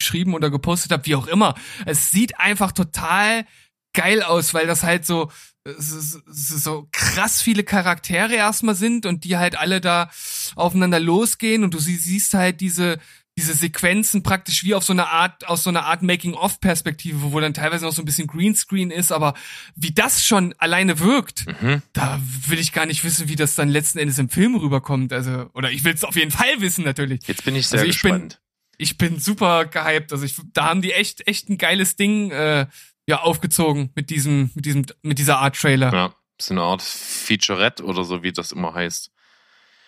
geschrieben 0.00 0.34
oder 0.34 0.50
gepostet 0.50 0.92
habe, 0.92 1.04
wie 1.06 1.16
auch 1.16 1.26
immer. 1.26 1.54
Es 1.84 2.10
sieht 2.10 2.38
einfach 2.38 2.70
total 2.72 3.44
geil 3.92 4.22
aus, 4.22 4.54
weil 4.54 4.66
das 4.66 4.82
halt 4.84 5.04
so 5.04 5.30
so, 5.76 6.20
so 6.30 6.88
krass 6.92 7.42
viele 7.42 7.62
Charaktere 7.64 8.34
erstmal 8.34 8.74
sind 8.76 9.04
und 9.04 9.24
die 9.24 9.36
halt 9.36 9.56
alle 9.56 9.80
da 9.82 10.10
aufeinander 10.56 10.98
losgehen 11.00 11.62
und 11.62 11.74
du 11.74 11.78
sie- 11.78 11.96
siehst 11.96 12.32
halt 12.32 12.60
diese 12.62 12.98
diese 13.38 13.54
Sequenzen 13.54 14.24
praktisch 14.24 14.64
wie 14.64 14.74
auf 14.74 14.82
so 14.82 14.92
eine 14.92 15.08
Art 15.08 15.46
aus 15.46 15.62
so 15.62 15.70
einer 15.70 15.84
Art 15.86 16.02
Making-of-Perspektive, 16.02 17.32
wo 17.32 17.38
dann 17.40 17.54
teilweise 17.54 17.84
noch 17.84 17.92
so 17.92 18.02
ein 18.02 18.04
bisschen 18.04 18.26
Greenscreen 18.26 18.90
ist, 18.90 19.12
aber 19.12 19.34
wie 19.76 19.92
das 19.92 20.24
schon 20.24 20.54
alleine 20.58 20.98
wirkt, 20.98 21.46
Mhm. 21.62 21.82
da 21.92 22.20
will 22.48 22.58
ich 22.58 22.72
gar 22.72 22.86
nicht 22.86 23.04
wissen, 23.04 23.28
wie 23.28 23.36
das 23.36 23.54
dann 23.54 23.68
letzten 23.68 23.98
Endes 23.98 24.18
im 24.18 24.28
Film 24.28 24.56
rüberkommt. 24.56 25.12
Also, 25.12 25.48
oder 25.54 25.70
ich 25.70 25.84
will 25.84 25.94
es 25.94 26.02
auf 26.04 26.16
jeden 26.16 26.30
Fall 26.32 26.60
wissen, 26.60 26.84
natürlich. 26.84 27.20
Jetzt 27.28 27.44
bin 27.44 27.54
ich 27.54 27.68
sehr 27.68 27.78
Also 27.80 27.88
ich 27.90 28.02
bin- 28.02 28.10
gespannt. 28.12 28.40
Ich 28.76 28.96
bin 28.98 29.18
super 29.18 29.66
gehypt. 29.66 30.12
Also 30.12 30.24
ich, 30.24 30.36
da 30.52 30.66
haben 30.66 30.82
die 30.82 30.92
echt, 30.92 31.26
echt 31.26 31.48
ein 31.48 31.58
geiles 31.58 31.96
Ding 31.96 32.30
äh, 32.30 32.66
ja 33.06 33.20
aufgezogen 33.22 33.90
mit 33.94 34.10
diesem, 34.10 34.50
mit 34.54 34.64
diesem, 34.66 34.86
mit 35.02 35.18
dieser 35.18 35.38
Art 35.38 35.56
Trailer. 35.56 35.92
Ja. 35.92 35.98
ja, 36.08 36.14
so 36.40 36.54
eine 36.54 36.62
Art 36.62 36.82
Featurette 36.82 37.84
oder 37.84 38.04
so, 38.04 38.22
wie 38.22 38.32
das 38.32 38.52
immer 38.52 38.74
heißt. 38.74 39.10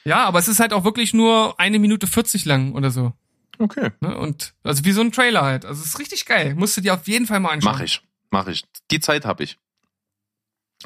aber 0.06 0.38
es 0.38 0.48
ist 0.48 0.58
halt 0.60 0.72
auch 0.72 0.82
wirklich 0.84 1.14
nur 1.14 1.58
eine 1.60 1.78
Minute 1.78 2.06
40 2.06 2.44
lang 2.46 2.72
oder 2.72 2.90
so. 2.90 3.12
Okay. 3.60 3.90
Ne? 4.00 4.16
Und 4.16 4.54
also 4.64 4.84
wie 4.84 4.92
so 4.92 5.02
ein 5.02 5.12
Trailer 5.12 5.42
halt. 5.42 5.66
Also 5.66 5.82
es 5.82 5.88
ist 5.88 5.98
richtig 5.98 6.24
geil. 6.24 6.54
Musst 6.54 6.76
du 6.76 6.80
dir 6.80 6.94
auf 6.94 7.06
jeden 7.06 7.26
Fall 7.26 7.40
mal 7.40 7.50
anschauen. 7.50 7.72
Mach 7.74 7.80
ich. 7.80 8.02
Mach 8.30 8.46
ich. 8.46 8.64
Die 8.90 9.00
Zeit 9.00 9.26
habe 9.26 9.44
ich. 9.44 9.58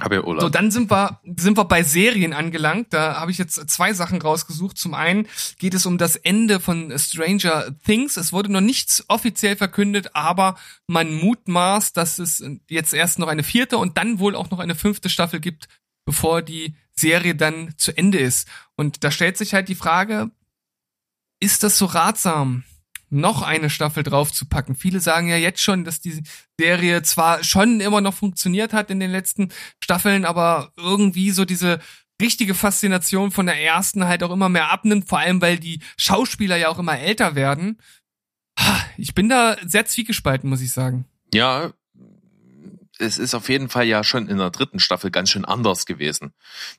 Hab 0.00 0.12
ja 0.12 0.24
Urlaub. 0.24 0.42
So, 0.42 0.48
dann 0.48 0.72
sind 0.72 0.90
wir, 0.90 1.20
sind 1.36 1.56
wir 1.56 1.66
bei 1.66 1.84
Serien 1.84 2.32
angelangt. 2.32 2.88
Da 2.90 3.20
habe 3.20 3.30
ich 3.30 3.38
jetzt 3.38 3.70
zwei 3.70 3.92
Sachen 3.92 4.20
rausgesucht. 4.20 4.76
Zum 4.76 4.92
einen 4.92 5.28
geht 5.60 5.72
es 5.72 5.86
um 5.86 5.98
das 5.98 6.16
Ende 6.16 6.58
von 6.58 6.92
Stranger 6.98 7.78
Things. 7.84 8.16
Es 8.16 8.32
wurde 8.32 8.50
noch 8.50 8.60
nichts 8.60 9.04
offiziell 9.06 9.54
verkündet, 9.54 10.16
aber 10.16 10.56
man 10.88 11.14
mutmaßt, 11.14 11.96
dass 11.96 12.18
es 12.18 12.44
jetzt 12.68 12.92
erst 12.92 13.20
noch 13.20 13.28
eine 13.28 13.44
vierte 13.44 13.78
und 13.78 13.96
dann 13.96 14.18
wohl 14.18 14.34
auch 14.34 14.50
noch 14.50 14.58
eine 14.58 14.74
fünfte 14.74 15.08
Staffel 15.08 15.38
gibt, 15.38 15.68
bevor 16.04 16.42
die 16.42 16.74
Serie 16.90 17.36
dann 17.36 17.74
zu 17.76 17.96
Ende 17.96 18.18
ist. 18.18 18.48
Und 18.74 19.04
da 19.04 19.12
stellt 19.12 19.36
sich 19.36 19.54
halt 19.54 19.68
die 19.68 19.76
Frage, 19.76 20.32
ist 21.44 21.62
das 21.62 21.78
so 21.78 21.86
ratsam? 21.86 22.64
noch 23.10 23.42
eine 23.42 23.70
Staffel 23.70 24.02
draufzupacken. 24.02 24.74
Viele 24.74 24.98
sagen 24.98 25.28
ja 25.28 25.36
jetzt 25.36 25.60
schon, 25.60 25.84
dass 25.84 26.00
die 26.00 26.22
Serie 26.58 27.02
zwar 27.02 27.44
schon 27.44 27.80
immer 27.80 28.00
noch 28.00 28.14
funktioniert 28.14 28.72
hat 28.72 28.90
in 28.90 28.98
den 28.98 29.12
letzten 29.12 29.52
Staffeln, 29.80 30.24
aber 30.24 30.72
irgendwie 30.76 31.30
so 31.30 31.44
diese 31.44 31.78
richtige 32.20 32.54
Faszination 32.54 33.30
von 33.30 33.46
der 33.46 33.62
ersten 33.62 34.06
halt 34.06 34.24
auch 34.24 34.32
immer 34.32 34.48
mehr 34.48 34.72
abnimmt, 34.72 35.08
vor 35.08 35.20
allem 35.20 35.40
weil 35.40 35.58
die 35.58 35.80
Schauspieler 35.96 36.56
ja 36.56 36.68
auch 36.68 36.78
immer 36.78 36.98
älter 36.98 37.36
werden. 37.36 37.80
Ich 38.96 39.14
bin 39.14 39.28
da 39.28 39.56
sehr 39.64 39.86
zwiegespalten, 39.86 40.48
muss 40.50 40.60
ich 40.60 40.72
sagen. 40.72 41.04
Ja, 41.32 41.72
es 42.98 43.18
ist 43.18 43.34
auf 43.34 43.48
jeden 43.48 43.68
Fall 43.68 43.84
ja 43.84 44.04
schon 44.04 44.28
in 44.28 44.38
der 44.38 44.50
dritten 44.50 44.78
Staffel 44.78 45.10
ganz 45.10 45.30
schön 45.30 45.44
anders 45.44 45.86
gewesen. 45.86 46.32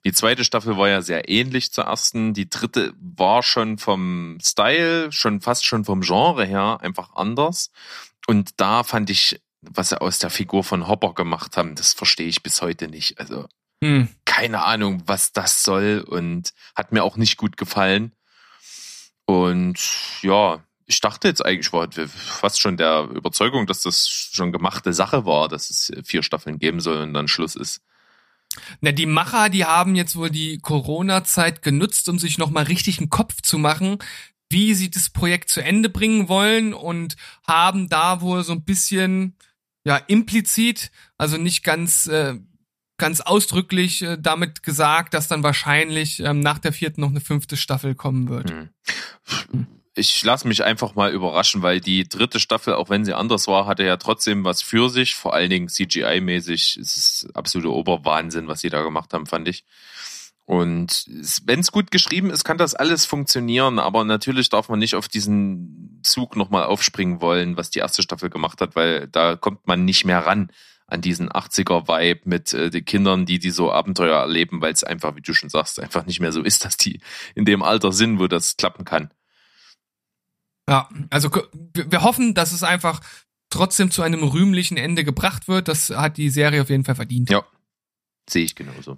Die 0.05 0.13
zweite 0.13 0.43
Staffel 0.43 0.77
war 0.77 0.87
ja 0.87 1.01
sehr 1.01 1.29
ähnlich 1.29 1.71
zur 1.71 1.85
ersten. 1.85 2.33
Die 2.33 2.49
dritte 2.49 2.93
war 2.99 3.43
schon 3.43 3.77
vom 3.77 4.37
Style, 4.41 5.11
schon 5.11 5.41
fast 5.41 5.65
schon 5.65 5.85
vom 5.85 6.01
Genre 6.01 6.45
her 6.45 6.79
einfach 6.81 7.15
anders. 7.15 7.71
Und 8.27 8.51
da 8.57 8.83
fand 8.83 9.09
ich, 9.09 9.41
was 9.61 9.89
sie 9.89 10.01
aus 10.01 10.19
der 10.19 10.29
Figur 10.29 10.63
von 10.63 10.87
Hopper 10.87 11.13
gemacht 11.13 11.57
haben, 11.57 11.75
das 11.75 11.93
verstehe 11.93 12.27
ich 12.27 12.43
bis 12.43 12.61
heute 12.61 12.87
nicht. 12.87 13.19
Also 13.19 13.47
hm. 13.83 14.07
keine 14.25 14.63
Ahnung, 14.63 15.03
was 15.05 15.33
das 15.33 15.63
soll 15.63 16.03
und 16.07 16.53
hat 16.75 16.91
mir 16.91 17.03
auch 17.03 17.17
nicht 17.17 17.37
gut 17.37 17.57
gefallen. 17.57 18.13
Und 19.25 19.79
ja, 20.21 20.63
ich 20.85 20.99
dachte 21.01 21.27
jetzt 21.27 21.43
eigentlich, 21.43 21.73
war 21.73 21.89
fast 22.07 22.59
schon 22.59 22.77
der 22.77 23.09
Überzeugung, 23.13 23.65
dass 23.65 23.81
das 23.81 24.07
schon 24.07 24.51
gemachte 24.51 24.93
Sache 24.93 25.25
war, 25.25 25.47
dass 25.47 25.69
es 25.69 25.91
vier 26.03 26.21
Staffeln 26.21 26.59
geben 26.59 26.79
soll 26.79 26.97
und 26.97 27.13
dann 27.13 27.27
Schluss 27.27 27.55
ist. 27.55 27.81
Na, 28.81 28.91
die 28.91 29.05
Macher, 29.05 29.49
die 29.49 29.65
haben 29.65 29.95
jetzt 29.95 30.15
wohl 30.15 30.29
die 30.29 30.59
Corona-Zeit 30.59 31.61
genutzt, 31.61 32.07
um 32.07 32.19
sich 32.19 32.37
nochmal 32.37 32.65
richtig 32.65 32.99
einen 32.99 33.09
Kopf 33.09 33.41
zu 33.41 33.57
machen, 33.57 33.97
wie 34.49 34.75
sie 34.75 34.91
das 34.91 35.09
Projekt 35.09 35.49
zu 35.49 35.61
Ende 35.61 35.89
bringen 35.89 36.29
wollen 36.29 36.73
und 36.73 37.15
haben 37.47 37.89
da 37.89 38.21
wohl 38.21 38.43
so 38.43 38.53
ein 38.53 38.63
bisschen, 38.63 39.35
ja, 39.83 39.97
implizit, 39.97 40.91
also 41.17 41.37
nicht 41.37 41.63
ganz, 41.63 42.05
äh, 42.07 42.35
ganz 42.97 43.21
ausdrücklich 43.21 44.03
äh, 44.03 44.17
damit 44.19 44.63
gesagt, 44.63 45.13
dass 45.15 45.27
dann 45.27 45.43
wahrscheinlich 45.43 46.19
ähm, 46.19 46.39
nach 46.39 46.59
der 46.59 46.71
vierten 46.71 47.01
noch 47.01 47.09
eine 47.09 47.21
fünfte 47.21 47.57
Staffel 47.57 47.95
kommen 47.95 48.29
wird. 48.29 48.51
Hm. 48.51 49.67
Ich 49.97 50.23
lasse 50.23 50.47
mich 50.47 50.63
einfach 50.63 50.95
mal 50.95 51.11
überraschen, 51.11 51.61
weil 51.61 51.79
die 51.79 52.07
dritte 52.07 52.39
Staffel, 52.39 52.73
auch 52.73 52.89
wenn 52.89 53.05
sie 53.05 53.13
anders 53.13 53.47
war, 53.47 53.65
hatte 53.65 53.83
ja 53.83 53.97
trotzdem 53.97 54.43
was 54.43 54.61
für 54.61 54.89
sich. 54.89 55.15
Vor 55.15 55.33
allen 55.33 55.49
Dingen 55.49 55.67
CGI-mäßig. 55.67 56.77
Es 56.79 56.97
ist 56.97 57.29
absoluter 57.33 57.73
Oberwahnsinn, 57.73 58.47
was 58.47 58.59
sie 58.59 58.69
da 58.69 58.81
gemacht 58.81 59.13
haben, 59.13 59.25
fand 59.25 59.47
ich. 59.47 59.63
Und 60.43 61.05
wenn 61.45 61.61
es 61.61 61.71
gut 61.71 61.89
geschrieben 61.91 62.29
ist, 62.29 62.43
kann 62.43 62.57
das 62.57 62.75
alles 62.75 63.05
funktionieren. 63.05 63.79
Aber 63.79 64.03
natürlich 64.03 64.49
darf 64.49 64.69
man 64.69 64.79
nicht 64.79 64.95
auf 64.95 65.07
diesen 65.07 66.01
Zug 66.03 66.35
nochmal 66.35 66.65
aufspringen 66.65 67.21
wollen, 67.21 67.57
was 67.57 67.71
die 67.71 67.79
erste 67.79 68.03
Staffel 68.03 68.29
gemacht 68.29 68.61
hat, 68.61 68.75
weil 68.75 69.07
da 69.07 69.35
kommt 69.35 69.65
man 69.65 69.85
nicht 69.85 70.05
mehr 70.05 70.25
ran 70.25 70.51
an 70.87 71.01
diesen 71.01 71.29
80er-Vibe 71.29 72.21
mit 72.25 72.53
äh, 72.53 72.69
den 72.69 72.85
Kindern, 72.85 73.25
die 73.25 73.39
die 73.39 73.49
so 73.49 73.71
Abenteuer 73.71 74.19
erleben, 74.19 74.61
weil 74.61 74.71
es 74.71 74.83
einfach, 74.83 75.15
wie 75.15 75.21
du 75.21 75.33
schon 75.33 75.49
sagst, 75.49 75.79
einfach 75.79 76.05
nicht 76.05 76.19
mehr 76.19 76.31
so 76.31 76.43
ist, 76.43 76.63
dass 76.63 76.77
die 76.77 76.99
in 77.33 77.45
dem 77.45 77.63
Alter 77.63 77.91
sind, 77.91 78.19
wo 78.19 78.27
das 78.27 78.55
klappen 78.55 78.85
kann. 78.85 79.09
Ja, 80.67 80.89
also 81.09 81.29
wir 81.73 82.03
hoffen, 82.03 82.33
dass 82.33 82.51
es 82.51 82.63
einfach 82.63 83.01
trotzdem 83.49 83.91
zu 83.91 84.01
einem 84.01 84.23
rühmlichen 84.23 84.77
Ende 84.77 85.03
gebracht 85.03 85.47
wird. 85.47 85.67
Das 85.67 85.89
hat 85.89 86.17
die 86.17 86.29
Serie 86.29 86.61
auf 86.61 86.69
jeden 86.69 86.83
Fall 86.83 86.95
verdient. 86.95 87.29
Ja, 87.29 87.43
sehe 88.29 88.43
ich 88.43 88.55
genauso. 88.55 88.97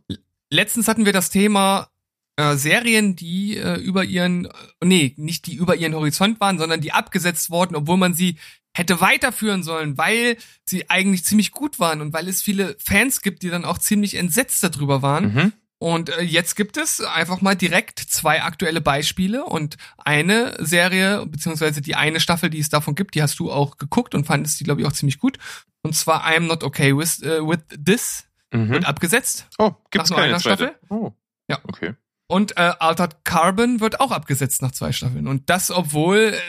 Letztens 0.50 0.88
hatten 0.88 1.06
wir 1.06 1.14
das 1.14 1.30
Thema 1.30 1.90
äh, 2.38 2.56
Serien, 2.56 3.16
die 3.16 3.58
äh, 3.58 3.76
über 3.76 4.06
ihren, 4.06 4.48
nee, 4.84 5.14
nicht 5.18 5.48
die 5.48 5.56
über 5.56 5.76
ihren 5.76 5.96
Horizont 5.96 6.40
waren, 6.40 6.58
sondern 6.58 6.82
die 6.82 6.94
abgesetzt 6.94 7.50
wurden, 7.50 7.76
obwohl 7.76 7.98
man 7.98 8.14
sie 8.14 8.38
hätte 8.74 9.02
weiterführen 9.02 9.64
sollen, 9.64 9.98
weil 9.98 10.38
sie 10.64 10.90
eigentlich 10.90 11.26
ziemlich 11.26 11.52
gut 11.52 11.80
waren 11.80 12.00
und 12.00 12.14
weil 12.14 12.28
es 12.28 12.44
viele 12.44 12.78
Fans 12.80 13.22
gibt, 13.22 13.42
die 13.42 13.50
dann 13.50 13.66
auch 13.66 13.80
ziemlich 13.80 14.16
entsetzt 14.16 14.64
darüber 14.64 15.02
waren. 15.02 15.34
Mhm. 15.34 15.54
Und 15.80 16.10
äh, 16.10 16.22
jetzt 16.22 16.56
gibt 16.56 16.78
es 16.78 17.02
einfach 17.02 17.42
mal 17.42 17.56
direkt 17.56 18.00
zwei 18.00 18.42
aktuelle 18.42 18.82
Beispiele 18.82 19.46
und 19.46 19.78
eine 19.98 20.56
Serie, 20.60 21.26
beziehungsweise 21.28 21.82
die 21.82 21.96
eine 21.96 22.20
Staffel, 22.20 22.50
die 22.50 22.60
es 22.60 22.70
davon 22.70 22.96
gibt, 22.96 23.14
die 23.16 23.22
hast 23.22 23.40
du 23.40 23.52
auch 23.52 23.78
geguckt 23.78 24.16
und 24.16 24.26
fandest 24.26 24.60
die, 24.60 24.64
glaube 24.64 24.82
ich, 24.82 24.88
auch 24.88 24.94
ziemlich 24.94 25.20
gut. 25.20 25.38
Und 25.84 25.96
zwar 25.96 26.26
I'm 26.26 26.48
Not 26.48 26.64
Okay 26.64 26.98
With, 26.98 27.22
uh, 27.24 27.48
with 27.48 27.60
This 27.84 28.28
mhm. 28.52 28.70
wird 28.70 28.86
abgesetzt. 28.86 29.48
Oh, 29.60 29.74
gibt's 29.92 30.10
keine 30.10 30.24
einer 30.24 30.40
zweite? 30.40 30.64
Staffel. 30.64 30.80
Oh, 30.90 31.12
ja. 31.48 31.60
Okay. 31.64 31.94
Und 32.28 32.58
äh, 32.58 32.74
Altered 32.80 33.24
Carbon 33.24 33.80
wird 33.80 34.00
auch 34.00 34.12
abgesetzt 34.12 34.62
nach 34.62 34.72
zwei 34.72 34.92
Staffeln. 34.92 35.28
Und 35.28 35.50
das, 35.50 35.72
obwohl 35.72 36.34
äh, 36.34 36.40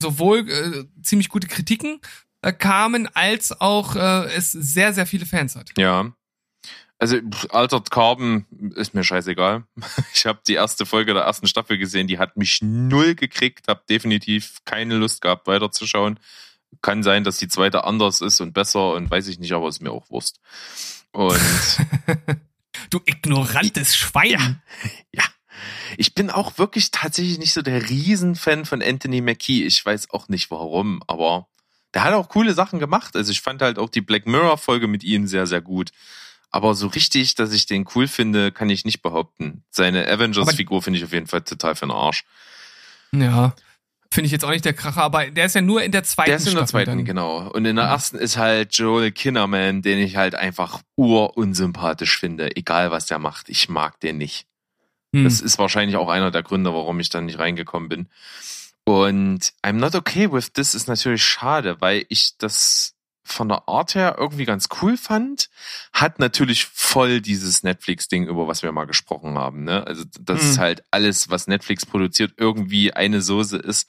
sowohl 0.00 0.48
äh, 0.48 1.02
ziemlich 1.02 1.28
gute 1.28 1.46
Kritiken 1.46 2.00
äh, 2.40 2.52
kamen, 2.52 3.08
als 3.14 3.60
auch 3.60 3.94
äh, 3.94 4.34
es 4.34 4.50
sehr, 4.50 4.92
sehr 4.94 5.06
viele 5.06 5.26
Fans 5.26 5.54
hat. 5.54 5.70
Ja, 5.78 6.12
also 7.02 7.18
Altered 7.48 7.90
Carbon 7.90 8.46
ist 8.76 8.94
mir 8.94 9.02
scheißegal. 9.02 9.64
Ich 10.14 10.24
habe 10.24 10.38
die 10.46 10.54
erste 10.54 10.86
Folge 10.86 11.14
der 11.14 11.24
ersten 11.24 11.48
Staffel 11.48 11.76
gesehen, 11.76 12.06
die 12.06 12.18
hat 12.18 12.36
mich 12.36 12.60
null 12.62 13.16
gekriegt, 13.16 13.66
habe 13.66 13.82
definitiv 13.90 14.58
keine 14.64 14.94
Lust 14.94 15.20
gehabt 15.20 15.48
weiterzuschauen. 15.48 16.20
Kann 16.80 17.02
sein, 17.02 17.24
dass 17.24 17.38
die 17.38 17.48
zweite 17.48 17.82
anders 17.82 18.20
ist 18.20 18.40
und 18.40 18.52
besser 18.52 18.92
und 18.92 19.10
weiß 19.10 19.26
ich 19.26 19.40
nicht, 19.40 19.52
aber 19.52 19.68
ist 19.68 19.82
mir 19.82 19.90
auch 19.90 20.08
Wurst. 20.10 20.38
Und 21.10 21.40
du 22.90 23.00
ignorantes 23.04 23.96
Schwein. 23.96 24.30
Ja, 24.30 24.54
ja. 25.12 25.24
Ich 25.96 26.14
bin 26.14 26.30
auch 26.30 26.56
wirklich 26.56 26.92
tatsächlich 26.92 27.38
nicht 27.38 27.52
so 27.52 27.62
der 27.62 27.90
Riesenfan 27.90 28.64
von 28.64 28.80
Anthony 28.80 29.22
Mackie. 29.22 29.64
Ich 29.64 29.84
weiß 29.84 30.10
auch 30.10 30.28
nicht 30.28 30.52
warum, 30.52 31.02
aber 31.08 31.48
der 31.94 32.04
hat 32.04 32.14
auch 32.14 32.28
coole 32.28 32.54
Sachen 32.54 32.78
gemacht. 32.78 33.16
Also 33.16 33.32
ich 33.32 33.40
fand 33.40 33.60
halt 33.60 33.80
auch 33.80 33.90
die 33.90 34.00
Black 34.02 34.26
Mirror 34.26 34.56
Folge 34.56 34.86
mit 34.86 35.02
ihm 35.02 35.26
sehr, 35.26 35.48
sehr 35.48 35.60
gut. 35.60 35.90
Aber 36.52 36.74
so 36.74 36.86
richtig, 36.86 37.34
dass 37.34 37.52
ich 37.52 37.66
den 37.66 37.86
cool 37.94 38.06
finde, 38.06 38.52
kann 38.52 38.68
ich 38.68 38.84
nicht 38.84 39.00
behaupten. 39.00 39.64
Seine 39.70 40.06
Avengers-Figur 40.06 40.82
finde 40.82 40.98
ich 40.98 41.04
auf 41.04 41.12
jeden 41.12 41.26
Fall 41.26 41.40
total 41.40 41.74
für 41.74 41.86
den 41.86 41.92
Arsch. 41.92 42.24
Ja. 43.12 43.54
Finde 44.10 44.26
ich 44.26 44.32
jetzt 44.32 44.44
auch 44.44 44.50
nicht 44.50 44.66
der 44.66 44.74
Kracher, 44.74 45.02
aber 45.02 45.30
der 45.30 45.46
ist 45.46 45.54
ja 45.54 45.62
nur 45.62 45.82
in 45.82 45.90
der 45.90 46.04
zweiten 46.04 46.28
Der 46.28 46.36
ist 46.36 46.46
in 46.46 46.52
der 46.52 46.66
Staffel 46.66 46.84
zweiten, 46.84 46.98
dann. 46.98 47.04
genau. 47.06 47.48
Und 47.48 47.64
in 47.64 47.76
der 47.76 47.86
ja. 47.86 47.92
ersten 47.92 48.18
ist 48.18 48.36
halt 48.36 48.76
Joel 48.76 49.10
Kinnerman, 49.10 49.80
den 49.80 49.98
ich 49.98 50.16
halt 50.16 50.34
einfach 50.34 50.82
urunsympathisch 50.96 52.18
finde, 52.18 52.54
egal 52.54 52.90
was 52.90 53.06
der 53.06 53.18
macht. 53.18 53.48
Ich 53.48 53.70
mag 53.70 53.98
den 54.00 54.18
nicht. 54.18 54.46
Hm. 55.14 55.24
Das 55.24 55.40
ist 55.40 55.58
wahrscheinlich 55.58 55.96
auch 55.96 56.10
einer 56.10 56.30
der 56.30 56.42
Gründe, 56.42 56.74
warum 56.74 57.00
ich 57.00 57.08
dann 57.08 57.24
nicht 57.24 57.38
reingekommen 57.38 57.88
bin. 57.88 58.08
Und 58.84 59.54
I'm 59.64 59.78
not 59.78 59.94
okay 59.94 60.30
with 60.30 60.52
this 60.52 60.74
ist 60.74 60.88
natürlich 60.88 61.24
schade, 61.24 61.80
weil 61.80 62.04
ich 62.10 62.36
das 62.36 62.94
von 63.24 63.48
der 63.48 63.68
Art 63.68 63.94
her 63.94 64.16
irgendwie 64.18 64.44
ganz 64.44 64.68
cool 64.80 64.96
fand, 64.96 65.48
hat 65.92 66.18
natürlich 66.18 66.66
voll 66.66 67.20
dieses 67.20 67.62
Netflix-Ding, 67.62 68.26
über 68.26 68.48
was 68.48 68.62
wir 68.62 68.72
mal 68.72 68.86
gesprochen 68.86 69.38
haben. 69.38 69.64
Ne? 69.64 69.86
Also 69.86 70.04
das 70.20 70.40
hm. 70.40 70.50
ist 70.50 70.58
halt 70.58 70.84
alles, 70.90 71.30
was 71.30 71.46
Netflix 71.46 71.86
produziert, 71.86 72.34
irgendwie 72.36 72.92
eine 72.92 73.22
Soße 73.22 73.58
ist. 73.58 73.88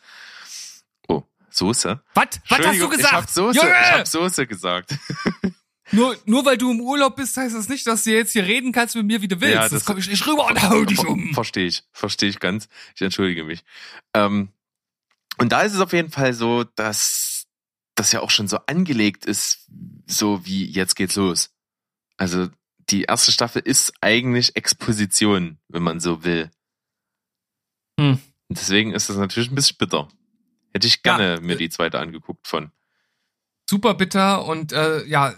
Oh, 1.08 1.24
Soße? 1.50 2.02
Was? 2.14 2.26
Was 2.50 2.60
hast 2.60 2.80
du 2.80 2.90
gesagt? 2.90 3.06
Ich 3.06 3.12
hab 3.12 3.30
Soße, 3.30 3.60
Junge! 3.60 3.72
ich 3.72 3.92
hab 3.92 4.08
Soße 4.08 4.48
gesagt. 4.48 4.98
Nur, 5.92 6.18
nur 6.26 6.44
weil 6.46 6.58
du 6.58 6.72
im 6.72 6.82
Urlaub 6.82 7.16
bist, 7.18 7.38
heißt 7.38 7.56
das 7.56 7.70
nicht, 7.70 7.86
dass 7.86 8.04
du 8.04 8.12
jetzt 8.12 8.32
hier 8.32 8.46
reden 8.46 8.72
kannst 8.72 8.96
mit 8.96 9.06
mir, 9.06 9.22
wie 9.22 9.28
du 9.28 9.40
willst. 9.42 9.54
Ja, 9.54 9.62
das, 9.62 9.72
das 9.72 9.86
komme 9.86 10.00
ich 10.00 10.08
nicht 10.08 10.26
rüber 10.26 10.48
und 10.48 10.62
hau 10.64 10.84
dich 10.86 11.06
um. 11.06 11.34
Verstehe 11.36 11.68
ich, 11.68 11.84
verstehe 11.92 12.30
ich 12.30 12.40
ganz. 12.40 12.68
Ich 12.96 13.02
entschuldige 13.04 13.44
mich. 13.44 13.64
Ähm, 14.16 14.50
und 15.38 15.52
da 15.52 15.62
ist 15.62 15.74
es 15.74 15.80
auf 15.80 15.94
jeden 15.94 16.10
Fall 16.10 16.34
so, 16.34 16.64
dass 16.64 17.43
das 17.96 18.12
ja 18.12 18.22
auch 18.22 18.30
schon 18.30 18.48
so 18.48 18.58
angelegt 18.68 19.26
ist, 19.26 19.70
so 20.08 20.46
wie 20.46 20.66
jetzt 20.66 20.96
geht's 20.96 21.16
los. 21.16 21.52
Also 22.18 22.50
die 22.90 23.04
erste 23.04 23.32
Staffel 23.32 23.62
ist 23.64 23.94
eigentlich 24.02 24.56
Exposition, 24.56 25.58
wenn 25.68 25.84
man 25.84 26.00
so 26.00 26.24
will. 26.24 26.52
Hm. 28.00 28.20
Deswegen 28.50 28.94
ist 28.94 29.10
das 29.10 29.18
natürlich 29.18 29.52
ein 29.52 29.56
bisschen 29.56 29.78
bitter. 29.78 30.08
Hätte 30.74 30.88
ich 30.88 31.04
gerne 31.04 31.36
ja. 31.36 31.42
mir 31.42 31.56
die 31.56 31.70
zweite 31.70 32.00
angeguckt 32.00 32.48
von. 32.48 32.72
Super 33.70 33.94
bitter 33.94 34.46
und 34.46 34.74
äh, 34.74 35.06
ja, 35.06 35.34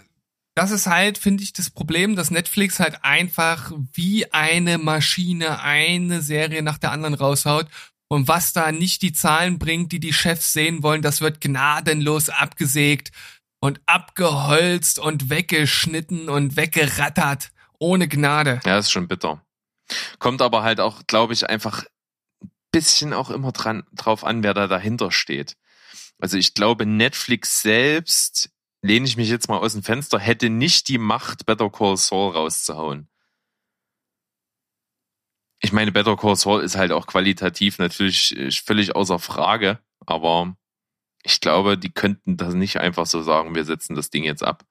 das 0.54 0.70
ist 0.70 0.86
halt, 0.86 1.18
finde 1.18 1.42
ich, 1.44 1.52
das 1.52 1.70
Problem, 1.70 2.16
dass 2.16 2.30
Netflix 2.30 2.80
halt 2.80 3.04
einfach 3.04 3.72
wie 3.92 4.32
eine 4.32 4.78
Maschine 4.78 5.60
eine 5.60 6.22
Serie 6.22 6.62
nach 6.62 6.78
der 6.78 6.92
anderen 6.92 7.14
raushaut 7.14 7.66
und 8.08 8.28
was 8.28 8.52
da 8.52 8.72
nicht 8.72 9.02
die 9.02 9.12
Zahlen 9.12 9.58
bringt, 9.58 9.92
die 9.92 10.00
die 10.00 10.12
Chefs 10.12 10.52
sehen 10.52 10.82
wollen, 10.82 11.02
das 11.02 11.20
wird 11.20 11.40
gnadenlos 11.40 12.28
abgesägt 12.28 13.10
und 13.60 13.80
abgeholzt 13.86 14.98
und 14.98 15.30
weggeschnitten 15.30 16.28
und 16.28 16.56
weggerattert. 16.56 17.50
Ohne 17.78 18.08
Gnade. 18.08 18.60
Ja, 18.64 18.78
ist 18.78 18.90
schon 18.90 19.08
bitter. 19.08 19.42
Kommt 20.18 20.40
aber 20.40 20.62
halt 20.62 20.80
auch, 20.80 21.02
glaube 21.06 21.32
ich, 21.32 21.48
einfach 21.48 21.84
ein 22.42 22.50
bisschen 22.70 23.12
auch 23.12 23.30
immer 23.30 23.52
dran, 23.52 23.84
drauf 23.92 24.24
an, 24.24 24.42
wer 24.42 24.54
da 24.54 24.66
dahinter 24.66 25.12
steht. 25.12 25.56
Also 26.18 26.38
ich 26.38 26.54
glaube, 26.54 26.86
Netflix 26.86 27.60
selbst, 27.60 28.50
lehne 28.82 29.06
ich 29.06 29.16
mich 29.16 29.28
jetzt 29.28 29.48
mal 29.48 29.58
aus 29.58 29.72
dem 29.72 29.82
Fenster, 29.82 30.18
hätte 30.18 30.48
nicht 30.48 30.88
die 30.88 30.98
Macht, 30.98 31.44
Better 31.44 31.70
Call 31.70 31.96
Saul 31.96 32.32
rauszuhauen 32.32 33.08
ich 35.60 35.72
meine, 35.72 35.92
Better 35.92 36.16
Call 36.16 36.36
Saul 36.36 36.62
ist 36.62 36.76
halt 36.76 36.92
auch 36.92 37.06
qualitativ 37.06 37.78
natürlich 37.78 38.36
äh, 38.36 38.50
völlig 38.50 38.94
außer 38.94 39.18
Frage, 39.18 39.78
aber 40.00 40.56
Ich 41.24 41.40
glaube, 41.40 41.76
die 41.76 41.90
könnten 41.90 42.36
das 42.36 42.54
nicht 42.54 42.78
einfach 42.78 43.06
so 43.06 43.22
sagen, 43.22 43.54
wir 43.54 43.64
setzen 43.64 43.96
das 43.96 44.10
Ding 44.10 44.24
jetzt 44.24 44.44
ab. 44.44 44.64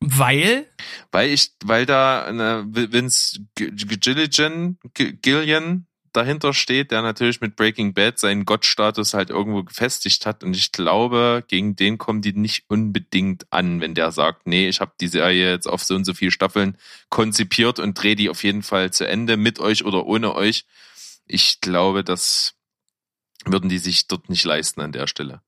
Weil? 0.00 0.66
Weil 1.12 1.30
ich, 1.30 1.52
weil 1.64 1.86
da 1.86 2.24
eine 2.24 2.64
Vince 2.68 3.40
Gilligan, 3.54 4.78
Gillian 4.94 5.86
dahinter 6.12 6.52
steht, 6.52 6.90
der 6.90 7.02
natürlich 7.02 7.40
mit 7.40 7.56
Breaking 7.56 7.94
Bad 7.94 8.18
seinen 8.18 8.44
Gottstatus 8.44 9.14
halt 9.14 9.30
irgendwo 9.30 9.62
gefestigt 9.62 10.26
hat. 10.26 10.42
Und 10.44 10.54
ich 10.56 10.72
glaube, 10.72 11.44
gegen 11.48 11.76
den 11.76 11.98
kommen 11.98 12.22
die 12.22 12.32
nicht 12.32 12.64
unbedingt 12.68 13.52
an, 13.52 13.80
wenn 13.80 13.94
der 13.94 14.12
sagt, 14.12 14.46
nee, 14.46 14.68
ich 14.68 14.80
habe 14.80 14.92
die 15.00 15.08
Serie 15.08 15.50
jetzt 15.50 15.66
auf 15.66 15.82
so 15.82 15.94
und 15.94 16.04
so 16.04 16.14
viele 16.14 16.30
Staffeln 16.30 16.76
konzipiert 17.08 17.78
und 17.78 17.94
drehe 17.94 18.16
die 18.16 18.30
auf 18.30 18.42
jeden 18.44 18.62
Fall 18.62 18.92
zu 18.92 19.06
Ende, 19.06 19.36
mit 19.36 19.58
euch 19.58 19.84
oder 19.84 20.06
ohne 20.06 20.34
euch. 20.34 20.66
Ich 21.26 21.60
glaube, 21.60 22.04
das 22.04 22.54
würden 23.44 23.68
die 23.68 23.78
sich 23.78 24.06
dort 24.08 24.28
nicht 24.28 24.44
leisten 24.44 24.80
an 24.80 24.92
der 24.92 25.06
Stelle. 25.06 25.40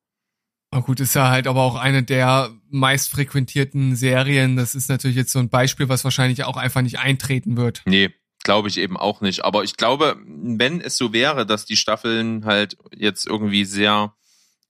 Na 0.72 0.80
gut, 0.80 1.00
ist 1.00 1.14
ja 1.14 1.28
halt 1.28 1.46
aber 1.46 1.62
auch 1.62 1.76
eine 1.76 2.02
der 2.02 2.50
meist 2.70 3.10
frequentierten 3.10 3.94
Serien. 3.94 4.56
Das 4.56 4.74
ist 4.74 4.88
natürlich 4.88 5.16
jetzt 5.16 5.32
so 5.32 5.38
ein 5.38 5.50
Beispiel, 5.50 5.90
was 5.90 6.02
wahrscheinlich 6.04 6.44
auch 6.44 6.56
einfach 6.56 6.80
nicht 6.80 6.98
eintreten 6.98 7.58
wird. 7.58 7.82
Nee, 7.84 8.10
glaube 8.42 8.68
ich 8.68 8.78
eben 8.78 8.96
auch 8.96 9.20
nicht. 9.20 9.44
Aber 9.44 9.64
ich 9.64 9.76
glaube, 9.76 10.16
wenn 10.26 10.80
es 10.80 10.96
so 10.96 11.12
wäre, 11.12 11.46
dass 11.46 11.64
die 11.64 11.76
Staffeln 11.76 12.44
halt 12.44 12.76
jetzt 12.94 13.26
irgendwie 13.26 13.64
sehr 13.64 14.14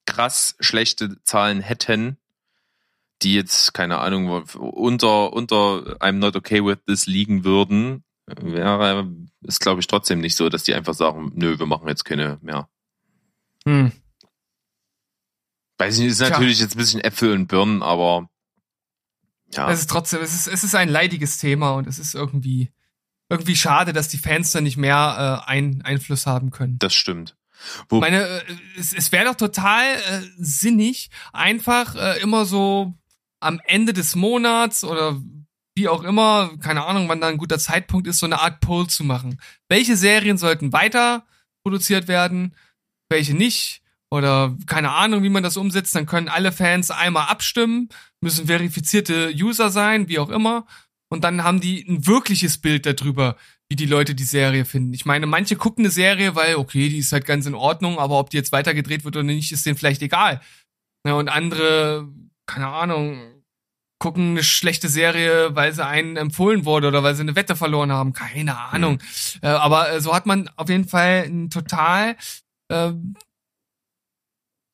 krass 0.06 0.56
schlechte 0.60 1.22
Zahlen 1.24 1.60
hätten, 1.60 2.18
die 3.22 3.34
jetzt, 3.34 3.72
keine 3.72 3.98
Ahnung, 3.98 4.44
unter, 4.58 5.32
unter 5.32 5.96
I'm 6.00 6.12
not 6.12 6.36
okay 6.36 6.64
with 6.64 6.78
this 6.86 7.06
liegen 7.06 7.44
würden, 7.44 8.04
wäre 8.26 9.10
es, 9.46 9.60
glaube 9.60 9.80
ich, 9.80 9.86
trotzdem 9.86 10.20
nicht 10.20 10.36
so, 10.36 10.48
dass 10.48 10.64
die 10.64 10.74
einfach 10.74 10.94
sagen, 10.94 11.32
nö, 11.34 11.58
wir 11.58 11.66
machen 11.66 11.88
jetzt 11.88 12.04
keine 12.04 12.38
mehr. 12.42 12.68
Hm. 13.64 13.92
Weiß 15.78 15.98
nicht, 15.98 16.08
ist 16.08 16.20
natürlich 16.20 16.56
Tja. 16.56 16.64
jetzt 16.64 16.74
ein 16.74 16.78
bisschen 16.78 17.00
Äpfel 17.00 17.32
und 17.32 17.46
Birnen, 17.46 17.82
aber 17.82 18.28
ja. 19.54 19.70
Es 19.70 19.80
ist 19.80 19.90
trotzdem, 19.90 20.20
es 20.22 20.32
ist, 20.32 20.46
es 20.46 20.64
ist 20.64 20.74
ein 20.74 20.88
leidiges 20.88 21.38
Thema 21.38 21.72
und 21.72 21.86
es 21.86 21.98
ist 21.98 22.14
irgendwie, 22.14 22.72
irgendwie 23.32 23.56
schade, 23.56 23.94
dass 23.94 24.08
die 24.08 24.18
Fans 24.18 24.52
da 24.52 24.60
nicht 24.60 24.76
mehr 24.76 25.42
äh, 25.46 25.50
ein, 25.50 25.80
Einfluss 25.82 26.26
haben 26.26 26.50
können. 26.50 26.78
Das 26.78 26.92
stimmt. 26.92 27.34
Wo 27.88 27.98
Meine, 27.98 28.26
äh, 28.26 28.42
es, 28.78 28.92
es 28.92 29.10
wäre 29.10 29.24
doch 29.24 29.36
total 29.36 29.94
äh, 29.94 30.20
sinnig, 30.36 31.08
einfach 31.32 31.94
äh, 31.94 32.20
immer 32.20 32.44
so 32.44 32.92
am 33.40 33.58
Ende 33.64 33.94
des 33.94 34.14
Monats 34.16 34.84
oder 34.84 35.18
wie 35.74 35.88
auch 35.88 36.02
immer, 36.02 36.50
keine 36.58 36.84
Ahnung, 36.84 37.08
wann 37.08 37.22
da 37.22 37.28
ein 37.28 37.38
guter 37.38 37.58
Zeitpunkt 37.58 38.06
ist, 38.06 38.18
so 38.18 38.26
eine 38.26 38.40
Art 38.40 38.60
Poll 38.60 38.88
zu 38.88 39.02
machen. 39.02 39.40
Welche 39.66 39.96
Serien 39.96 40.36
sollten 40.36 40.74
weiter 40.74 41.24
produziert 41.64 42.08
werden, 42.08 42.54
welche 43.08 43.34
nicht? 43.34 43.80
Oder 44.10 44.54
keine 44.66 44.92
Ahnung, 44.92 45.22
wie 45.22 45.30
man 45.30 45.42
das 45.42 45.56
umsetzt, 45.56 45.94
dann 45.94 46.04
können 46.04 46.28
alle 46.28 46.52
Fans 46.52 46.90
einmal 46.90 47.28
abstimmen, 47.28 47.88
müssen 48.20 48.48
verifizierte 48.48 49.32
User 49.34 49.70
sein, 49.70 50.08
wie 50.08 50.18
auch 50.18 50.28
immer. 50.28 50.66
Und 51.12 51.24
dann 51.24 51.44
haben 51.44 51.60
die 51.60 51.84
ein 51.86 52.06
wirkliches 52.06 52.56
Bild 52.56 52.86
darüber, 52.86 53.36
wie 53.68 53.76
die 53.76 53.84
Leute 53.84 54.14
die 54.14 54.24
Serie 54.24 54.64
finden. 54.64 54.94
Ich 54.94 55.04
meine, 55.04 55.26
manche 55.26 55.56
gucken 55.56 55.84
eine 55.84 55.90
Serie, 55.90 56.36
weil, 56.36 56.54
okay, 56.54 56.88
die 56.88 56.96
ist 56.96 57.12
halt 57.12 57.26
ganz 57.26 57.44
in 57.44 57.54
Ordnung, 57.54 57.98
aber 57.98 58.18
ob 58.18 58.30
die 58.30 58.38
jetzt 58.38 58.50
weitergedreht 58.50 59.04
wird 59.04 59.16
oder 59.16 59.22
nicht, 59.22 59.52
ist 59.52 59.66
denen 59.66 59.76
vielleicht 59.76 60.00
egal. 60.00 60.40
Ja, 61.06 61.12
und 61.12 61.28
andere, 61.28 62.08
keine 62.46 62.68
Ahnung, 62.68 63.42
gucken 63.98 64.30
eine 64.30 64.42
schlechte 64.42 64.88
Serie, 64.88 65.54
weil 65.54 65.74
sie 65.74 65.84
einen 65.84 66.16
empfohlen 66.16 66.64
wurde 66.64 66.88
oder 66.88 67.02
weil 67.02 67.14
sie 67.14 67.20
eine 67.20 67.36
Wette 67.36 67.56
verloren 67.56 67.92
haben. 67.92 68.14
Keine 68.14 68.56
Ahnung. 68.56 68.94
Mhm. 68.94 69.38
Äh, 69.42 69.48
aber 69.48 69.92
äh, 69.92 70.00
so 70.00 70.14
hat 70.14 70.24
man 70.24 70.48
auf 70.56 70.70
jeden 70.70 70.88
Fall 70.88 71.24
ein 71.26 71.50
total 71.50 72.16
äh, 72.68 72.92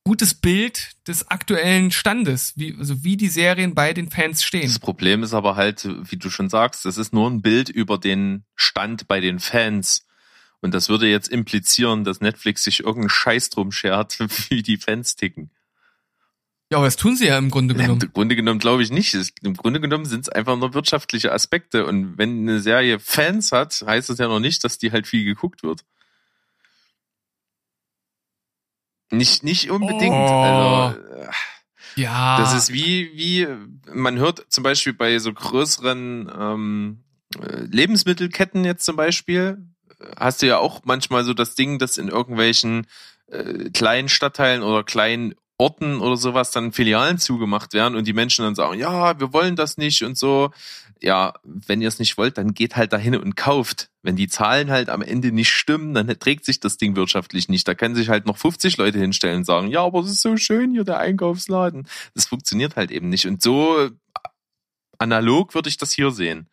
gutes 0.09 0.33
Bild 0.33 0.93
des 1.07 1.29
aktuellen 1.29 1.91
Standes, 1.91 2.55
wie, 2.57 2.75
also 2.79 3.05
wie 3.05 3.19
die 3.19 3.29
Serien 3.29 3.75
bei 3.75 3.93
den 3.93 4.11
Fans 4.11 4.43
stehen. 4.43 4.67
Das 4.67 4.79
Problem 4.79 5.23
ist 5.23 5.35
aber 5.35 5.55
halt, 5.55 5.87
wie 6.11 6.17
du 6.17 6.31
schon 6.31 6.49
sagst, 6.49 6.87
es 6.87 6.97
ist 6.97 7.13
nur 7.13 7.29
ein 7.29 7.43
Bild 7.43 7.69
über 7.69 7.99
den 7.99 8.45
Stand 8.55 9.07
bei 9.07 9.21
den 9.21 9.39
Fans. 9.39 10.07
Und 10.63 10.73
das 10.73 10.89
würde 10.89 11.07
jetzt 11.09 11.29
implizieren, 11.29 12.05
dass 12.05 12.23
Netflix 12.23 12.65
sich 12.65 12.81
irgendeinen 12.81 13.11
Scheiß 13.11 13.51
drum 13.51 13.71
schert, 13.71 14.19
wie 14.49 14.63
die 14.63 14.79
Fans 14.79 15.15
ticken. 15.15 15.51
Ja, 16.71 16.79
aber 16.79 16.87
das 16.87 16.97
tun 16.97 17.15
sie 17.15 17.27
ja 17.27 17.37
im 17.37 17.51
Grunde 17.51 17.75
genommen. 17.75 18.01
Im 18.01 18.13
Grunde 18.15 18.35
genommen 18.35 18.61
glaube 18.61 18.83
ich 18.83 18.91
nicht. 18.91 19.15
Im 19.43 19.55
Grunde 19.59 19.79
genommen 19.79 20.07
sind 20.07 20.23
es 20.23 20.29
einfach 20.31 20.57
nur 20.57 20.73
wirtschaftliche 20.73 21.33
Aspekte. 21.33 21.85
Und 21.85 22.17
wenn 22.17 22.49
eine 22.49 22.61
Serie 22.61 22.99
Fans 22.99 23.53
hat, 23.53 23.85
heißt 23.87 24.09
das 24.09 24.17
ja 24.17 24.29
noch 24.29 24.41
nicht, 24.41 24.65
dass 24.65 24.79
die 24.79 24.91
halt 24.91 25.07
viel 25.07 25.27
geguckt 25.27 25.63
wird. 25.63 25.85
Nicht, 29.11 29.43
nicht 29.43 29.71
unbedingt. 29.71 30.15
Oh. 30.15 30.93
Also, 30.93 30.99
ja. 31.97 32.39
Das 32.39 32.55
ist 32.55 32.73
wie, 32.73 33.11
wie, 33.15 33.49
man 33.93 34.19
hört 34.19 34.47
zum 34.51 34.63
Beispiel 34.63 34.93
bei 34.93 35.19
so 35.19 35.33
größeren 35.33 36.31
ähm, 36.39 37.05
äh, 37.41 37.63
Lebensmittelketten 37.63 38.65
jetzt 38.65 38.85
zum 38.85 38.97
Beispiel, 38.97 39.59
hast 40.17 40.43
du 40.43 40.47
ja 40.47 40.59
auch 40.59 40.83
manchmal 40.85 41.25
so 41.25 41.35
das 41.35 41.55
Ding, 41.55 41.79
dass 41.79 41.99
in 41.99 42.09
irgendwelchen 42.09 42.87
äh, 43.27 43.71
kleinen 43.71 44.09
Stadtteilen 44.09 44.63
oder 44.63 44.85
kleinen 44.85 45.35
Orten 45.59 46.01
oder 46.01 46.17
sowas 46.17 46.53
dann 46.53 46.73
Filialen 46.73 47.19
zugemacht 47.19 47.75
werden 47.75 47.97
und 47.97 48.07
die 48.07 48.13
Menschen 48.13 48.45
dann 48.45 48.55
sagen, 48.55 48.79
ja, 48.79 49.19
wir 49.19 49.33
wollen 49.33 49.57
das 49.57 49.77
nicht 49.77 50.05
und 50.05 50.17
so. 50.17 50.53
Ja, 51.01 51.35
wenn 51.45 51.81
ihr 51.81 51.89
es 51.89 51.99
nicht 51.99 52.19
wollt, 52.19 52.39
dann 52.39 52.55
geht 52.55 52.77
halt 52.77 52.93
dahin 52.93 53.17
und 53.17 53.37
kauft. 53.37 53.91
Wenn 54.03 54.17
die 54.17 54.29
Zahlen 54.29 54.71
halt 54.71 54.89
am 54.89 55.03
Ende 55.03 55.33
nicht 55.33 55.51
stimmen, 55.51 55.95
dann 55.95 56.07
trägt 56.19 56.45
sich 56.45 56.61
das 56.61 56.77
Ding 56.77 56.97
wirtschaftlich 56.97 57.49
nicht. 57.49 57.69
Da 57.69 57.75
können 57.75 57.95
sich 57.95 58.09
halt 58.09 58.27
noch 58.27 58.37
50 58.37 58.77
Leute 58.77 58.99
hinstellen 58.99 59.39
und 59.39 59.45
sagen, 59.45 59.69
ja, 59.69 59.85
aber 59.85 60.01
es 60.01 60.11
ist 60.11 60.23
so 60.23 60.37
schön 60.37 60.73
hier, 60.73 60.85
der 60.85 60.99
Einkaufsladen. 60.99 61.87
Das 62.15 62.27
funktioniert 62.27 62.77
halt 62.77 62.91
eben 62.91 63.09
nicht. 63.09 63.27
Und 63.27 63.43
so 63.43 63.91
analog 64.99 65.55
würde 65.55 65.69
ich 65.69 65.77
das 65.77 65.93
hier 65.93 66.11
sehen. 66.11 66.49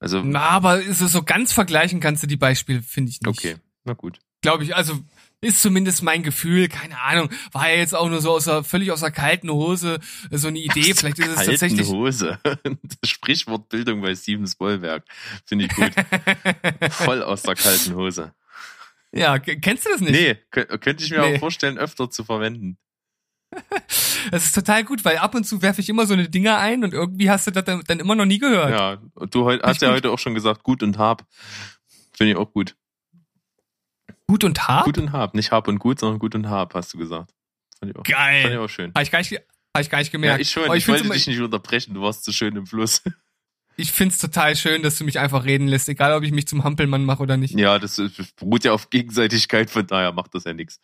Also. 0.00 0.22
Na, 0.22 0.40
aber 0.50 0.80
ist 0.80 1.00
es 1.00 1.12
so 1.12 1.22
ganz 1.22 1.52
vergleichen 1.52 2.00
kannst 2.00 2.22
du 2.22 2.26
die 2.26 2.36
Beispiele, 2.36 2.82
finde 2.82 3.10
ich 3.10 3.20
nicht. 3.20 3.28
Okay, 3.28 3.56
na 3.84 3.94
gut. 3.94 4.20
Glaube 4.40 4.64
ich, 4.64 4.74
also 4.74 5.00
ist 5.40 5.62
zumindest 5.62 6.02
mein 6.02 6.22
Gefühl, 6.22 6.68
keine 6.68 7.00
Ahnung, 7.00 7.30
war 7.52 7.70
ja 7.70 7.76
jetzt 7.76 7.94
auch 7.94 8.08
nur 8.08 8.20
so 8.20 8.32
aus 8.32 8.44
der, 8.44 8.64
völlig 8.64 8.90
aus 8.90 9.00
der 9.00 9.12
kalten 9.12 9.50
Hose 9.50 10.00
so 10.30 10.48
eine 10.48 10.58
Idee, 10.58 10.92
aus 10.92 10.98
vielleicht 10.98 11.18
ist 11.20 11.28
es 11.28 11.46
tatsächlich. 11.46 11.86
Hose. 11.88 12.38
Das 12.64 13.10
Sprichwort 13.10 13.68
Bildung 13.68 14.00
bei 14.00 14.14
Steven 14.14 14.46
Spoilberg. 14.46 15.04
Finde 15.44 15.66
ich 15.66 15.74
gut. 15.74 15.92
Voll 16.90 17.22
aus 17.22 17.42
der 17.42 17.54
kalten 17.54 17.94
Hose. 17.94 18.34
Ja, 19.12 19.38
kennst 19.38 19.86
du 19.86 19.90
das 19.90 20.00
nicht? 20.00 20.12
Nee, 20.12 20.36
könnte 20.50 21.04
ich 21.04 21.10
mir 21.10 21.20
nee. 21.20 21.36
auch 21.36 21.40
vorstellen, 21.40 21.78
öfter 21.78 22.10
zu 22.10 22.24
verwenden. 22.24 22.78
Das 24.30 24.44
ist 24.44 24.54
total 24.54 24.84
gut, 24.84 25.04
weil 25.06 25.16
ab 25.18 25.34
und 25.34 25.44
zu 25.44 25.62
werfe 25.62 25.80
ich 25.80 25.88
immer 25.88 26.04
so 26.04 26.12
eine 26.12 26.28
Dinger 26.28 26.58
ein 26.58 26.84
und 26.84 26.92
irgendwie 26.92 27.30
hast 27.30 27.46
du 27.46 27.50
das 27.50 27.64
dann 27.64 28.00
immer 28.00 28.14
noch 28.14 28.26
nie 28.26 28.38
gehört. 28.38 28.70
Ja, 28.70 28.98
und 29.14 29.34
du 29.34 29.48
hast 29.48 29.80
ja 29.80 29.90
heute 29.90 30.10
auch 30.10 30.18
schon 30.18 30.34
gesagt, 30.34 30.64
gut 30.64 30.82
und 30.82 30.98
hab. 30.98 31.24
Finde 32.12 32.32
ich 32.32 32.36
auch 32.36 32.52
gut. 32.52 32.76
Gut 34.28 34.44
und 34.44 34.68
Hab? 34.68 34.84
Gut 34.84 34.98
und 34.98 35.12
Hab. 35.12 35.34
Nicht 35.34 35.50
Hab 35.50 35.68
und 35.68 35.78
Gut, 35.78 35.98
sondern 35.98 36.18
Gut 36.18 36.34
und 36.34 36.48
Hab, 36.48 36.74
hast 36.74 36.92
du 36.92 36.98
gesagt. 36.98 37.32
Fand 37.78 37.92
ich 37.92 37.98
auch, 37.98 38.04
Geil. 38.04 38.42
Fand 38.42 38.54
ich 38.54 38.60
auch 38.60 38.68
schön. 38.68 38.92
Habe 38.94 39.02
ich, 39.02 39.10
gar 39.10 39.18
nicht, 39.20 39.32
hab 39.32 39.82
ich 39.82 39.90
gar 39.90 39.98
nicht 39.98 40.12
gemerkt. 40.12 40.38
Ja, 40.38 40.42
ich 40.42 40.50
schon. 40.50 40.68
Oh, 40.68 40.74
ich, 40.74 40.84
ich 40.84 40.88
wollte 40.88 41.08
dich 41.08 41.26
nicht 41.26 41.40
unterbrechen. 41.40 41.94
Du 41.94 42.02
warst 42.02 42.24
zu 42.24 42.32
schön 42.32 42.54
im 42.56 42.66
Fluss. 42.66 43.02
Ich 43.80 43.92
find's 43.92 44.18
total 44.18 44.56
schön, 44.56 44.82
dass 44.82 44.98
du 44.98 45.04
mich 45.04 45.20
einfach 45.20 45.44
reden 45.44 45.68
lässt, 45.68 45.88
egal 45.88 46.12
ob 46.12 46.24
ich 46.24 46.32
mich 46.32 46.48
zum 46.48 46.64
Hampelmann 46.64 47.04
mache 47.04 47.22
oder 47.22 47.36
nicht. 47.36 47.56
Ja, 47.56 47.78
das, 47.78 48.02
beruht 48.34 48.64
ja 48.64 48.72
auf 48.72 48.90
Gegenseitigkeit, 48.90 49.70
von 49.70 49.86
daher 49.86 50.10
macht 50.10 50.34
das 50.34 50.42
ja 50.42 50.52
nichts. 50.52 50.80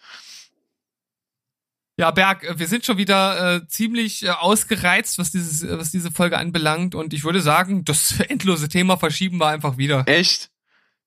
Ja, 1.96 2.12
Berg, 2.12 2.46
wir 2.56 2.68
sind 2.68 2.86
schon 2.86 2.96
wieder 2.96 3.56
äh, 3.56 3.66
ziemlich 3.66 4.24
äh, 4.24 4.28
ausgereizt, 4.28 5.18
was 5.18 5.32
dieses, 5.32 5.68
was 5.68 5.90
diese 5.90 6.12
Folge 6.12 6.38
anbelangt. 6.38 6.94
Und 6.94 7.12
ich 7.12 7.24
würde 7.24 7.40
sagen, 7.40 7.84
das 7.84 8.20
endlose 8.28 8.68
Thema 8.68 8.96
verschieben 8.96 9.38
wir 9.38 9.48
einfach 9.48 9.76
wieder. 9.76 10.04
Echt? 10.06 10.52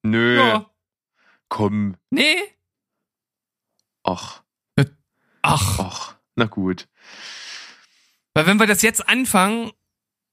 Nö. 0.03 0.39
Ja. 0.39 0.69
Komm. 1.49 1.95
Nee. 2.09 2.37
Ach. 4.03 4.43
Ach. 5.41 5.79
Ach. 5.79 6.15
Na 6.35 6.45
gut. 6.45 6.87
Weil 8.33 8.45
wenn 8.45 8.59
wir 8.59 8.67
das 8.67 8.81
jetzt 8.81 9.07
anfangen, 9.07 9.71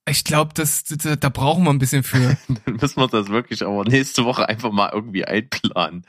ich 0.08 0.24
glaube, 0.24 0.52
das, 0.54 0.84
das, 0.84 1.18
da 1.18 1.28
brauchen 1.28 1.64
wir 1.64 1.70
ein 1.70 1.78
bisschen 1.78 2.02
für. 2.02 2.36
Dann 2.64 2.76
müssen 2.76 3.00
wir 3.00 3.08
das 3.08 3.28
wirklich 3.28 3.64
aber 3.64 3.84
nächste 3.84 4.24
Woche 4.24 4.48
einfach 4.48 4.70
mal 4.70 4.90
irgendwie 4.92 5.24
einplanen. 5.24 6.04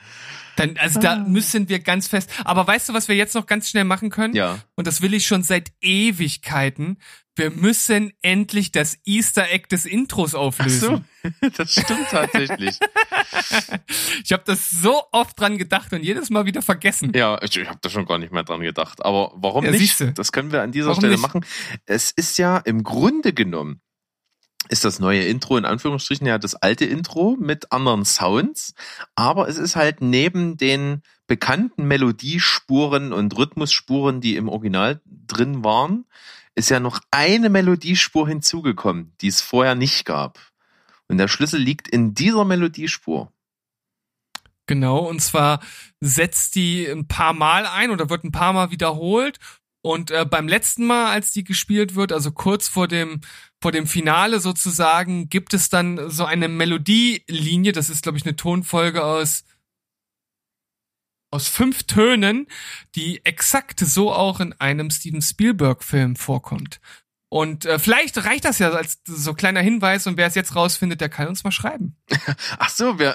Dann, 0.56 0.76
also 0.78 1.00
da 1.00 1.14
ah. 1.14 1.16
müssen 1.16 1.68
wir 1.68 1.78
ganz 1.78 2.08
fest. 2.08 2.30
Aber 2.44 2.66
weißt 2.66 2.88
du, 2.88 2.94
was 2.94 3.08
wir 3.08 3.16
jetzt 3.16 3.34
noch 3.34 3.46
ganz 3.46 3.68
schnell 3.68 3.84
machen 3.84 4.10
können? 4.10 4.34
Ja. 4.34 4.58
Und 4.74 4.86
das 4.86 5.02
will 5.02 5.14
ich 5.14 5.26
schon 5.26 5.42
seit 5.42 5.72
Ewigkeiten. 5.80 6.98
Wir 7.36 7.50
müssen 7.50 8.12
endlich 8.22 8.72
das 8.72 8.98
Easter 9.04 9.50
Egg 9.50 9.68
des 9.70 9.84
Intros 9.84 10.34
auflösen. 10.34 11.04
Ach 11.22 11.30
so, 11.42 11.48
das 11.56 11.70
stimmt 11.70 12.08
tatsächlich. 12.10 12.78
ich 14.24 14.32
habe 14.32 14.42
das 14.46 14.70
so 14.70 15.02
oft 15.12 15.38
dran 15.38 15.58
gedacht 15.58 15.92
und 15.92 16.02
jedes 16.02 16.30
Mal 16.30 16.46
wieder 16.46 16.62
vergessen. 16.62 17.12
Ja, 17.14 17.38
ich, 17.42 17.54
ich 17.56 17.68
habe 17.68 17.78
da 17.82 17.90
schon 17.90 18.06
gar 18.06 18.16
nicht 18.16 18.32
mehr 18.32 18.42
dran 18.42 18.60
gedacht. 18.60 19.04
Aber 19.04 19.32
warum 19.36 19.66
ja, 19.66 19.70
nicht? 19.70 19.80
Siehste. 19.80 20.12
Das 20.12 20.32
können 20.32 20.50
wir 20.50 20.62
an 20.62 20.72
dieser 20.72 20.88
warum 20.88 21.00
Stelle 21.00 21.12
nicht? 21.12 21.22
machen. 21.22 21.44
Es 21.84 22.10
ist 22.10 22.38
ja 22.38 22.56
im 22.56 22.82
Grunde 22.82 23.34
genommen 23.34 23.82
ist 24.68 24.84
das 24.84 24.98
neue 24.98 25.22
Intro 25.24 25.56
in 25.56 25.64
Anführungsstrichen 25.64 26.26
ja 26.26 26.38
das 26.38 26.56
alte 26.56 26.86
Intro 26.86 27.36
mit 27.38 27.70
anderen 27.70 28.04
Sounds, 28.04 28.74
aber 29.14 29.48
es 29.48 29.58
ist 29.58 29.76
halt 29.76 30.00
neben 30.00 30.56
den 30.56 31.02
bekannten 31.26 31.86
Melodiespuren 31.86 33.12
und 33.12 33.36
Rhythmusspuren, 33.36 34.20
die 34.20 34.36
im 34.36 34.48
Original 34.48 35.00
drin 35.04 35.64
waren, 35.64 36.06
ist 36.54 36.70
ja 36.70 36.80
noch 36.80 37.00
eine 37.10 37.50
Melodiespur 37.50 38.28
hinzugekommen, 38.28 39.12
die 39.20 39.28
es 39.28 39.40
vorher 39.40 39.74
nicht 39.74 40.04
gab. 40.04 40.38
Und 41.08 41.18
der 41.18 41.28
Schlüssel 41.28 41.60
liegt 41.60 41.88
in 41.88 42.14
dieser 42.14 42.44
Melodiespur. 42.44 43.32
Genau, 44.66 44.98
und 44.98 45.20
zwar 45.20 45.60
setzt 46.00 46.56
die 46.56 46.86
ein 46.86 47.06
paar 47.06 47.32
Mal 47.32 47.66
ein 47.66 47.90
oder 47.90 48.10
wird 48.10 48.24
ein 48.24 48.32
paar 48.32 48.52
Mal 48.52 48.70
wiederholt. 48.70 49.38
Und 49.80 50.10
äh, 50.10 50.26
beim 50.28 50.48
letzten 50.48 50.84
Mal, 50.84 51.12
als 51.12 51.30
die 51.30 51.44
gespielt 51.44 51.94
wird, 51.94 52.12
also 52.12 52.32
kurz 52.32 52.66
vor 52.66 52.88
dem 52.88 53.20
vor 53.62 53.70
dem 53.70 53.86
Finale 53.86 54.40
sozusagen, 54.40 55.28
gibt 55.28 55.54
es 55.54 55.68
dann 55.68 56.10
so 56.10 56.24
eine 56.24 56.48
Melodielinie. 56.48 57.72
Das 57.72 57.88
ist, 57.88 58.02
glaube 58.02 58.18
ich, 58.18 58.26
eine 58.26 58.36
Tonfolge 58.36 59.04
aus 59.04 59.44
aus 61.30 61.48
fünf 61.48 61.84
Tönen, 61.84 62.46
die 62.94 63.24
exakt 63.24 63.80
so 63.80 64.12
auch 64.12 64.40
in 64.40 64.52
einem 64.54 64.90
Steven 64.90 65.22
Spielberg-Film 65.22 66.16
vorkommt. 66.16 66.80
Und 67.28 67.66
äh, 67.66 67.78
vielleicht 67.80 68.24
reicht 68.24 68.44
das 68.44 68.60
ja 68.60 68.70
als 68.70 69.00
so 69.04 69.34
kleiner 69.34 69.60
Hinweis 69.60 70.06
und 70.06 70.16
wer 70.16 70.28
es 70.28 70.36
jetzt 70.36 70.54
rausfindet, 70.54 71.00
der 71.00 71.08
kann 71.08 71.26
uns 71.26 71.42
mal 71.42 71.50
schreiben. 71.50 71.96
Ach 72.58 72.68
so, 72.68 72.98
wir 72.98 73.14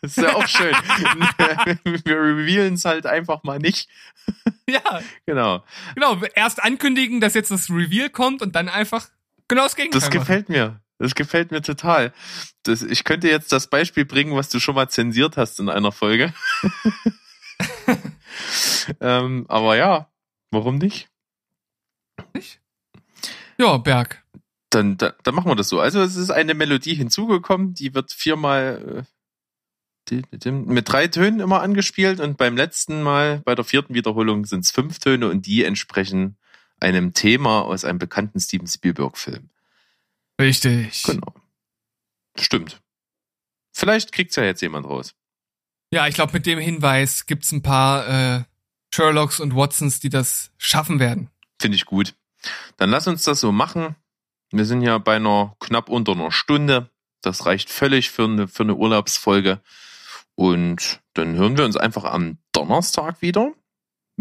das 0.00 0.12
ist 0.16 0.18
ja 0.18 0.34
auch 0.34 0.46
schön. 0.46 0.72
wir 2.04 2.16
revealen 2.16 2.74
es 2.74 2.84
halt 2.84 3.06
einfach 3.06 3.42
mal 3.42 3.58
nicht. 3.58 3.88
Ja. 4.68 5.00
Genau. 5.26 5.64
Genau, 5.94 6.20
erst 6.34 6.62
ankündigen, 6.62 7.20
dass 7.20 7.34
jetzt 7.34 7.50
das 7.50 7.68
Reveal 7.70 8.08
kommt 8.08 8.40
und 8.40 8.54
dann 8.54 8.68
einfach 8.68 9.08
genau 9.48 9.64
das 9.64 9.74
Gegenteil 9.74 10.00
Das 10.00 10.08
machen. 10.10 10.20
gefällt 10.20 10.48
mir. 10.48 10.80
Das 10.98 11.14
gefällt 11.14 11.52
mir 11.52 11.62
total. 11.62 12.12
Das, 12.64 12.82
ich 12.82 13.04
könnte 13.04 13.28
jetzt 13.28 13.52
das 13.52 13.68
Beispiel 13.68 14.04
bringen, 14.04 14.34
was 14.36 14.48
du 14.48 14.58
schon 14.58 14.74
mal 14.74 14.88
zensiert 14.88 15.36
hast 15.36 15.60
in 15.60 15.68
einer 15.68 15.92
Folge. 15.92 16.34
ähm, 19.00 19.46
aber 19.48 19.76
ja, 19.76 20.10
warum 20.50 20.78
nicht? 20.78 21.08
Ja, 23.58 23.76
Berg. 23.78 24.24
Dann, 24.70 24.98
dann, 24.98 25.12
dann 25.22 25.34
machen 25.34 25.50
wir 25.50 25.56
das 25.56 25.68
so. 25.68 25.80
Also 25.80 26.02
es 26.02 26.16
ist 26.16 26.30
eine 26.30 26.54
Melodie 26.54 26.94
hinzugekommen, 26.94 27.74
die 27.74 27.94
wird 27.94 28.12
viermal 28.12 29.04
äh, 30.10 30.10
die- 30.10 30.38
die- 30.38 30.50
mit 30.50 30.90
drei 30.90 31.08
Tönen 31.08 31.40
immer 31.40 31.60
angespielt 31.62 32.20
und 32.20 32.36
beim 32.38 32.56
letzten 32.56 33.02
Mal, 33.02 33.40
bei 33.44 33.54
der 33.54 33.64
vierten 33.64 33.94
Wiederholung, 33.94 34.44
sind 34.46 34.64
es 34.64 34.70
fünf 34.70 34.98
Töne 34.98 35.28
und 35.30 35.46
die 35.46 35.64
entsprechen 35.64 36.36
einem 36.80 37.12
Thema 37.14 37.62
aus 37.62 37.84
einem 37.84 37.98
bekannten 37.98 38.40
Steven 38.40 38.66
Spielberg-Film. 38.66 39.50
Richtig. 40.40 41.02
Genau. 41.02 41.34
Stimmt. 42.38 42.80
Vielleicht 43.72 44.12
kriegt's 44.12 44.36
ja 44.36 44.44
jetzt 44.44 44.60
jemand 44.60 44.86
raus. 44.86 45.14
Ja, 45.92 46.06
ich 46.06 46.14
glaube, 46.14 46.32
mit 46.32 46.46
dem 46.46 46.58
Hinweis 46.58 47.26
gibt's 47.26 47.52
ein 47.52 47.62
paar 47.62 48.08
äh, 48.08 48.44
Sherlocks 48.92 49.40
und 49.40 49.54
Watsons, 49.54 50.00
die 50.00 50.10
das 50.10 50.50
schaffen 50.58 51.00
werden. 51.00 51.30
Finde 51.60 51.76
ich 51.76 51.86
gut. 51.86 52.14
Dann 52.76 52.90
lass 52.90 53.06
uns 53.06 53.24
das 53.24 53.40
so 53.40 53.52
machen. 53.52 53.96
Wir 54.50 54.64
sind 54.64 54.82
ja 54.82 54.98
bei 54.98 55.16
einer 55.16 55.56
knapp 55.60 55.88
unter 55.88 56.12
einer 56.12 56.30
Stunde. 56.30 56.90
Das 57.20 57.46
reicht 57.46 57.70
völlig 57.70 58.10
für 58.10 58.24
eine, 58.24 58.48
für 58.48 58.62
eine 58.62 58.76
Urlaubsfolge. 58.76 59.60
Und 60.34 61.00
dann 61.14 61.36
hören 61.36 61.56
wir 61.56 61.64
uns 61.64 61.76
einfach 61.76 62.04
am 62.04 62.38
Donnerstag 62.52 63.22
wieder, 63.22 63.52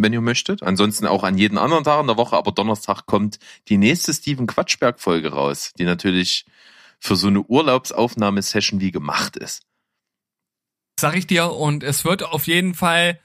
wenn 0.04 0.14
ihr 0.14 0.22
möchtet. 0.22 0.64
Ansonsten 0.64 1.06
auch 1.06 1.24
an 1.24 1.38
jeden 1.38 1.58
anderen 1.58 1.84
Tag 1.84 2.00
in 2.02 2.08
der 2.08 2.18
Woche. 2.18 2.38
Aber 2.38 2.52
Donnerstag 2.52 3.06
kommt 3.06 3.40
die 3.68 3.78
nächste 3.78 4.14
Steven 4.14 4.48
Quatschberg 4.48 5.00
Folge 5.00 5.32
raus, 5.32 5.74
die 5.78 5.84
natürlich 5.84 6.46
für 7.00 7.16
so 7.16 7.28
eine 7.28 7.42
Urlaubsaufnahmesession 7.42 8.80
wie 8.80 8.92
gemacht 8.92 9.36
ist. 9.38 9.64
Sag 11.00 11.16
ich 11.16 11.28
dir. 11.28 11.52
Und 11.52 11.84
es 11.84 12.06
wird 12.06 12.24
auf 12.24 12.48
jeden 12.48 12.74
Fall, 12.74 13.20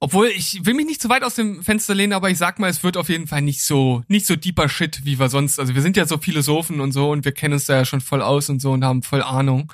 obwohl 0.00 0.28
ich 0.28 0.64
will 0.66 0.74
mich 0.74 0.86
nicht 0.86 1.00
zu 1.00 1.08
weit 1.08 1.24
aus 1.24 1.34
dem 1.34 1.62
Fenster 1.62 1.94
lehnen, 1.94 2.12
aber 2.12 2.28
ich 2.28 2.38
sag 2.38 2.58
mal, 2.58 2.68
es 2.68 2.82
wird 2.82 2.96
auf 2.96 3.08
jeden 3.08 3.26
Fall 3.26 3.42
nicht 3.42 3.64
so, 3.64 4.02
nicht 4.08 4.26
so 4.26 4.36
deeper 4.36 4.68
Shit, 4.68 5.04
wie 5.04 5.18
wir 5.18 5.28
sonst. 5.28 5.58
Also 5.58 5.74
wir 5.74 5.82
sind 5.82 5.96
ja 5.96 6.06
so 6.06 6.18
Philosophen 6.18 6.80
und 6.80 6.92
so 6.92 7.10
und 7.10 7.24
wir 7.24 7.32
kennen 7.32 7.54
uns 7.54 7.66
da 7.66 7.76
ja 7.76 7.84
schon 7.84 8.00
voll 8.00 8.20
aus 8.20 8.50
und 8.50 8.60
so 8.60 8.72
und 8.72 8.84
haben 8.84 9.02
voll 9.02 9.22
Ahnung. 9.22 9.72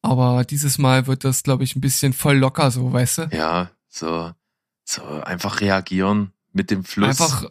Aber 0.00 0.44
dieses 0.44 0.78
Mal 0.78 1.06
wird 1.06 1.24
das, 1.24 1.42
glaube 1.42 1.64
ich, 1.64 1.76
ein 1.76 1.80
bisschen 1.80 2.12
voll 2.12 2.36
locker 2.36 2.70
so, 2.70 2.92
weißt 2.92 3.18
du? 3.18 3.28
Ja, 3.32 3.70
so, 3.88 4.32
so 4.84 5.02
einfach 5.22 5.60
reagieren 5.60 6.32
mit 6.52 6.70
dem 6.70 6.84
Fluss. 6.84 7.20
Einfach, 7.20 7.50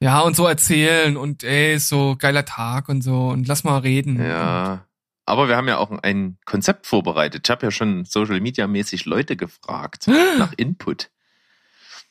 ja, 0.00 0.20
und 0.20 0.36
so 0.36 0.46
erzählen 0.46 1.16
und 1.16 1.42
ey, 1.42 1.78
so 1.78 2.16
geiler 2.18 2.44
Tag 2.44 2.88
und 2.88 3.02
so 3.02 3.28
und 3.28 3.48
lass 3.48 3.64
mal 3.64 3.78
reden. 3.78 4.22
Ja. 4.22 4.86
Aber 5.24 5.48
wir 5.48 5.56
haben 5.56 5.66
ja 5.68 5.78
auch 5.78 5.90
ein 6.02 6.38
Konzept 6.44 6.86
vorbereitet. 6.86 7.46
Ich 7.46 7.50
habe 7.50 7.66
ja 7.66 7.70
schon 7.72 8.04
Social 8.04 8.40
Media 8.40 8.66
mäßig 8.66 9.06
Leute 9.06 9.36
gefragt 9.36 10.06
nach 10.38 10.52
Input. 10.56 11.10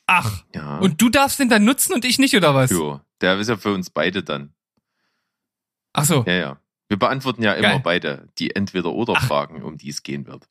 Ach, 0.06 0.44
Ja. 0.54 0.78
und 0.78 1.00
du 1.00 1.08
darfst 1.08 1.38
den 1.38 1.48
dann 1.48 1.64
nutzen 1.64 1.92
und 1.94 2.04
ich 2.04 2.18
nicht, 2.18 2.36
oder 2.36 2.54
was? 2.54 2.70
jo, 2.70 3.00
der 3.20 3.38
ist 3.38 3.48
ja 3.48 3.56
für 3.56 3.72
uns 3.72 3.90
beide 3.90 4.22
dann. 4.22 4.52
Ach 5.92 6.04
so. 6.04 6.24
Ja, 6.26 6.32
ja. 6.34 6.60
Wir 6.88 6.98
beantworten 6.98 7.42
ja 7.42 7.54
immer 7.54 7.68
Geil. 7.70 7.80
beide 7.82 8.28
die 8.38 8.54
Entweder-Oder-Fragen, 8.54 9.62
um 9.62 9.78
die 9.78 9.88
es 9.88 10.02
gehen 10.04 10.26
wird. 10.26 10.46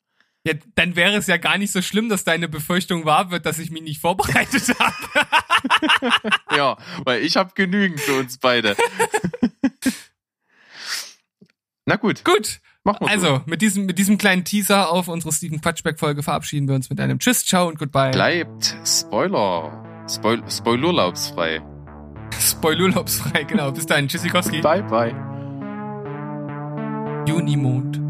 Ja, 0.46 0.54
dann 0.76 0.94
wäre 0.96 1.16
es 1.16 1.26
ja 1.26 1.36
gar 1.38 1.58
nicht 1.58 1.72
so 1.72 1.82
schlimm, 1.82 2.08
dass 2.08 2.22
deine 2.24 2.48
Befürchtung 2.48 3.04
wahr 3.04 3.30
wird, 3.30 3.46
dass 3.46 3.58
ich 3.58 3.70
mich 3.70 3.82
nicht 3.82 4.00
vorbereitet 4.00 4.62
habe. 4.78 4.94
Ja, 6.56 6.76
weil 7.04 7.22
ich 7.22 7.36
habe 7.36 7.50
genügend 7.54 8.00
für 8.00 8.18
uns 8.20 8.38
beide. 8.38 8.76
Na 11.86 11.96
gut, 11.96 12.24
Gut. 12.24 12.60
machen 12.84 12.98
wir 13.06 13.08
Also, 13.10 13.42
mit 13.46 13.62
diesem, 13.62 13.86
mit 13.86 13.98
diesem 13.98 14.16
kleinen 14.18 14.44
Teaser 14.44 14.90
auf 14.90 15.08
unsere 15.08 15.32
Steven 15.32 15.60
Quatschberg-Folge 15.60 16.22
verabschieden 16.22 16.68
wir 16.68 16.74
uns 16.76 16.88
mit 16.90 17.00
einem 17.00 17.18
Tschüss, 17.18 17.44
Ciao 17.44 17.66
und 17.68 17.78
Goodbye. 17.78 18.10
Bleibt 18.12 18.76
Spoiler. 18.84 20.04
Spoil 20.08 20.42
Spoilerlaubsfrei. 20.48 21.60
Spoilurlaubsfrei, 22.38 23.44
genau. 23.44 23.72
Bis 23.72 23.86
dahin. 23.86 24.08
Tschüssikowski. 24.08 24.60
Bye, 24.60 24.82
bye. 24.84 25.12
Junimond. 27.26 28.05